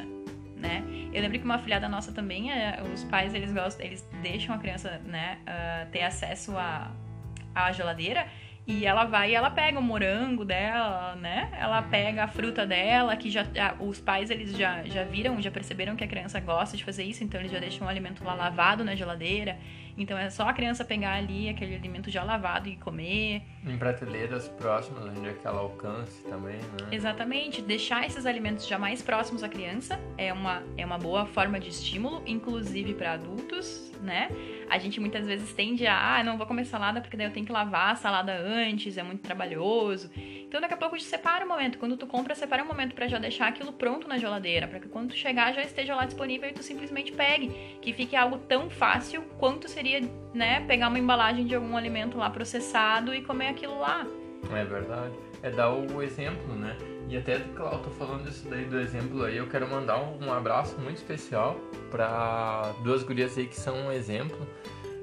Né? 0.56 0.82
Eu 1.12 1.22
lembro 1.22 1.38
que 1.38 1.44
uma 1.44 1.58
filhada 1.58 1.88
nossa 1.88 2.12
também, 2.12 2.50
é, 2.50 2.82
os 2.92 3.04
pais 3.04 3.34
eles 3.34 3.52
gostam, 3.52 3.86
eles 3.86 4.06
deixam 4.22 4.54
a 4.54 4.58
criança 4.58 5.00
né, 5.04 5.38
uh, 5.42 5.90
ter 5.90 6.02
acesso 6.02 6.52
à 6.56 7.72
geladeira 7.72 8.26
e 8.66 8.86
ela 8.86 9.04
vai 9.04 9.32
e 9.32 9.34
ela 9.34 9.50
pega 9.50 9.78
o 9.78 9.82
morango 9.82 10.44
dela, 10.44 11.16
né? 11.16 11.50
Ela 11.58 11.82
pega 11.82 12.24
a 12.24 12.28
fruta 12.28 12.66
dela, 12.66 13.16
que 13.16 13.30
já 13.30 13.46
os 13.78 14.00
pais 14.00 14.30
eles 14.30 14.56
já, 14.56 14.82
já 14.84 15.02
viram, 15.02 15.40
já 15.40 15.50
perceberam 15.50 15.96
que 15.96 16.04
a 16.04 16.08
criança 16.08 16.38
gosta 16.40 16.76
de 16.76 16.84
fazer 16.84 17.04
isso, 17.04 17.24
então 17.24 17.40
eles 17.40 17.50
já 17.50 17.58
deixam 17.58 17.86
o 17.86 17.90
alimento 17.90 18.22
lá 18.22 18.34
lavado 18.34 18.84
na 18.84 18.94
geladeira. 18.94 19.58
Então 19.96 20.16
é 20.16 20.30
só 20.30 20.48
a 20.48 20.52
criança 20.52 20.84
pegar 20.84 21.14
ali 21.14 21.48
aquele 21.48 21.74
alimento 21.74 22.10
já 22.10 22.22
lavado 22.22 22.68
e 22.68 22.76
comer. 22.76 23.42
Em 23.66 23.76
prateleiras 23.76 24.48
próximas, 24.48 25.04
onde 25.04 25.28
é 25.28 25.32
que 25.32 25.46
ela 25.46 25.60
alcance 25.60 26.22
também, 26.24 26.56
né? 26.56 26.88
Exatamente. 26.92 27.60
Deixar 27.60 28.06
esses 28.06 28.24
alimentos 28.24 28.66
já 28.66 28.78
mais 28.78 29.02
próximos 29.02 29.42
à 29.42 29.48
criança 29.48 29.98
é 30.16 30.32
uma, 30.32 30.62
é 30.76 30.86
uma 30.86 30.98
boa 30.98 31.26
forma 31.26 31.58
de 31.58 31.68
estímulo, 31.68 32.22
inclusive 32.26 32.94
para 32.94 33.12
adultos 33.12 33.90
né? 34.02 34.30
A 34.70 34.78
gente 34.78 35.00
muitas 35.00 35.26
vezes 35.26 35.52
tende 35.52 35.84
a, 35.86 36.16
ah, 36.16 36.22
não 36.22 36.38
vou 36.38 36.46
comer 36.46 36.64
salada 36.64 37.00
porque 37.00 37.16
daí 37.16 37.26
eu 37.26 37.32
tenho 37.32 37.44
que 37.44 37.52
lavar 37.52 37.92
a 37.92 37.96
salada 37.96 38.32
antes, 38.32 38.96
é 38.96 39.02
muito 39.02 39.20
trabalhoso. 39.20 40.10
Então 40.16 40.60
daqui 40.60 40.74
a 40.74 40.76
pouco 40.76 40.98
separa 41.00 41.44
um 41.44 41.48
momento, 41.48 41.76
quando 41.76 41.96
tu 41.96 42.06
compra, 42.06 42.34
separa 42.34 42.62
um 42.62 42.66
momento 42.66 42.94
para 42.94 43.08
já 43.08 43.18
deixar 43.18 43.48
aquilo 43.48 43.72
pronto 43.72 44.08
na 44.08 44.16
geladeira, 44.16 44.68
para 44.68 44.78
que 44.78 44.88
quando 44.88 45.08
tu 45.08 45.16
chegar 45.16 45.52
já 45.52 45.62
esteja 45.62 45.94
lá 45.96 46.04
disponível 46.04 46.48
e 46.48 46.52
tu 46.52 46.62
simplesmente 46.62 47.10
pegue, 47.10 47.48
que 47.82 47.92
fique 47.92 48.14
algo 48.14 48.38
tão 48.38 48.70
fácil 48.70 49.22
quanto 49.38 49.68
seria, 49.68 50.00
né, 50.32 50.60
pegar 50.66 50.88
uma 50.88 50.98
embalagem 50.98 51.46
de 51.46 51.54
algum 51.54 51.76
alimento 51.76 52.16
lá 52.16 52.30
processado 52.30 53.12
e 53.12 53.22
comer 53.22 53.48
aquilo 53.48 53.78
lá. 53.78 54.06
É 54.52 54.64
verdade. 54.64 55.14
É 55.42 55.50
dar 55.50 55.70
o 55.70 56.00
exemplo, 56.00 56.54
né? 56.54 56.76
E 57.10 57.16
até, 57.16 57.40
claro, 57.56 57.78
tô 57.78 57.90
falando 57.90 58.28
isso 58.28 58.48
daí 58.48 58.64
do 58.66 58.78
exemplo 58.78 59.24
aí, 59.24 59.36
eu 59.36 59.48
quero 59.48 59.68
mandar 59.68 60.00
um, 60.00 60.32
abraço 60.32 60.78
muito 60.78 60.98
especial 60.98 61.56
para 61.90 62.72
duas 62.84 63.02
gurias 63.02 63.36
aí 63.36 63.48
que 63.48 63.58
são 63.58 63.74
um 63.88 63.90
exemplo 63.90 64.46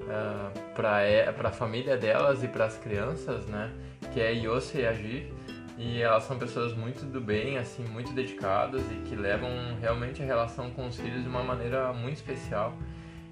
uh, 0.04 0.74
para 0.74 1.50
a 1.50 1.52
família 1.52 1.98
delas 1.98 2.42
e 2.46 2.48
para 2.48 2.64
as 2.64 2.78
crianças, 2.78 3.46
né? 3.48 3.74
Que 4.14 4.22
é 4.22 4.32
Yose 4.32 4.78
e 4.78 4.88
a 4.88 4.94
Gi. 4.94 5.34
E 5.78 6.02
elas 6.02 6.24
são 6.24 6.40
pessoas 6.40 6.74
muito 6.74 7.06
do 7.06 7.20
bem, 7.20 7.58
assim, 7.58 7.84
muito 7.84 8.14
dedicadas 8.14 8.82
e 8.90 8.96
que 9.10 9.14
levam 9.14 9.50
realmente 9.82 10.24
a 10.24 10.26
relação 10.26 10.72
com 10.72 10.88
os 10.88 10.96
filhos 10.96 11.22
de 11.24 11.28
uma 11.28 11.44
maneira 11.44 11.92
muito 11.92 12.16
especial 12.16 12.74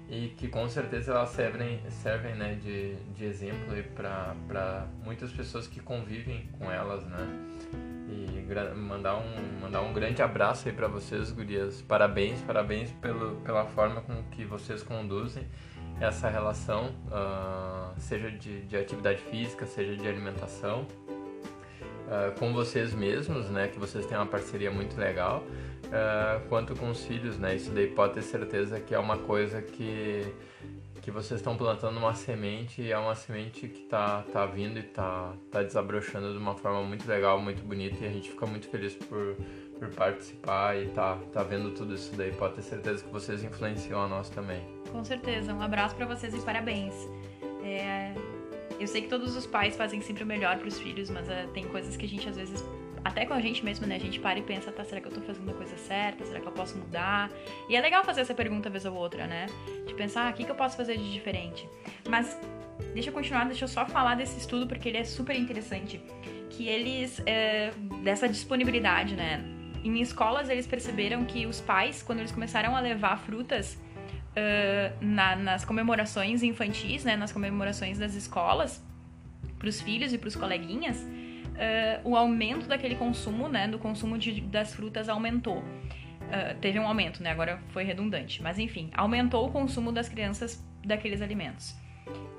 e 0.08 0.28
que 0.36 0.48
com 0.48 0.68
certeza 0.68 1.12
elas 1.12 1.30
servem, 1.30 1.80
servem 1.88 2.34
né, 2.34 2.54
de, 2.62 2.94
de 3.14 3.24
exemplo 3.24 3.74
para 3.94 4.86
muitas 5.02 5.32
pessoas 5.32 5.66
que 5.66 5.80
convivem 5.80 6.48
com 6.58 6.70
elas, 6.70 7.04
né? 7.06 7.55
E 8.08 8.74
mandar 8.74 9.16
um, 9.16 9.60
mandar 9.60 9.82
um 9.82 9.92
grande 9.92 10.22
abraço 10.22 10.68
aí 10.68 10.74
para 10.74 10.88
vocês, 10.88 11.30
gurias. 11.32 11.82
Parabéns, 11.82 12.40
parabéns 12.42 12.92
pelo, 12.92 13.36
pela 13.36 13.66
forma 13.66 14.00
com 14.00 14.22
que 14.30 14.44
vocês 14.44 14.82
conduzem 14.82 15.46
essa 16.00 16.28
relação, 16.28 16.94
uh, 17.06 17.98
seja 17.98 18.30
de, 18.30 18.62
de 18.62 18.76
atividade 18.76 19.20
física, 19.22 19.66
seja 19.66 19.96
de 19.96 20.06
alimentação, 20.06 20.86
uh, 22.06 22.38
com 22.38 22.52
vocês 22.52 22.94
mesmos, 22.94 23.50
né? 23.50 23.68
Que 23.68 23.78
vocês 23.78 24.06
têm 24.06 24.16
uma 24.16 24.26
parceria 24.26 24.70
muito 24.70 24.98
legal 24.98 25.42
uh, 25.86 26.48
quanto 26.48 26.74
com 26.74 26.90
os 26.90 27.04
filhos, 27.04 27.38
né? 27.38 27.56
Isso 27.56 27.70
daí 27.70 27.88
pode 27.88 28.14
ter 28.14 28.22
certeza 28.22 28.80
que 28.80 28.94
é 28.94 28.98
uma 28.98 29.18
coisa 29.18 29.60
que, 29.60 30.32
que 31.02 31.10
vocês 31.10 31.40
estão 31.40 31.56
plantando 31.56 31.96
uma 31.98 32.14
semente 32.14 32.82
e 32.82 32.92
é 32.92 32.98
uma 32.98 33.14
semente 33.14 33.68
que 33.68 33.82
tá, 33.82 34.22
tá 34.32 34.46
vindo 34.46 34.78
e 34.78 34.82
tá, 34.82 35.32
tá 35.50 35.62
desabrochando 35.62 36.32
de 36.32 36.38
uma 36.38 36.54
forma 36.54 36.82
muito 36.82 37.06
legal, 37.08 37.40
muito 37.40 37.62
bonita 37.62 38.04
e 38.04 38.06
a 38.06 38.10
gente 38.10 38.30
fica 38.30 38.46
muito 38.46 38.68
feliz 38.68 38.94
por, 38.94 39.36
por 39.78 39.88
participar 39.90 40.76
e 40.76 40.88
tá, 40.88 41.18
tá 41.32 41.42
vendo 41.42 41.72
tudo 41.72 41.94
isso 41.94 42.14
daí. 42.16 42.32
Pode 42.32 42.54
ter 42.54 42.62
certeza 42.62 43.04
que 43.04 43.12
vocês 43.12 43.42
influenciam 43.42 44.00
a 44.00 44.08
nós 44.08 44.28
também. 44.28 44.62
Com 44.90 45.04
certeza. 45.04 45.52
Um 45.52 45.62
abraço 45.62 45.94
para 45.96 46.06
vocês 46.06 46.34
e 46.34 46.40
parabéns. 46.40 46.94
É... 47.62 48.35
Eu 48.78 48.86
sei 48.86 49.02
que 49.02 49.08
todos 49.08 49.36
os 49.36 49.46
pais 49.46 49.76
fazem 49.76 50.00
sempre 50.00 50.22
o 50.22 50.26
melhor 50.26 50.58
para 50.58 50.68
os 50.68 50.78
filhos, 50.78 51.10
mas 51.10 51.28
uh, 51.28 51.48
tem 51.54 51.64
coisas 51.64 51.96
que 51.96 52.04
a 52.04 52.08
gente 52.08 52.28
às 52.28 52.36
vezes 52.36 52.64
até 53.06 53.24
com 53.24 53.34
a 53.34 53.40
gente 53.40 53.64
mesmo, 53.64 53.86
né? 53.86 53.94
A 53.94 54.00
gente 54.00 54.18
para 54.18 54.38
e 54.38 54.42
pensa, 54.42 54.72
tá, 54.72 54.84
será 54.84 55.00
que 55.00 55.06
eu 55.06 55.12
tô 55.12 55.20
fazendo 55.20 55.48
a 55.48 55.54
coisa 55.54 55.76
certa? 55.76 56.24
Será 56.24 56.40
que 56.40 56.46
eu 56.46 56.52
posso 56.52 56.76
mudar? 56.76 57.30
E 57.68 57.76
é 57.76 57.80
legal 57.80 58.04
fazer 58.04 58.22
essa 58.22 58.34
pergunta 58.34 58.68
vez 58.68 58.84
ou 58.84 58.94
outra, 58.94 59.28
né? 59.28 59.46
De 59.86 59.94
pensar, 59.94 60.26
ah, 60.26 60.30
o 60.30 60.32
que, 60.32 60.44
que 60.44 60.50
eu 60.50 60.56
posso 60.56 60.76
fazer 60.76 60.96
de 60.96 61.12
diferente? 61.12 61.68
Mas 62.08 62.36
deixa 62.92 63.10
eu 63.10 63.14
continuar, 63.14 63.44
deixa 63.44 63.64
eu 63.64 63.68
só 63.68 63.86
falar 63.86 64.16
desse 64.16 64.38
estudo 64.38 64.66
porque 64.66 64.88
ele 64.88 64.98
é 64.98 65.04
super 65.04 65.36
interessante. 65.36 66.00
Que 66.50 66.66
eles, 66.66 67.22
é, 67.26 67.70
dessa 68.02 68.28
disponibilidade, 68.28 69.14
né? 69.14 69.44
Em 69.84 70.00
escolas 70.00 70.48
eles 70.48 70.66
perceberam 70.66 71.24
que 71.24 71.46
os 71.46 71.60
pais, 71.60 72.02
quando 72.02 72.18
eles 72.18 72.32
começaram 72.32 72.74
a 72.74 72.80
levar 72.80 73.18
frutas 73.18 73.78
uh, 74.36 74.96
na, 75.00 75.34
nas 75.36 75.64
comemorações 75.64 76.42
infantis, 76.42 77.04
né? 77.04 77.16
Nas 77.16 77.32
comemorações 77.32 77.98
das 77.98 78.14
escolas, 78.14 78.84
para 79.58 79.68
os 79.68 79.80
filhos 79.80 80.12
e 80.12 80.18
para 80.18 80.28
os 80.28 80.36
coleguinhas, 80.36 80.98
uh, 80.98 82.00
o 82.04 82.16
aumento 82.16 82.66
daquele 82.66 82.94
consumo, 82.94 83.48
né, 83.48 83.66
do 83.66 83.78
consumo 83.78 84.18
de, 84.18 84.40
das 84.42 84.74
frutas 84.74 85.08
aumentou. 85.08 85.58
Uh, 85.58 86.58
teve 86.60 86.78
um 86.78 86.86
aumento, 86.86 87.22
né? 87.22 87.30
Agora 87.30 87.58
foi 87.68 87.84
redundante. 87.84 88.42
Mas 88.42 88.58
enfim, 88.58 88.90
aumentou 88.94 89.46
o 89.46 89.50
consumo 89.50 89.92
das 89.92 90.08
crianças 90.08 90.64
daqueles 90.84 91.22
alimentos. 91.22 91.74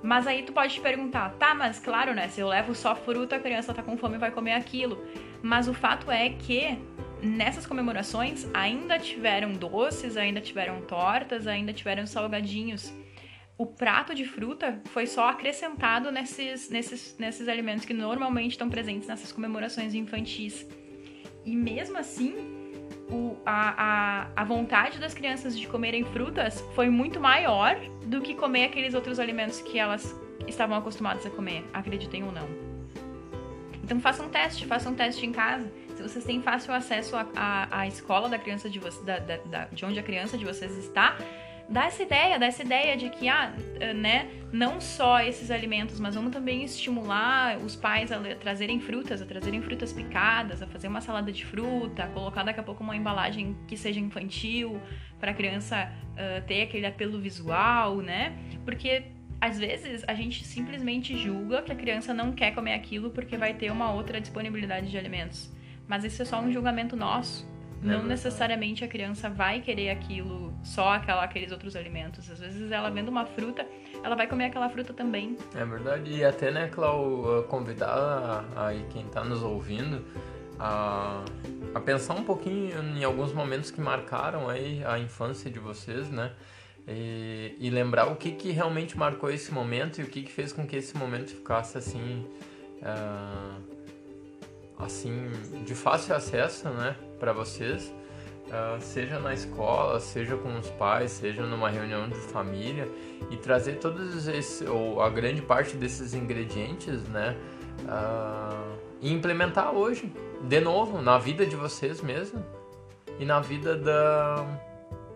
Mas 0.04 0.28
aí 0.28 0.44
tu 0.44 0.54
pode 0.54 0.74
te 0.74 0.80
perguntar, 0.80 1.32
tá, 1.32 1.54
mas 1.54 1.80
claro, 1.80 2.14
né? 2.14 2.28
Se 2.28 2.40
eu 2.40 2.48
levo 2.48 2.76
só 2.76 2.96
fruta, 2.96 3.36
a 3.36 3.40
criança 3.40 3.74
tá 3.74 3.82
com 3.82 3.98
fome 3.98 4.16
e 4.16 4.20
vai 4.20 4.32
comer 4.32 4.54
aquilo. 4.54 5.04
Mas 5.42 5.68
o 5.68 5.74
fato 5.74 6.12
é 6.12 6.30
que 6.30 6.78
nessas 7.22 7.66
comemorações 7.66 8.48
ainda 8.54 9.00
tiveram 9.00 9.54
doces, 9.54 10.18
ainda 10.18 10.40
tiveram 10.42 10.82
tortas, 10.82 11.48
ainda 11.48 11.74
tiveram 11.74 12.06
salgadinhos 12.06 12.94
o 13.58 13.66
prato 13.66 14.14
de 14.14 14.24
fruta 14.24 14.80
foi 14.86 15.08
só 15.08 15.30
acrescentado 15.30 16.12
nesses, 16.12 16.70
nesses, 16.70 17.18
nesses 17.18 17.48
alimentos 17.48 17.86
que 17.86 17.94
normalmente 17.94 18.52
estão 18.52 18.70
presentes 18.70 19.08
nessas 19.08 19.32
comemorações 19.32 19.96
infantis. 19.96 20.68
E 21.44 21.56
mesmo 21.56 21.98
assim, 21.98 22.36
o, 23.10 23.36
a, 23.44 24.28
a, 24.36 24.42
a 24.42 24.44
vontade 24.44 25.00
das 25.00 25.14
crianças 25.16 25.58
de 25.58 25.68
comerem 25.68 26.04
frutas 26.04 26.62
foi 26.76 26.90
muito 26.90 27.20
maior 27.20 27.80
do 28.06 28.22
que 28.22 28.36
comer 28.36 28.66
aqueles 28.66 28.94
outros 28.94 29.20
alimentos 29.20 29.60
que 29.62 29.80
elas 29.80 30.16
estavam 30.48 30.78
acostumadas 30.78 31.26
a 31.26 31.30
comer, 31.32 31.66
acreditem 31.74 32.24
ou 32.24 32.32
não. 32.32 32.48
Então 33.84 34.00
façam 34.00 34.28
um 34.28 34.30
teste, 34.30 34.68
façam 34.68 34.92
um 34.92 34.96
teste 34.96 35.26
em 35.26 35.32
casa. 35.32 35.72
Vocês 36.08 36.24
têm 36.24 36.42
fácil 36.42 36.74
acesso 36.74 37.16
à 37.36 37.86
escola 37.88 38.30
da 38.30 38.40
criança 38.40 38.70
de, 38.70 38.80
da, 38.80 39.20
da, 39.20 39.38
da, 39.38 39.66
de 39.66 39.84
onde 39.84 40.00
a 40.00 40.04
criança 40.04 40.38
de 40.38 40.46
vocês 40.46 40.78
está, 40.78 41.18
dá 41.70 41.86
essa 41.86 42.02
ideia, 42.02 42.40
dá 42.40 42.46
essa 42.46 42.64
ideia 42.64 42.96
de 42.96 43.10
que, 43.10 43.28
ah, 43.28 43.54
eh, 43.80 43.94
né, 43.94 44.30
não 44.52 44.80
só 44.80 45.20
esses 45.20 45.52
alimentos, 45.52 46.00
mas 46.00 46.16
vamos 46.16 46.32
também 46.32 46.64
estimular 46.64 47.58
os 47.58 47.76
pais 47.76 48.12
a 48.12 48.20
trazerem 48.36 48.80
frutas, 48.80 49.22
a 49.22 49.26
trazerem 49.26 49.62
frutas 49.62 49.92
picadas, 49.92 50.62
a 50.62 50.68
fazer 50.68 50.88
uma 50.88 51.02
salada 51.02 51.32
de 51.32 51.46
fruta, 51.46 52.06
a 52.06 52.08
colocar 52.08 52.44
daqui 52.44 52.60
a 52.60 52.64
pouco 52.64 52.84
uma 52.84 52.96
embalagem 52.96 53.58
que 53.68 53.76
seja 53.76 54.00
infantil, 54.00 54.80
para 55.20 55.32
a 55.32 55.34
criança 55.34 55.92
uh, 56.14 56.46
ter 56.48 56.62
aquele 56.62 56.86
apelo 56.86 57.20
visual, 57.20 57.98
né? 57.98 58.38
Porque 58.64 59.04
às 59.42 59.60
vezes 59.60 60.04
a 60.08 60.14
gente 60.14 60.44
simplesmente 60.46 61.18
julga 61.18 61.62
que 61.62 61.72
a 61.72 61.76
criança 61.76 62.14
não 62.14 62.32
quer 62.32 62.54
comer 62.54 62.74
aquilo 62.74 63.10
porque 63.10 63.36
vai 63.36 63.54
ter 63.54 63.72
uma 63.72 63.92
outra 63.92 64.22
disponibilidade 64.22 64.90
de 64.90 64.98
alimentos. 64.98 65.52
Mas 65.88 66.04
isso 66.04 66.22
é 66.22 66.26
só 66.26 66.40
um 66.40 66.52
julgamento 66.52 66.96
nosso. 66.96 67.48
Não 67.82 68.04
necessariamente 68.04 68.84
a 68.84 68.88
criança 68.88 69.30
vai 69.30 69.62
querer 69.62 69.92
aquilo, 69.92 70.54
só 70.64 70.94
aquela, 70.94 71.24
aqueles 71.24 71.52
outros 71.52 71.76
alimentos. 71.76 72.30
Às 72.30 72.40
vezes 72.40 72.72
ela 72.72 72.90
vendo 72.90 73.10
uma 73.10 73.26
fruta, 73.26 73.66
ela 74.04 74.16
vai 74.16 74.28
comer 74.28 74.46
aquela 74.46 74.68
fruta 74.70 74.94
também. 74.94 75.38
É 75.56 75.64
verdade. 75.64 76.12
E 76.12 76.26
até, 76.26 76.50
né, 76.50 76.68
Clau, 76.70 77.44
convidar 77.48 78.46
aí 78.56 78.84
quem 78.90 79.06
está 79.06 79.24
nos 79.24 79.44
ouvindo 79.44 80.04
a, 80.60 81.24
a 81.74 81.80
pensar 81.80 82.16
um 82.16 82.24
pouquinho 82.24 82.82
em 82.82 83.04
alguns 83.04 83.32
momentos 83.32 83.70
que 83.70 83.80
marcaram 83.80 84.50
aí 84.50 84.84
a 84.84 84.98
infância 84.98 85.50
de 85.50 85.60
vocês, 85.60 86.10
né? 86.10 86.32
E, 86.88 87.54
e, 87.60 87.70
lembrar 87.70 88.06
o 88.06 88.16
que, 88.16 88.32
que 88.32 88.50
realmente 88.52 88.98
marcou 88.98 89.30
esse 89.30 89.54
momento 89.54 90.00
e 90.00 90.06
o 90.06 90.08
que, 90.08 90.24
que 90.24 90.32
fez 90.32 90.54
com 90.54 90.66
que 90.66 90.78
esse 90.78 90.96
momento 90.96 91.32
ficasse 91.32 91.78
assim. 91.78 92.26
Uh, 92.78 93.77
assim 94.80 95.32
de 95.66 95.74
fácil 95.74 96.16
acesso, 96.16 96.70
né, 96.70 96.96
para 97.20 97.34
vocês, 97.34 97.94
uh, 98.48 98.80
seja 98.80 99.20
na 99.20 99.34
escola, 99.34 100.00
seja 100.00 100.38
com 100.38 100.58
os 100.58 100.70
pais, 100.72 101.12
seja 101.12 101.44
numa 101.44 101.70
reunião 101.70 102.08
de 102.08 102.16
família 102.16 102.88
e 103.32 103.38
trazer 103.38 103.80
todos 103.80 104.28
esses 104.28 104.68
ou 104.68 105.02
a 105.02 105.10
grande 105.10 105.42
parte 105.42 105.76
desses 105.76 106.14
ingredientes, 106.14 107.02
né, 107.10 107.36
uh, 107.84 108.78
e 109.02 109.12
implementar 109.12 109.74
hoje, 109.74 110.12
de 110.44 110.60
novo, 110.60 111.02
na 111.02 111.18
vida 111.18 111.46
de 111.46 111.56
vocês 111.56 112.02
mesmo 112.02 112.44
e 113.20 113.26
na 113.26 113.40
vida 113.40 113.76
da, 113.76 114.46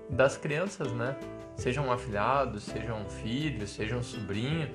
das 0.10 0.38
crianças, 0.38 0.91
né, 0.91 1.15
sejam 1.56 1.91
afilhados, 1.91 2.63
sejam 2.63 3.06
filhos, 3.06 3.69
sejam 3.69 4.02
sobrinho 4.02 4.69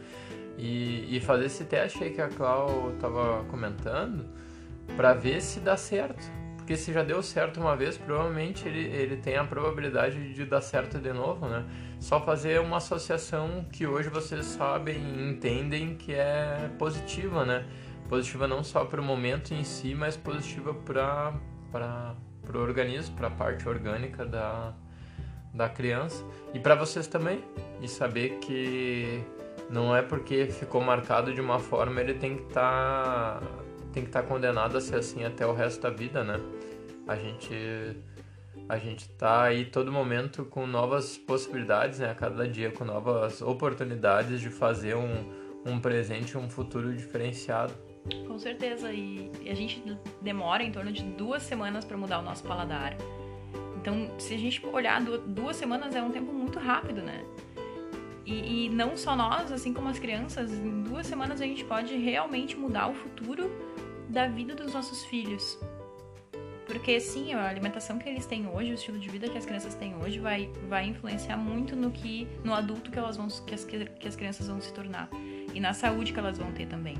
e, 0.57 1.17
e 1.17 1.21
fazer 1.21 1.47
esse 1.47 1.65
teste 1.65 2.05
aí 2.05 2.11
que 2.11 2.21
a 2.21 2.29
Clau 2.29 2.93
estava 2.95 3.45
comentando 3.51 4.25
para 4.97 5.15
ver 5.15 5.41
se 5.41 5.61
dá 5.61 5.77
certo. 5.77 6.25
Porque 6.57 6.77
se 6.77 6.93
já 6.93 7.05
deu 7.05 7.23
certo 7.23 7.61
uma 7.61 7.77
vez, 7.77 7.97
provavelmente 7.97 8.67
ele, 8.67 8.81
ele 8.81 9.17
tem 9.17 9.37
a 9.37 9.45
probabilidade 9.45 10.35
de 10.35 10.45
dar 10.45 10.61
certo 10.61 10.99
de 10.99 11.13
novo, 11.13 11.47
né? 11.47 11.65
Só 12.01 12.21
fazer 12.21 12.61
uma 12.61 12.79
associação 12.79 13.65
que 13.73 13.87
hoje 13.87 14.09
vocês 14.09 14.45
sabem 14.45 14.97
e 14.97 15.31
entendem 15.31 15.95
que 15.95 16.13
é 16.13 16.69
positiva, 16.77 17.45
né? 17.45 17.65
Positiva 18.09 18.49
não 18.49 18.65
só 18.65 18.85
para 18.85 19.01
o 19.01 19.05
momento 19.05 19.55
em 19.55 19.63
si, 19.63 19.95
mas 19.95 20.17
positiva 20.17 20.75
para 20.75 21.35
o 22.53 22.59
organismo, 22.59 23.15
para 23.15 23.29
a 23.29 23.31
parte 23.31 23.69
orgânica 23.69 24.27
da, 24.27 24.75
da 25.55 25.69
criança. 25.69 26.25
E 26.53 26.59
para 26.59 26.75
vocês 26.75 27.07
também. 27.07 27.45
E 27.81 27.87
saber 27.87 28.39
que 28.41 29.23
não 29.71 29.95
é 29.95 30.03
porque 30.03 30.47
ficou 30.47 30.81
marcado 30.81 31.33
de 31.33 31.41
uma 31.41 31.61
forma, 31.61 32.01
ele 32.01 32.15
tem 32.15 32.37
que 32.37 32.43
estar. 32.43 33.41
Tá 33.41 33.66
tem 33.97 34.05
que 34.05 34.11
estar 34.11 34.23
tá 34.23 34.29
condenado 34.29 34.77
a 34.77 34.81
ser 34.81 34.97
assim 34.97 35.25
até 35.25 35.47
o 35.47 35.55
resto 35.55 35.81
da 35.81 35.89
vida, 35.89 36.23
né? 36.23 36.39
A 37.09 37.17
gente 37.17 37.97
a 38.69 38.77
gente 38.77 39.09
tá 39.11 39.45
aí 39.45 39.65
todo 39.65 39.91
momento 39.91 40.45
com 40.45 40.67
novas 40.67 41.17
possibilidades, 41.17 41.99
né? 42.01 42.11
A 42.11 42.15
cada 42.15 42.47
dia 42.47 42.71
com 42.71 42.85
novas 42.85 43.41
oportunidades 43.41 44.43
de 44.43 44.51
fazer 44.51 44.97
um, 44.97 45.25
um 45.65 45.81
presente, 45.81 46.37
um 46.37 46.51
futuro 46.51 46.95
diferenciado. 46.95 47.73
Com 48.27 48.39
certeza, 48.39 48.93
e 48.93 49.31
a 49.49 49.55
gente 49.55 49.83
demora 50.21 50.63
em 50.63 50.71
torno 50.71 50.93
de 50.93 51.03
duas 51.03 51.43
semanas 51.43 51.83
para 51.83 51.97
mudar 51.97 52.19
o 52.19 52.23
nosso 52.23 52.45
paladar. 52.45 52.95
Então, 53.81 54.11
se 54.19 54.35
a 54.35 54.39
gente 54.39 54.65
olhar 54.67 55.01
duas 55.01 55.57
semanas 55.57 55.97
é 55.97 56.03
um 56.03 56.11
tempo 56.11 56.33
muito 56.35 56.59
rápido, 56.59 57.01
né? 57.01 57.25
E, 58.27 58.67
e, 58.67 58.69
não 58.69 58.95
só 58.97 59.17
nós, 59.17 59.51
assim 59.53 59.73
como 59.73 59.89
as 59.89 59.99
crianças, 59.99 60.53
em 60.53 60.83
duas 60.83 61.07
semanas 61.07 61.41
a 61.41 61.45
gente 61.45 61.65
pode 61.65 61.97
realmente 61.97 62.57
mudar 62.57 62.89
o 62.89 62.95
futuro 62.95 63.49
da 64.09 64.27
vida 64.29 64.55
dos 64.55 64.73
nossos 64.73 65.05
filhos. 65.05 65.59
Porque 66.67 66.99
sim, 67.01 67.33
a 67.33 67.49
alimentação 67.49 67.97
que 67.97 68.09
eles 68.09 68.27
têm 68.27 68.49
hoje, 68.49 68.73
o 68.73 68.75
estilo 68.75 68.99
de 68.99 69.09
vida 69.09 69.29
que 69.29 69.39
as 69.39 69.47
crianças 69.47 69.75
têm 69.75 69.95
hoje 69.97 70.19
vai, 70.19 70.51
vai 70.69 70.87
influenciar 70.87 71.37
muito 71.37 71.77
no 71.77 71.93
que 71.93 72.27
no 72.43 72.53
adulto 72.53 72.91
que 72.91 72.99
elas 72.99 73.17
vão 73.17 73.29
que 73.29 73.55
as, 73.55 73.65
que 73.65 74.09
as 74.09 74.17
crianças 74.17 74.49
vão 74.49 74.61
se 74.61 74.73
tornar 74.73 75.09
e 75.55 75.61
na 75.61 75.73
saúde 75.73 76.13
que 76.13 76.19
elas 76.19 76.39
vão 76.39 76.51
ter 76.53 76.67
também. 76.67 76.97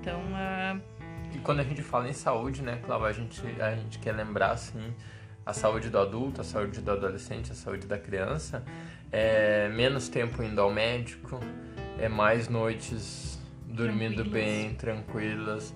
Então, 0.00 0.20
uh... 0.20 0.80
e 1.34 1.38
quando 1.40 1.60
a 1.60 1.62
gente 1.62 1.82
fala 1.82 2.08
em 2.08 2.12
saúde, 2.14 2.62
né, 2.62 2.80
Cláudia, 2.84 3.08
a 3.08 3.12
gente 3.12 3.42
a 3.60 3.74
gente 3.76 3.98
quer 3.98 4.12
lembrar 4.12 4.52
assim 4.52 4.94
a 5.44 5.52
saúde 5.52 5.90
do 5.90 5.98
adulto, 5.98 6.40
a 6.40 6.44
saúde 6.44 6.80
do 6.80 6.90
adolescente, 6.90 7.52
a 7.52 7.54
saúde 7.54 7.86
da 7.86 7.98
criança, 7.98 8.64
é 9.10 9.68
menos 9.68 10.08
tempo 10.08 10.42
indo 10.42 10.60
ao 10.60 10.72
médico, 10.72 11.38
é 11.98 12.08
mais 12.08 12.48
noites 12.48 13.41
dormindo 13.72 14.24
bem, 14.24 14.74
tranquilas, 14.74 15.74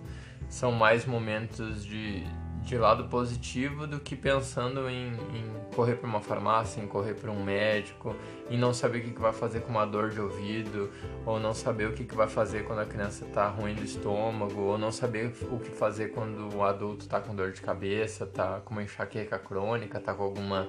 são 0.48 0.72
mais 0.72 1.04
momentos 1.04 1.84
de 1.84 2.24
de 2.66 2.76
lado 2.76 3.04
positivo 3.04 3.86
do 3.86 4.00
que 4.00 4.16
pensando 4.16 4.90
em, 4.90 5.12
em 5.12 5.72
correr 5.72 5.94
para 5.94 6.08
uma 6.08 6.20
farmácia, 6.20 6.82
em 6.82 6.86
correr 6.88 7.14
para 7.14 7.30
um 7.30 7.44
médico, 7.44 8.16
em 8.50 8.58
não 8.58 8.74
saber 8.74 8.98
o 8.98 9.02
que, 9.02 9.10
que 9.12 9.20
vai 9.20 9.32
fazer 9.32 9.60
com 9.60 9.70
uma 9.70 9.86
dor 9.86 10.10
de 10.10 10.20
ouvido, 10.20 10.90
ou 11.24 11.38
não 11.38 11.54
saber 11.54 11.88
o 11.88 11.92
que, 11.92 12.04
que 12.04 12.16
vai 12.16 12.26
fazer 12.26 12.64
quando 12.64 12.80
a 12.80 12.84
criança 12.84 13.24
está 13.24 13.48
ruim 13.48 13.72
do 13.72 13.84
estômago, 13.84 14.60
ou 14.62 14.76
não 14.76 14.90
saber 14.90 15.32
o 15.48 15.60
que 15.60 15.70
fazer 15.70 16.08
quando 16.08 16.52
o 16.56 16.64
adulto 16.64 17.02
está 17.04 17.20
com 17.20 17.36
dor 17.36 17.52
de 17.52 17.60
cabeça, 17.60 18.24
está 18.24 18.60
com 18.60 18.74
uma 18.74 18.82
enxaqueca 18.82 19.38
crônica, 19.38 19.98
está 19.98 20.12
com 20.12 20.24
alguma, 20.24 20.68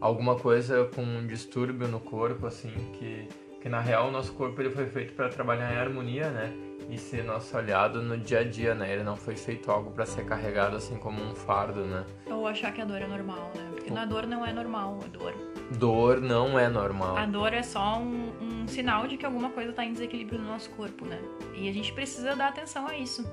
alguma 0.00 0.34
coisa 0.34 0.90
com 0.92 1.02
um 1.02 1.24
distúrbio 1.24 1.86
no 1.86 2.00
corpo, 2.00 2.46
assim, 2.46 2.72
que, 2.98 3.28
que 3.62 3.68
na 3.68 3.80
real 3.80 4.08
o 4.08 4.10
nosso 4.10 4.32
corpo 4.34 4.60
ele 4.60 4.70
foi 4.70 4.86
feito 4.86 5.14
para 5.14 5.28
trabalhar 5.28 5.72
em 5.72 5.78
harmonia, 5.78 6.28
né? 6.30 6.52
e 6.90 6.98
ser 6.98 7.24
nosso 7.24 7.56
aliado 7.56 8.02
no 8.02 8.18
dia 8.18 8.40
a 8.40 8.44
dia, 8.44 8.74
né? 8.74 8.92
Ele 8.92 9.02
não 9.02 9.16
foi 9.16 9.34
feito 9.34 9.70
algo 9.70 9.90
para 9.90 10.04
ser 10.04 10.26
carregado 10.26 10.76
assim 10.76 10.96
como 10.96 11.22
um 11.22 11.34
fardo, 11.34 11.84
né? 11.84 12.04
Ou 12.26 12.46
achar 12.46 12.72
que 12.72 12.80
a 12.80 12.84
dor 12.84 13.00
é 13.00 13.06
normal, 13.06 13.50
né? 13.54 13.70
Porque 13.74 13.90
a 13.92 14.04
dor 14.04 14.26
não 14.26 14.44
é 14.44 14.52
normal, 14.52 14.98
a 15.02 15.08
dor. 15.08 15.34
Dor 15.78 16.20
não 16.20 16.58
é 16.58 16.68
normal. 16.68 17.16
A 17.16 17.24
dor 17.24 17.54
é 17.54 17.62
só 17.62 17.98
um, 17.98 18.32
um 18.42 18.68
sinal 18.68 19.06
de 19.06 19.16
que 19.16 19.24
alguma 19.24 19.50
coisa 19.50 19.70
está 19.70 19.84
em 19.84 19.92
desequilíbrio 19.92 20.38
no 20.38 20.48
nosso 20.48 20.68
corpo, 20.70 21.06
né? 21.06 21.18
E 21.54 21.68
a 21.68 21.72
gente 21.72 21.92
precisa 21.92 22.36
dar 22.36 22.48
atenção 22.48 22.86
a 22.86 22.96
isso. 22.96 23.24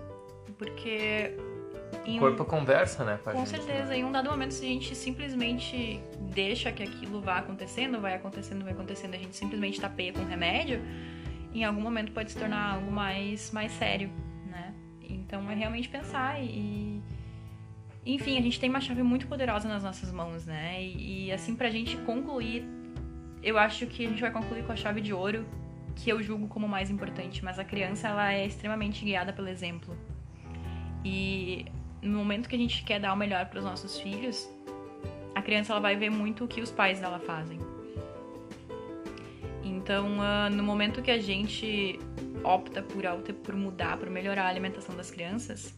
Porque. 0.58 1.36
O 2.08 2.20
corpo 2.20 2.44
um... 2.44 2.46
conversa, 2.46 3.04
né? 3.04 3.20
Com, 3.24 3.32
com 3.32 3.46
gente, 3.46 3.50
certeza. 3.50 3.90
Né? 3.90 4.00
Em 4.00 4.06
um 4.06 4.12
dado 4.12 4.30
momento, 4.30 4.54
se 4.54 4.66
a 4.66 4.68
gente 4.68 4.96
simplesmente 4.96 6.00
deixa 6.34 6.72
que 6.72 6.84
aquilo 6.84 7.22
vá 7.22 7.38
acontecendo, 7.38 8.00
vai 8.00 8.16
acontecendo, 8.16 8.64
vai 8.64 8.74
acontecendo, 8.74 9.14
a 9.14 9.18
gente 9.18 9.36
simplesmente 9.36 9.80
tapeia 9.80 10.14
com 10.14 10.24
remédio 10.24 10.82
em 11.54 11.64
algum 11.64 11.82
momento 11.82 12.12
pode 12.12 12.32
se 12.32 12.38
tornar 12.38 12.76
algo 12.76 12.92
mais, 12.92 13.52
mais 13.52 13.72
sério, 13.74 14.10
né? 14.46 14.74
Então 15.02 15.50
é 15.50 15.56
realmente 15.56 15.90
pensar 15.90 16.42
e. 16.42 17.02
Enfim, 18.06 18.38
a 18.38 18.42
gente 18.42 18.60
tem 18.60 18.70
uma 18.70 18.80
chave 18.80 19.04
muito 19.04 19.28
poderosa 19.28 19.68
nas 19.68 19.84
nossas 19.84 20.12
mãos, 20.12 20.46
né? 20.46 20.82
E, 20.82 21.28
e 21.28 21.32
assim, 21.32 21.56
pra 21.56 21.70
gente 21.70 21.98
concluir, 21.98 22.66
eu 23.44 23.58
acho 23.58 23.86
que 23.88 24.06
a 24.06 24.10
gente 24.10 24.22
vai 24.22 24.32
concluir 24.32 24.64
com 24.64 24.72
a 24.72 24.76
chave 24.76 25.02
de 25.02 25.14
ouro, 25.14 25.46
que 25.96 26.10
eu 26.10 26.22
julgo 26.24 26.48
como 26.48 26.68
mais 26.68 26.90
importante, 26.90 27.44
mas 27.44 27.60
a 27.60 27.64
criança, 27.64 28.08
ela 28.08 28.34
é 28.34 28.46
extremamente 28.46 29.04
guiada 29.04 29.34
pelo 29.34 29.50
exemplo. 29.50 29.96
E 31.04 31.66
no 32.02 32.18
momento 32.18 32.48
que 32.48 32.56
a 32.56 32.60
gente 32.60 32.84
quer 32.84 33.00
dar 33.00 33.14
o 33.14 33.18
melhor 33.18 33.46
para 33.48 33.60
os 33.60 33.66
nossos 33.66 34.00
filhos, 34.00 34.50
a 35.36 35.42
criança 35.42 35.74
ela 35.74 35.82
vai 35.82 35.96
ver 35.96 36.10
muito 36.10 36.46
o 36.46 36.48
que 36.48 36.62
os 36.62 36.72
pais 36.72 37.00
dela 37.00 37.20
fazem. 37.20 37.60
Então, 39.64 40.18
uh, 40.18 40.50
no 40.54 40.64
momento 40.64 41.02
que 41.02 41.12
a 41.12 41.20
gente 41.20 42.00
opta 42.44 42.82
por, 42.82 43.04
por 43.44 43.56
mudar, 43.56 43.98
por 43.98 44.10
melhorar 44.10 44.44
a 44.44 44.48
alimentação 44.50 44.96
das 44.96 45.10
crianças, 45.10 45.74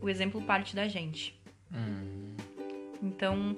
o 0.00 0.08
exemplo 0.08 0.40
parte 0.42 0.74
da 0.74 0.88
gente. 0.88 1.38
Hum. 1.72 2.34
Então, 3.02 3.56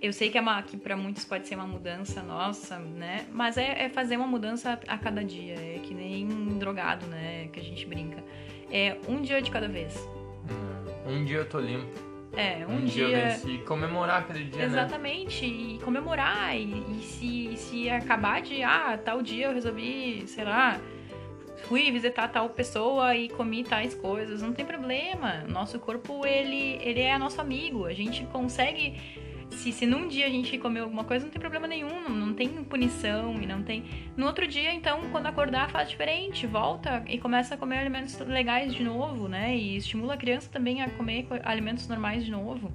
eu 0.00 0.12
sei 0.12 0.30
que, 0.30 0.38
é 0.38 0.62
que 0.62 0.76
para 0.76 0.96
muitos 0.96 1.24
pode 1.24 1.48
ser 1.48 1.56
uma 1.56 1.66
mudança 1.66 2.22
nossa, 2.22 2.78
né? 2.78 3.26
Mas 3.32 3.56
é, 3.56 3.84
é, 3.84 3.88
fazer 3.88 4.16
uma 4.16 4.26
mudança 4.26 4.78
a 4.86 4.98
cada 4.98 5.24
dia. 5.24 5.54
É 5.54 5.80
que 5.82 5.92
nem 5.92 6.26
drogado, 6.58 7.06
né? 7.06 7.48
Que 7.52 7.60
a 7.60 7.62
gente 7.62 7.84
brinca. 7.86 8.22
É 8.70 8.96
um 9.08 9.20
dia 9.20 9.42
de 9.42 9.50
cada 9.50 9.68
vez. 9.68 9.94
Um 11.08 11.24
dia 11.24 11.38
eu 11.38 11.48
tô 11.48 11.58
limpo. 11.58 12.08
É, 12.36 12.64
um, 12.66 12.76
um 12.76 12.84
dia, 12.84 13.06
dia 13.06 13.28
venci, 13.30 13.58
comemorar 13.66 14.20
aquele 14.20 14.44
dia, 14.44 14.58
né? 14.58 14.64
Exatamente, 14.66 15.46
né? 15.46 15.74
e 15.74 15.78
comemorar. 15.78 16.54
E, 16.54 16.84
e, 16.92 17.02
se, 17.02 17.56
se 17.56 17.90
acabar 17.90 18.42
de, 18.42 18.62
ah, 18.62 18.98
tal 19.02 19.22
dia 19.22 19.46
eu 19.46 19.54
resolvi, 19.54 20.24
sei 20.26 20.44
lá, 20.44 20.78
fui 21.64 21.90
visitar 21.90 22.28
tal 22.28 22.50
pessoa 22.50 23.16
e 23.16 23.28
comi 23.30 23.64
tais 23.64 23.94
coisas, 23.94 24.42
não 24.42 24.52
tem 24.52 24.66
problema. 24.66 25.44
Nosso 25.48 25.78
corpo, 25.78 26.26
ele, 26.26 26.78
ele 26.82 27.00
é 27.00 27.16
nosso 27.18 27.40
amigo. 27.40 27.86
A 27.86 27.94
gente 27.94 28.24
consegue 28.26 29.00
se, 29.50 29.72
se 29.72 29.86
num 29.86 30.08
dia 30.08 30.26
a 30.26 30.30
gente 30.30 30.56
comeu 30.58 30.84
alguma 30.84 31.04
coisa, 31.04 31.24
não 31.24 31.32
tem 31.32 31.40
problema 31.40 31.66
nenhum, 31.66 32.02
não, 32.02 32.10
não 32.10 32.34
tem 32.34 32.48
punição 32.64 33.40
e 33.40 33.46
não 33.46 33.62
tem. 33.62 33.84
No 34.16 34.26
outro 34.26 34.46
dia, 34.46 34.72
então, 34.72 35.10
quando 35.10 35.26
acordar, 35.26 35.70
faz 35.70 35.88
diferente, 35.90 36.46
volta 36.46 37.02
e 37.06 37.18
começa 37.18 37.54
a 37.54 37.58
comer 37.58 37.78
alimentos 37.78 38.18
legais 38.20 38.74
de 38.74 38.82
novo, 38.82 39.28
né? 39.28 39.56
E 39.56 39.76
estimula 39.76 40.14
a 40.14 40.16
criança 40.16 40.48
também 40.50 40.82
a 40.82 40.90
comer 40.90 41.26
alimentos 41.44 41.88
normais 41.88 42.24
de 42.24 42.30
novo. 42.30 42.72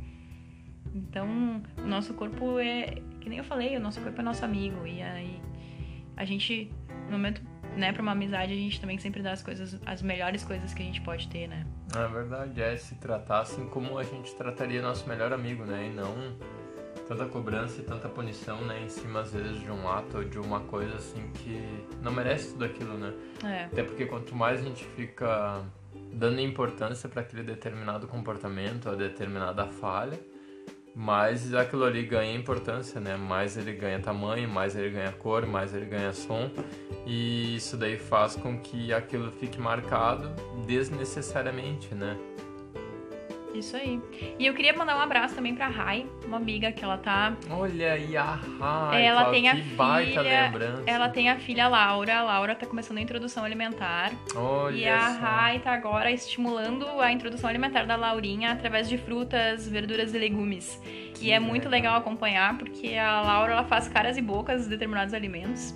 Então, 0.94 1.64
o 1.78 1.88
nosso 1.88 2.14
corpo 2.14 2.60
é, 2.60 3.02
que 3.20 3.30
nem 3.30 3.40
eu 3.40 3.44
falei, 3.44 3.76
o 3.78 3.80
nosso 3.80 4.02
corpo 4.02 4.20
é 4.20 4.24
nosso 4.24 4.44
amigo. 4.44 4.86
E 4.86 5.02
aí, 5.02 5.42
a 6.16 6.26
gente, 6.26 6.72
no 7.06 7.14
momento, 7.14 7.42
né, 7.76 7.92
pra 7.92 8.02
uma 8.02 8.12
amizade, 8.12 8.54
a 8.54 8.56
gente 8.56 8.80
também 8.80 8.98
sempre 8.98 9.22
dá 9.22 9.32
as 9.32 9.42
coisas, 9.42 9.80
as 9.86 10.02
melhores 10.02 10.44
coisas 10.44 10.74
que 10.74 10.82
a 10.84 10.86
gente 10.86 11.02
pode 11.02 11.28
ter, 11.28 11.48
né? 11.48 11.66
É 11.96 12.08
verdade, 12.08 12.62
é 12.62 12.76
se 12.78 12.96
tratar 12.96 13.42
assim 13.42 13.68
como 13.70 13.98
a 13.98 14.04
gente 14.04 14.36
trataria 14.36 14.82
nosso 14.82 15.08
melhor 15.08 15.34
amigo, 15.34 15.64
né? 15.66 15.88
E 15.88 15.94
não 15.94 16.36
tanta 17.08 17.26
cobrança 17.26 17.82
e 17.82 17.84
tanta 17.84 18.08
punição, 18.10 18.62
né, 18.62 18.82
em 18.84 18.90
cima 18.90 19.22
às 19.22 19.32
vezes 19.32 19.60
de 19.60 19.70
um 19.70 19.88
ato 19.88 20.18
ou 20.18 20.24
de 20.24 20.40
uma 20.40 20.62
coisa 20.62 20.96
assim 20.96 21.30
que 21.34 21.62
não 22.02 22.12
merece 22.12 22.52
tudo 22.52 22.66
aquilo, 22.66 22.98
né? 22.98 23.14
É. 23.44 23.64
Até 23.66 23.84
porque 23.84 24.06
quanto 24.06 24.36
mais 24.36 24.60
a 24.60 24.64
gente 24.64 24.84
fica 24.96 25.62
dando 26.12 26.40
importância 26.40 27.10
para 27.10 27.22
aquele 27.22 27.44
determinado 27.44 28.08
comportamento, 28.08 28.90
a 28.90 28.96
determinada 28.96 29.66
falha, 29.68 30.20
mais 30.96 31.54
aquilo 31.54 31.86
ali 31.86 32.06
ganha 32.06 32.36
importância, 32.36 33.02
né? 33.02 33.18
Mais 33.18 33.58
ele 33.58 33.74
ganha 33.74 34.00
tamanho, 34.00 34.48
mais 34.48 34.76
ele 34.76 34.92
ganha 34.92 35.12
cor, 35.12 35.46
mais 35.46 35.74
ele 35.74 35.86
ganha 35.86 36.14
som, 36.14 36.52
e 37.06 37.56
isso 37.56 37.76
daí 37.76 37.98
faz 37.98 38.36
com 38.36 38.60
que 38.60 38.94
aquilo 38.94 39.32
fique 39.32 39.60
marcado 39.60 40.30
desnecessariamente, 40.66 41.96
né? 41.96 42.18
Isso 43.54 43.78
aí. 43.78 44.02
E 44.40 44.46
eu 44.46 44.54
queria 44.54 44.74
mandar 44.74 44.98
um 44.98 45.02
abraço 45.02 45.36
também 45.36 45.54
pra 45.54 45.68
Rai, 45.68 46.08
uma 46.26 46.38
amiga 46.38 46.72
que 46.72 46.84
ela 46.84 46.98
tá. 46.98 47.34
Olha 47.50 47.94
aí 47.94 48.18
a 48.18 48.40
Rai, 48.60 49.06
ela 49.06 49.26
tem 49.26 49.50
a 49.50 49.56
filha, 49.56 50.22
lembrança. 50.22 50.84
Ela 50.88 51.10
tem 51.10 51.30
a 51.30 51.38
filha 51.38 51.68
Laura. 51.68 52.18
A 52.18 52.24
Laura 52.24 52.56
tá 52.56 52.66
começando 52.66 52.98
a 52.98 53.02
introdução 53.02 53.44
alimentar. 53.44 54.12
Olha 54.36 54.76
e 54.76 54.88
a 54.88 55.08
Rai 55.10 55.60
tá 55.60 55.74
agora 55.74 56.12
estimulando 56.12 56.88
a 57.00 57.12
introdução 57.12 57.50
alimentar 57.50 57.86
da 57.86 57.96
Laurinha 57.96 58.52
através 58.52 58.90
de 58.90 58.98
frutas, 58.98 59.68
verduras 59.68 60.14
e 60.14 60.18
legumes. 60.18 60.82
Que 61.16 61.28
e 61.28 61.32
é 61.32 61.40
muito 61.40 61.70
legal 61.70 61.96
acompanhar, 61.96 62.58
porque 62.58 62.96
a 62.96 63.22
Laura 63.22 63.54
ela 63.54 63.64
faz 63.64 63.88
caras 63.88 64.18
e 64.18 64.22
bocas 64.22 64.64
de 64.64 64.70
determinados 64.70 65.14
alimentos. 65.14 65.74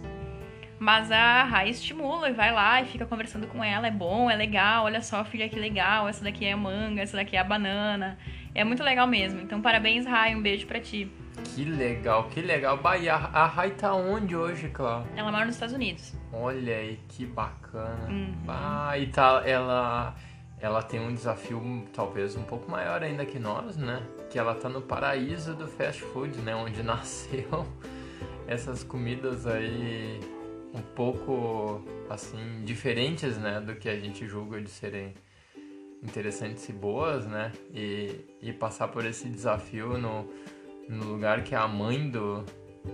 Mas 0.80 1.12
a 1.12 1.44
Rai 1.44 1.70
estimula 1.70 2.30
e 2.30 2.34
vai 2.34 2.52
lá 2.52 2.82
e 2.82 2.86
fica 2.86 3.06
conversando 3.06 3.48
com 3.48 3.64
ela. 3.64 3.88
É 3.88 3.92
bom, 3.92 4.30
é 4.30 4.36
legal. 4.36 4.86
Olha 4.86 5.02
só, 5.02 5.24
filha, 5.24 5.50
que 5.50 5.60
legal. 5.60 6.08
Essa 6.08 6.24
daqui 6.24 6.46
é 6.46 6.52
a 6.52 6.58
manga, 6.58 7.02
essa 7.02 7.18
daqui 7.18 7.36
é 7.36 7.40
a 7.40 7.44
banana. 7.44 8.18
É 8.54 8.64
muito 8.64 8.84
legal 8.84 9.08
mesmo. 9.08 9.42
Então, 9.42 9.62
parabéns, 9.62 10.06
Rai. 10.06 10.36
Um 10.36 10.42
beijo 10.42 10.68
pra 10.68 10.80
ti. 10.80 11.12
Que 11.56 11.64
legal, 11.64 12.26
que 12.30 12.42
legal. 12.42 12.78
Bahia, 12.78 13.16
a 13.16 13.46
Rai 13.46 13.72
tá 13.72 13.94
onde 13.94 14.36
hoje, 14.36 14.70
Cláudia? 14.70 15.10
Ela 15.16 15.32
mora 15.32 15.46
nos 15.46 15.56
Estados 15.56 15.74
Unidos. 15.74 16.14
Olha 16.32 16.76
aí, 16.76 17.00
que 17.10 17.26
bacana. 17.26 18.08
Uhum. 18.08 18.36
Ah, 18.48 18.98
e 18.98 19.08
tá, 19.08 19.42
ela, 19.46 20.16
ela 20.60 20.84
tem 20.84 21.00
um 21.00 21.14
desafio 21.14 21.88
talvez 21.94 22.36
um 22.36 22.44
pouco 22.44 22.70
maior 22.70 23.02
ainda 23.02 23.26
que 23.26 23.40
nós, 23.40 23.78
né? 23.78 24.02
Que 24.30 24.38
ela 24.38 24.54
tá 24.54 24.70
no 24.70 24.82
paraíso 24.82 25.56
do 25.56 25.68
fast 25.68 26.02
food, 26.02 26.38
né? 26.40 26.56
Onde 26.56 26.82
nasceu 26.84 27.66
essas 28.48 28.84
comidas 28.84 29.46
aí 29.46 30.20
um 30.74 30.82
pouco 30.82 31.84
assim 32.10 32.64
diferentes, 32.64 33.38
né, 33.38 33.60
do 33.60 33.76
que 33.76 33.90
a 33.90 34.00
gente 34.00 34.28
julga 34.28 34.62
de 34.62 34.70
serem 34.70 35.14
interessantes 36.04 36.68
e 36.70 36.74
boas, 36.74 37.26
né? 37.26 37.52
E, 37.74 38.26
e 38.42 38.54
passar 38.54 38.88
por 38.88 39.06
esse 39.06 39.28
desafio 39.30 39.98
no, 39.98 40.32
no 40.88 41.06
lugar 41.06 41.44
que 41.44 41.56
é 41.56 41.58
a 41.58 41.68
mãe 41.68 42.10
do, 42.10 42.46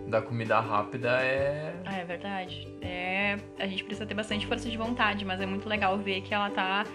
da 0.07 0.21
comida 0.21 0.59
rápida 0.59 1.21
é. 1.21 1.76
Ah, 1.86 1.97
é 1.97 2.05
verdade. 2.05 2.67
É, 2.82 3.38
a 3.59 3.67
gente 3.67 3.84
precisa 3.84 4.05
ter 4.05 4.13
bastante 4.13 4.47
força 4.47 4.69
de 4.69 4.78
vontade, 4.78 5.26
mas 5.26 5.41
é 5.41 5.45
muito 5.45 5.67
legal 5.67 5.97
ver 5.97 6.21
que 6.21 6.34
ela 6.34 6.49
tá 6.49 6.86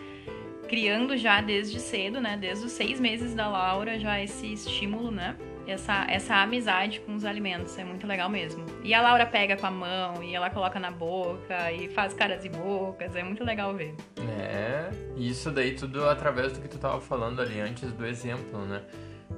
criando 0.69 1.17
já 1.17 1.41
desde 1.41 1.81
cedo, 1.81 2.21
né? 2.21 2.37
Desde 2.37 2.67
os 2.67 2.73
seis 2.73 3.01
meses 3.01 3.35
da 3.35 3.49
Laura, 3.49 3.99
já 3.99 4.23
esse 4.23 4.53
estímulo, 4.53 5.11
né? 5.11 5.37
Essa, 5.69 6.07
essa 6.09 6.37
amizade 6.37 7.01
com 7.01 7.15
os 7.15 7.25
alimentos. 7.25 7.77
É 7.79 7.85
muito 7.85 8.07
legal 8.07 8.29
mesmo. 8.29 8.65
E 8.83 8.95
a 8.95 9.03
Laura 9.03 9.27
pega 9.27 9.57
com 9.57 9.67
a 9.67 9.71
mão 9.71 10.23
e 10.23 10.35
ela 10.35 10.49
coloca 10.49 10.81
na 10.81 10.91
boca 10.91 11.71
e 11.71 11.89
faz 11.89 12.15
caras 12.15 12.45
e 12.45 12.49
bocas. 12.49 13.15
É 13.15 13.23
muito 13.23 13.45
legal 13.45 13.75
ver. 13.75 13.95
É, 14.41 14.91
isso 15.17 15.51
daí 15.51 15.75
tudo 15.75 16.09
através 16.09 16.53
do 16.53 16.61
que 16.61 16.69
tu 16.69 16.79
tava 16.79 17.01
falando 17.01 17.43
ali 17.43 17.61
antes 17.61 17.93
do 17.93 18.07
exemplo, 18.07 18.65
né? 18.65 18.83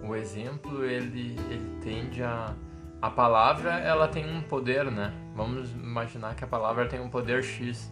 O 0.05 0.15
exemplo, 0.15 0.85
ele, 0.85 1.37
ele 1.51 1.81
tende 1.83 2.23
a 2.23 2.55
a 3.03 3.09
palavra 3.09 3.79
ela 3.79 4.07
tem 4.07 4.31
um 4.31 4.43
poder, 4.43 4.91
né? 4.91 5.13
Vamos 5.35 5.73
imaginar 5.73 6.35
que 6.35 6.45
a 6.45 6.47
palavra 6.47 6.87
tem 6.87 7.01
um 7.01 7.09
poder 7.09 7.43
X. 7.43 7.91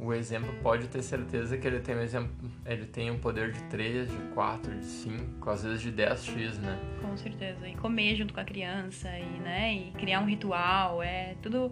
O 0.00 0.14
exemplo 0.14 0.50
pode 0.62 0.88
ter 0.88 1.02
certeza 1.02 1.58
que 1.58 1.66
ele 1.66 1.80
tem 1.80 1.94
um 1.94 2.00
exemplo, 2.00 2.30
ele 2.64 2.86
tem 2.86 3.10
um 3.10 3.18
poder 3.18 3.52
de 3.52 3.62
3, 3.64 4.10
de 4.10 4.16
4, 4.34 4.74
de 4.74 4.84
5, 4.84 5.50
às 5.50 5.62
vezes 5.62 5.82
de 5.82 5.92
10x, 5.92 6.58
né? 6.58 6.78
Com 7.02 7.14
certeza. 7.18 7.68
E 7.68 7.74
comer 7.76 8.16
junto 8.16 8.32
com 8.32 8.40
a 8.40 8.44
criança 8.44 9.08
e, 9.18 9.40
né, 9.40 9.74
e 9.74 9.90
criar 9.92 10.20
um 10.20 10.26
ritual, 10.26 11.02
é 11.02 11.34
tudo 11.42 11.70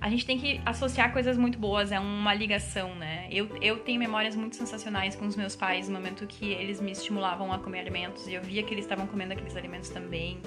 a 0.00 0.08
gente 0.08 0.24
tem 0.24 0.38
que 0.38 0.60
associar 0.64 1.12
coisas 1.12 1.36
muito 1.36 1.58
boas, 1.58 1.92
é 1.92 2.00
uma 2.00 2.32
ligação, 2.32 2.94
né? 2.94 3.28
Eu, 3.30 3.54
eu 3.60 3.78
tenho 3.80 3.98
memórias 3.98 4.34
muito 4.34 4.56
sensacionais 4.56 5.14
com 5.14 5.26
os 5.26 5.36
meus 5.36 5.54
pais 5.54 5.88
no 5.88 5.94
momento 5.94 6.26
que 6.26 6.52
eles 6.52 6.80
me 6.80 6.90
estimulavam 6.90 7.52
a 7.52 7.58
comer 7.58 7.80
alimentos 7.80 8.26
e 8.26 8.32
eu 8.32 8.42
via 8.42 8.62
que 8.62 8.72
eles 8.72 8.86
estavam 8.86 9.06
comendo 9.06 9.34
aqueles 9.34 9.54
alimentos 9.54 9.90
também. 9.90 10.40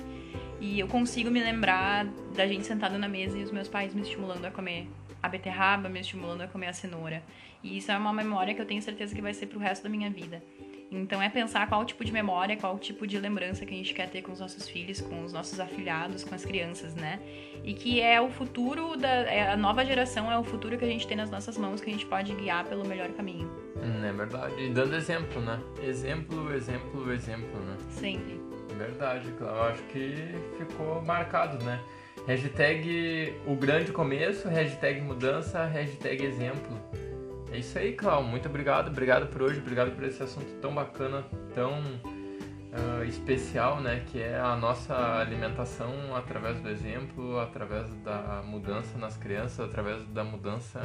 E 0.60 0.80
eu 0.80 0.88
consigo 0.88 1.30
me 1.30 1.40
lembrar 1.40 2.06
da 2.36 2.48
gente 2.48 2.66
sentado 2.66 2.98
na 2.98 3.08
mesa 3.08 3.38
e 3.38 3.44
os 3.44 3.52
meus 3.52 3.68
pais 3.68 3.94
me 3.94 4.02
estimulando 4.02 4.46
a 4.46 4.50
comer 4.50 4.88
a 5.24 5.30
beterraba, 5.30 5.88
me 5.88 6.02
estimulando 6.02 6.42
a 6.42 6.48
comer 6.48 6.68
a 6.68 6.74
cenoura. 6.74 7.24
E 7.64 7.78
isso 7.78 7.92
é 7.92 7.98
uma 7.98 8.12
memória 8.12 8.54
que 8.54 8.62
eu 8.62 8.66
tenho 8.66 8.82
certeza 8.82 9.16
que 9.16 9.22
vai 9.22 9.34
ser 9.34 9.48
pro 9.48 9.58
resto 9.58 9.84
da 9.84 9.90
minha 9.90 10.10
vida. 10.10 10.44
Então 10.92 11.22
é 11.22 11.30
pensar 11.30 11.68
qual 11.68 11.84
tipo 11.86 12.06
de 12.06 12.12
memória, 12.12 12.56
qual 12.56 12.78
tipo 12.78 13.08
de 13.08 13.18
lembrança 13.18 13.66
que 13.66 13.74
a 13.74 13.78
gente 13.78 13.94
quer 13.94 14.10
ter 14.10 14.22
com 14.22 14.32
os 14.32 14.40
nossos 14.40 14.68
filhos, 14.68 15.02
com 15.02 15.24
os 15.24 15.34
nossos 15.34 15.60
afilhados, 15.60 16.24
com 16.24 16.36
as 16.36 16.46
crianças, 16.46 16.94
né? 16.94 17.20
E 17.64 17.74
que 17.74 18.00
é 18.00 18.22
o 18.22 18.30
futuro 18.30 18.96
da 18.96 19.08
é 19.08 19.54
a 19.54 19.58
nova 19.58 19.84
geração, 19.84 20.32
é 20.32 20.38
o 20.38 20.44
futuro 20.44 20.78
que 20.78 20.86
a 20.86 20.88
gente 20.88 21.08
tem 21.08 21.18
nas 21.18 21.32
nossas 21.32 21.58
mãos 21.58 21.82
que 21.82 21.90
a 21.90 21.94
gente 21.94 22.06
pode 22.06 22.34
guiar 22.36 22.66
pelo 22.66 22.86
melhor 22.86 23.10
caminho. 23.14 23.50
Hum, 23.78 24.06
é 24.06 24.12
verdade. 24.12 24.54
E 24.62 24.70
dando 24.70 24.96
exemplo, 24.96 25.42
né? 25.42 25.60
Exemplo, 25.82 26.54
exemplo, 26.54 27.12
exemplo, 27.12 27.60
né? 27.62 27.78
Sempre. 27.90 28.40
Verdade, 28.78 29.32
claro. 29.38 29.56
Eu 29.56 29.64
acho 29.64 29.84
que 29.84 30.16
ficou 30.58 31.02
marcado, 31.02 31.64
né? 31.64 31.80
Hashtag 32.26 33.36
o 33.46 33.54
grande 33.54 33.92
começo, 33.92 34.48
hashtag 34.48 35.02
mudança, 35.02 35.66
hashtag 35.66 36.24
exemplo. 36.24 36.80
É 37.52 37.58
isso 37.58 37.78
aí, 37.78 37.92
Clau. 37.92 38.24
Muito 38.24 38.48
obrigado. 38.48 38.88
Obrigado 38.88 39.28
por 39.28 39.42
hoje, 39.42 39.60
obrigado 39.60 39.94
por 39.94 40.06
esse 40.06 40.24
assunto 40.24 40.50
tão 40.62 40.74
bacana, 40.74 41.26
tão 41.54 41.82
uh, 41.82 43.04
especial, 43.06 43.82
né? 43.82 44.06
Que 44.08 44.22
é 44.22 44.40
a 44.40 44.56
nossa 44.56 44.96
alimentação 45.20 46.16
através 46.16 46.62
do 46.62 46.70
exemplo, 46.70 47.38
através 47.40 47.94
da 47.96 48.42
mudança 48.46 48.98
nas 48.98 49.18
crianças, 49.18 49.60
através 49.60 50.06
da 50.06 50.24
mudança 50.24 50.82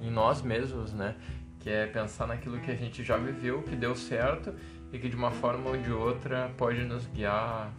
em 0.00 0.10
nós 0.10 0.40
mesmos, 0.40 0.92
né? 0.92 1.16
Que 1.58 1.68
é 1.68 1.86
pensar 1.86 2.28
naquilo 2.28 2.60
que 2.60 2.70
a 2.70 2.76
gente 2.76 3.02
já 3.02 3.16
viveu, 3.16 3.60
que 3.62 3.74
deu 3.74 3.96
certo 3.96 4.54
e 4.92 5.00
que 5.00 5.08
de 5.08 5.16
uma 5.16 5.32
forma 5.32 5.70
ou 5.70 5.76
de 5.76 5.90
outra 5.90 6.48
pode 6.56 6.84
nos 6.84 7.08
guiar 7.08 7.72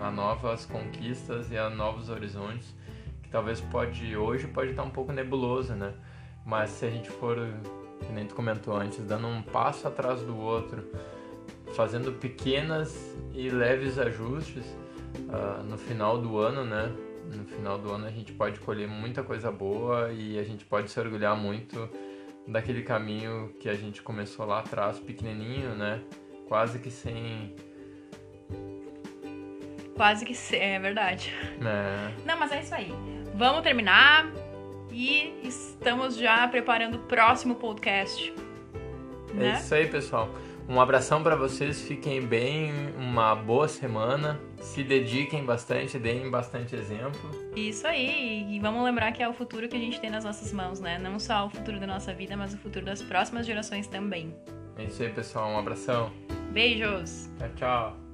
a 0.00 0.10
novas 0.10 0.64
conquistas 0.64 1.50
e 1.50 1.58
a 1.58 1.68
novos 1.68 2.08
horizontes 2.08 2.74
que 3.22 3.28
talvez 3.28 3.60
pode 3.60 4.16
hoje 4.16 4.46
pode 4.46 4.70
estar 4.70 4.82
um 4.82 4.90
pouco 4.90 5.12
nebuloso, 5.12 5.74
né? 5.74 5.92
Mas 6.46 6.70
se 6.70 6.86
a 6.86 6.90
gente 6.90 7.10
for, 7.10 7.36
que 8.00 8.12
nem 8.12 8.26
tu 8.26 8.34
comentou 8.34 8.74
antes, 8.74 9.04
dando 9.04 9.26
um 9.26 9.42
passo 9.42 9.86
atrás 9.86 10.22
do 10.22 10.36
outro, 10.36 10.82
fazendo 11.74 12.12
pequenas 12.12 13.14
e 13.34 13.50
leves 13.50 13.98
ajustes 13.98 14.64
uh, 15.28 15.62
no 15.62 15.76
final 15.76 16.18
do 16.18 16.38
ano, 16.38 16.64
né? 16.64 16.90
No 17.34 17.44
final 17.44 17.76
do 17.76 17.92
ano 17.92 18.06
a 18.06 18.10
gente 18.10 18.32
pode 18.32 18.58
colher 18.60 18.88
muita 18.88 19.22
coisa 19.22 19.52
boa 19.52 20.10
e 20.10 20.38
a 20.38 20.42
gente 20.42 20.64
pode 20.64 20.90
se 20.90 20.98
orgulhar 20.98 21.36
muito 21.36 21.86
daquele 22.46 22.82
caminho 22.82 23.54
que 23.60 23.68
a 23.68 23.74
gente 23.74 24.00
começou 24.00 24.46
lá 24.46 24.60
atrás, 24.60 24.98
pequenininho, 24.98 25.74
né? 25.74 26.02
quase 26.48 26.78
que 26.78 26.90
sem. 26.90 27.54
Quase 29.98 30.24
que 30.24 30.34
é 30.54 30.78
verdade. 30.78 31.34
É. 31.60 32.12
Não, 32.24 32.38
mas 32.38 32.52
é 32.52 32.60
isso 32.60 32.72
aí. 32.72 32.94
Vamos 33.34 33.62
terminar 33.62 34.30
e 34.92 35.34
estamos 35.42 36.16
já 36.16 36.46
preparando 36.46 36.94
o 36.94 36.98
próximo 37.00 37.56
podcast. 37.56 38.32
Né? 39.34 39.50
É 39.50 39.58
isso 39.58 39.74
aí, 39.74 39.88
pessoal. 39.88 40.30
Um 40.68 40.80
abração 40.80 41.20
para 41.20 41.34
vocês, 41.34 41.82
fiquem 41.82 42.24
bem, 42.24 42.70
uma 42.96 43.34
boa 43.34 43.66
semana, 43.66 44.38
se 44.60 44.84
dediquem 44.84 45.44
bastante, 45.44 45.98
deem 45.98 46.30
bastante 46.30 46.76
exemplo. 46.76 47.30
Isso 47.56 47.84
aí, 47.84 48.46
e 48.54 48.60
vamos 48.60 48.84
lembrar 48.84 49.10
que 49.10 49.20
é 49.20 49.28
o 49.28 49.32
futuro 49.32 49.68
que 49.68 49.76
a 49.76 49.80
gente 49.80 49.98
tem 49.98 50.10
nas 50.10 50.24
nossas 50.24 50.52
mãos, 50.52 50.78
né? 50.78 50.96
Não 50.96 51.18
só 51.18 51.46
o 51.46 51.50
futuro 51.50 51.80
da 51.80 51.88
nossa 51.88 52.14
vida, 52.14 52.36
mas 52.36 52.54
o 52.54 52.58
futuro 52.58 52.84
das 52.84 53.02
próximas 53.02 53.46
gerações 53.46 53.88
também. 53.88 54.32
É 54.76 54.84
isso 54.84 55.02
aí, 55.02 55.08
pessoal, 55.08 55.50
um 55.50 55.58
abração. 55.58 56.12
Beijos! 56.52 57.28
Tchau, 57.38 57.48
tchau. 57.56 58.07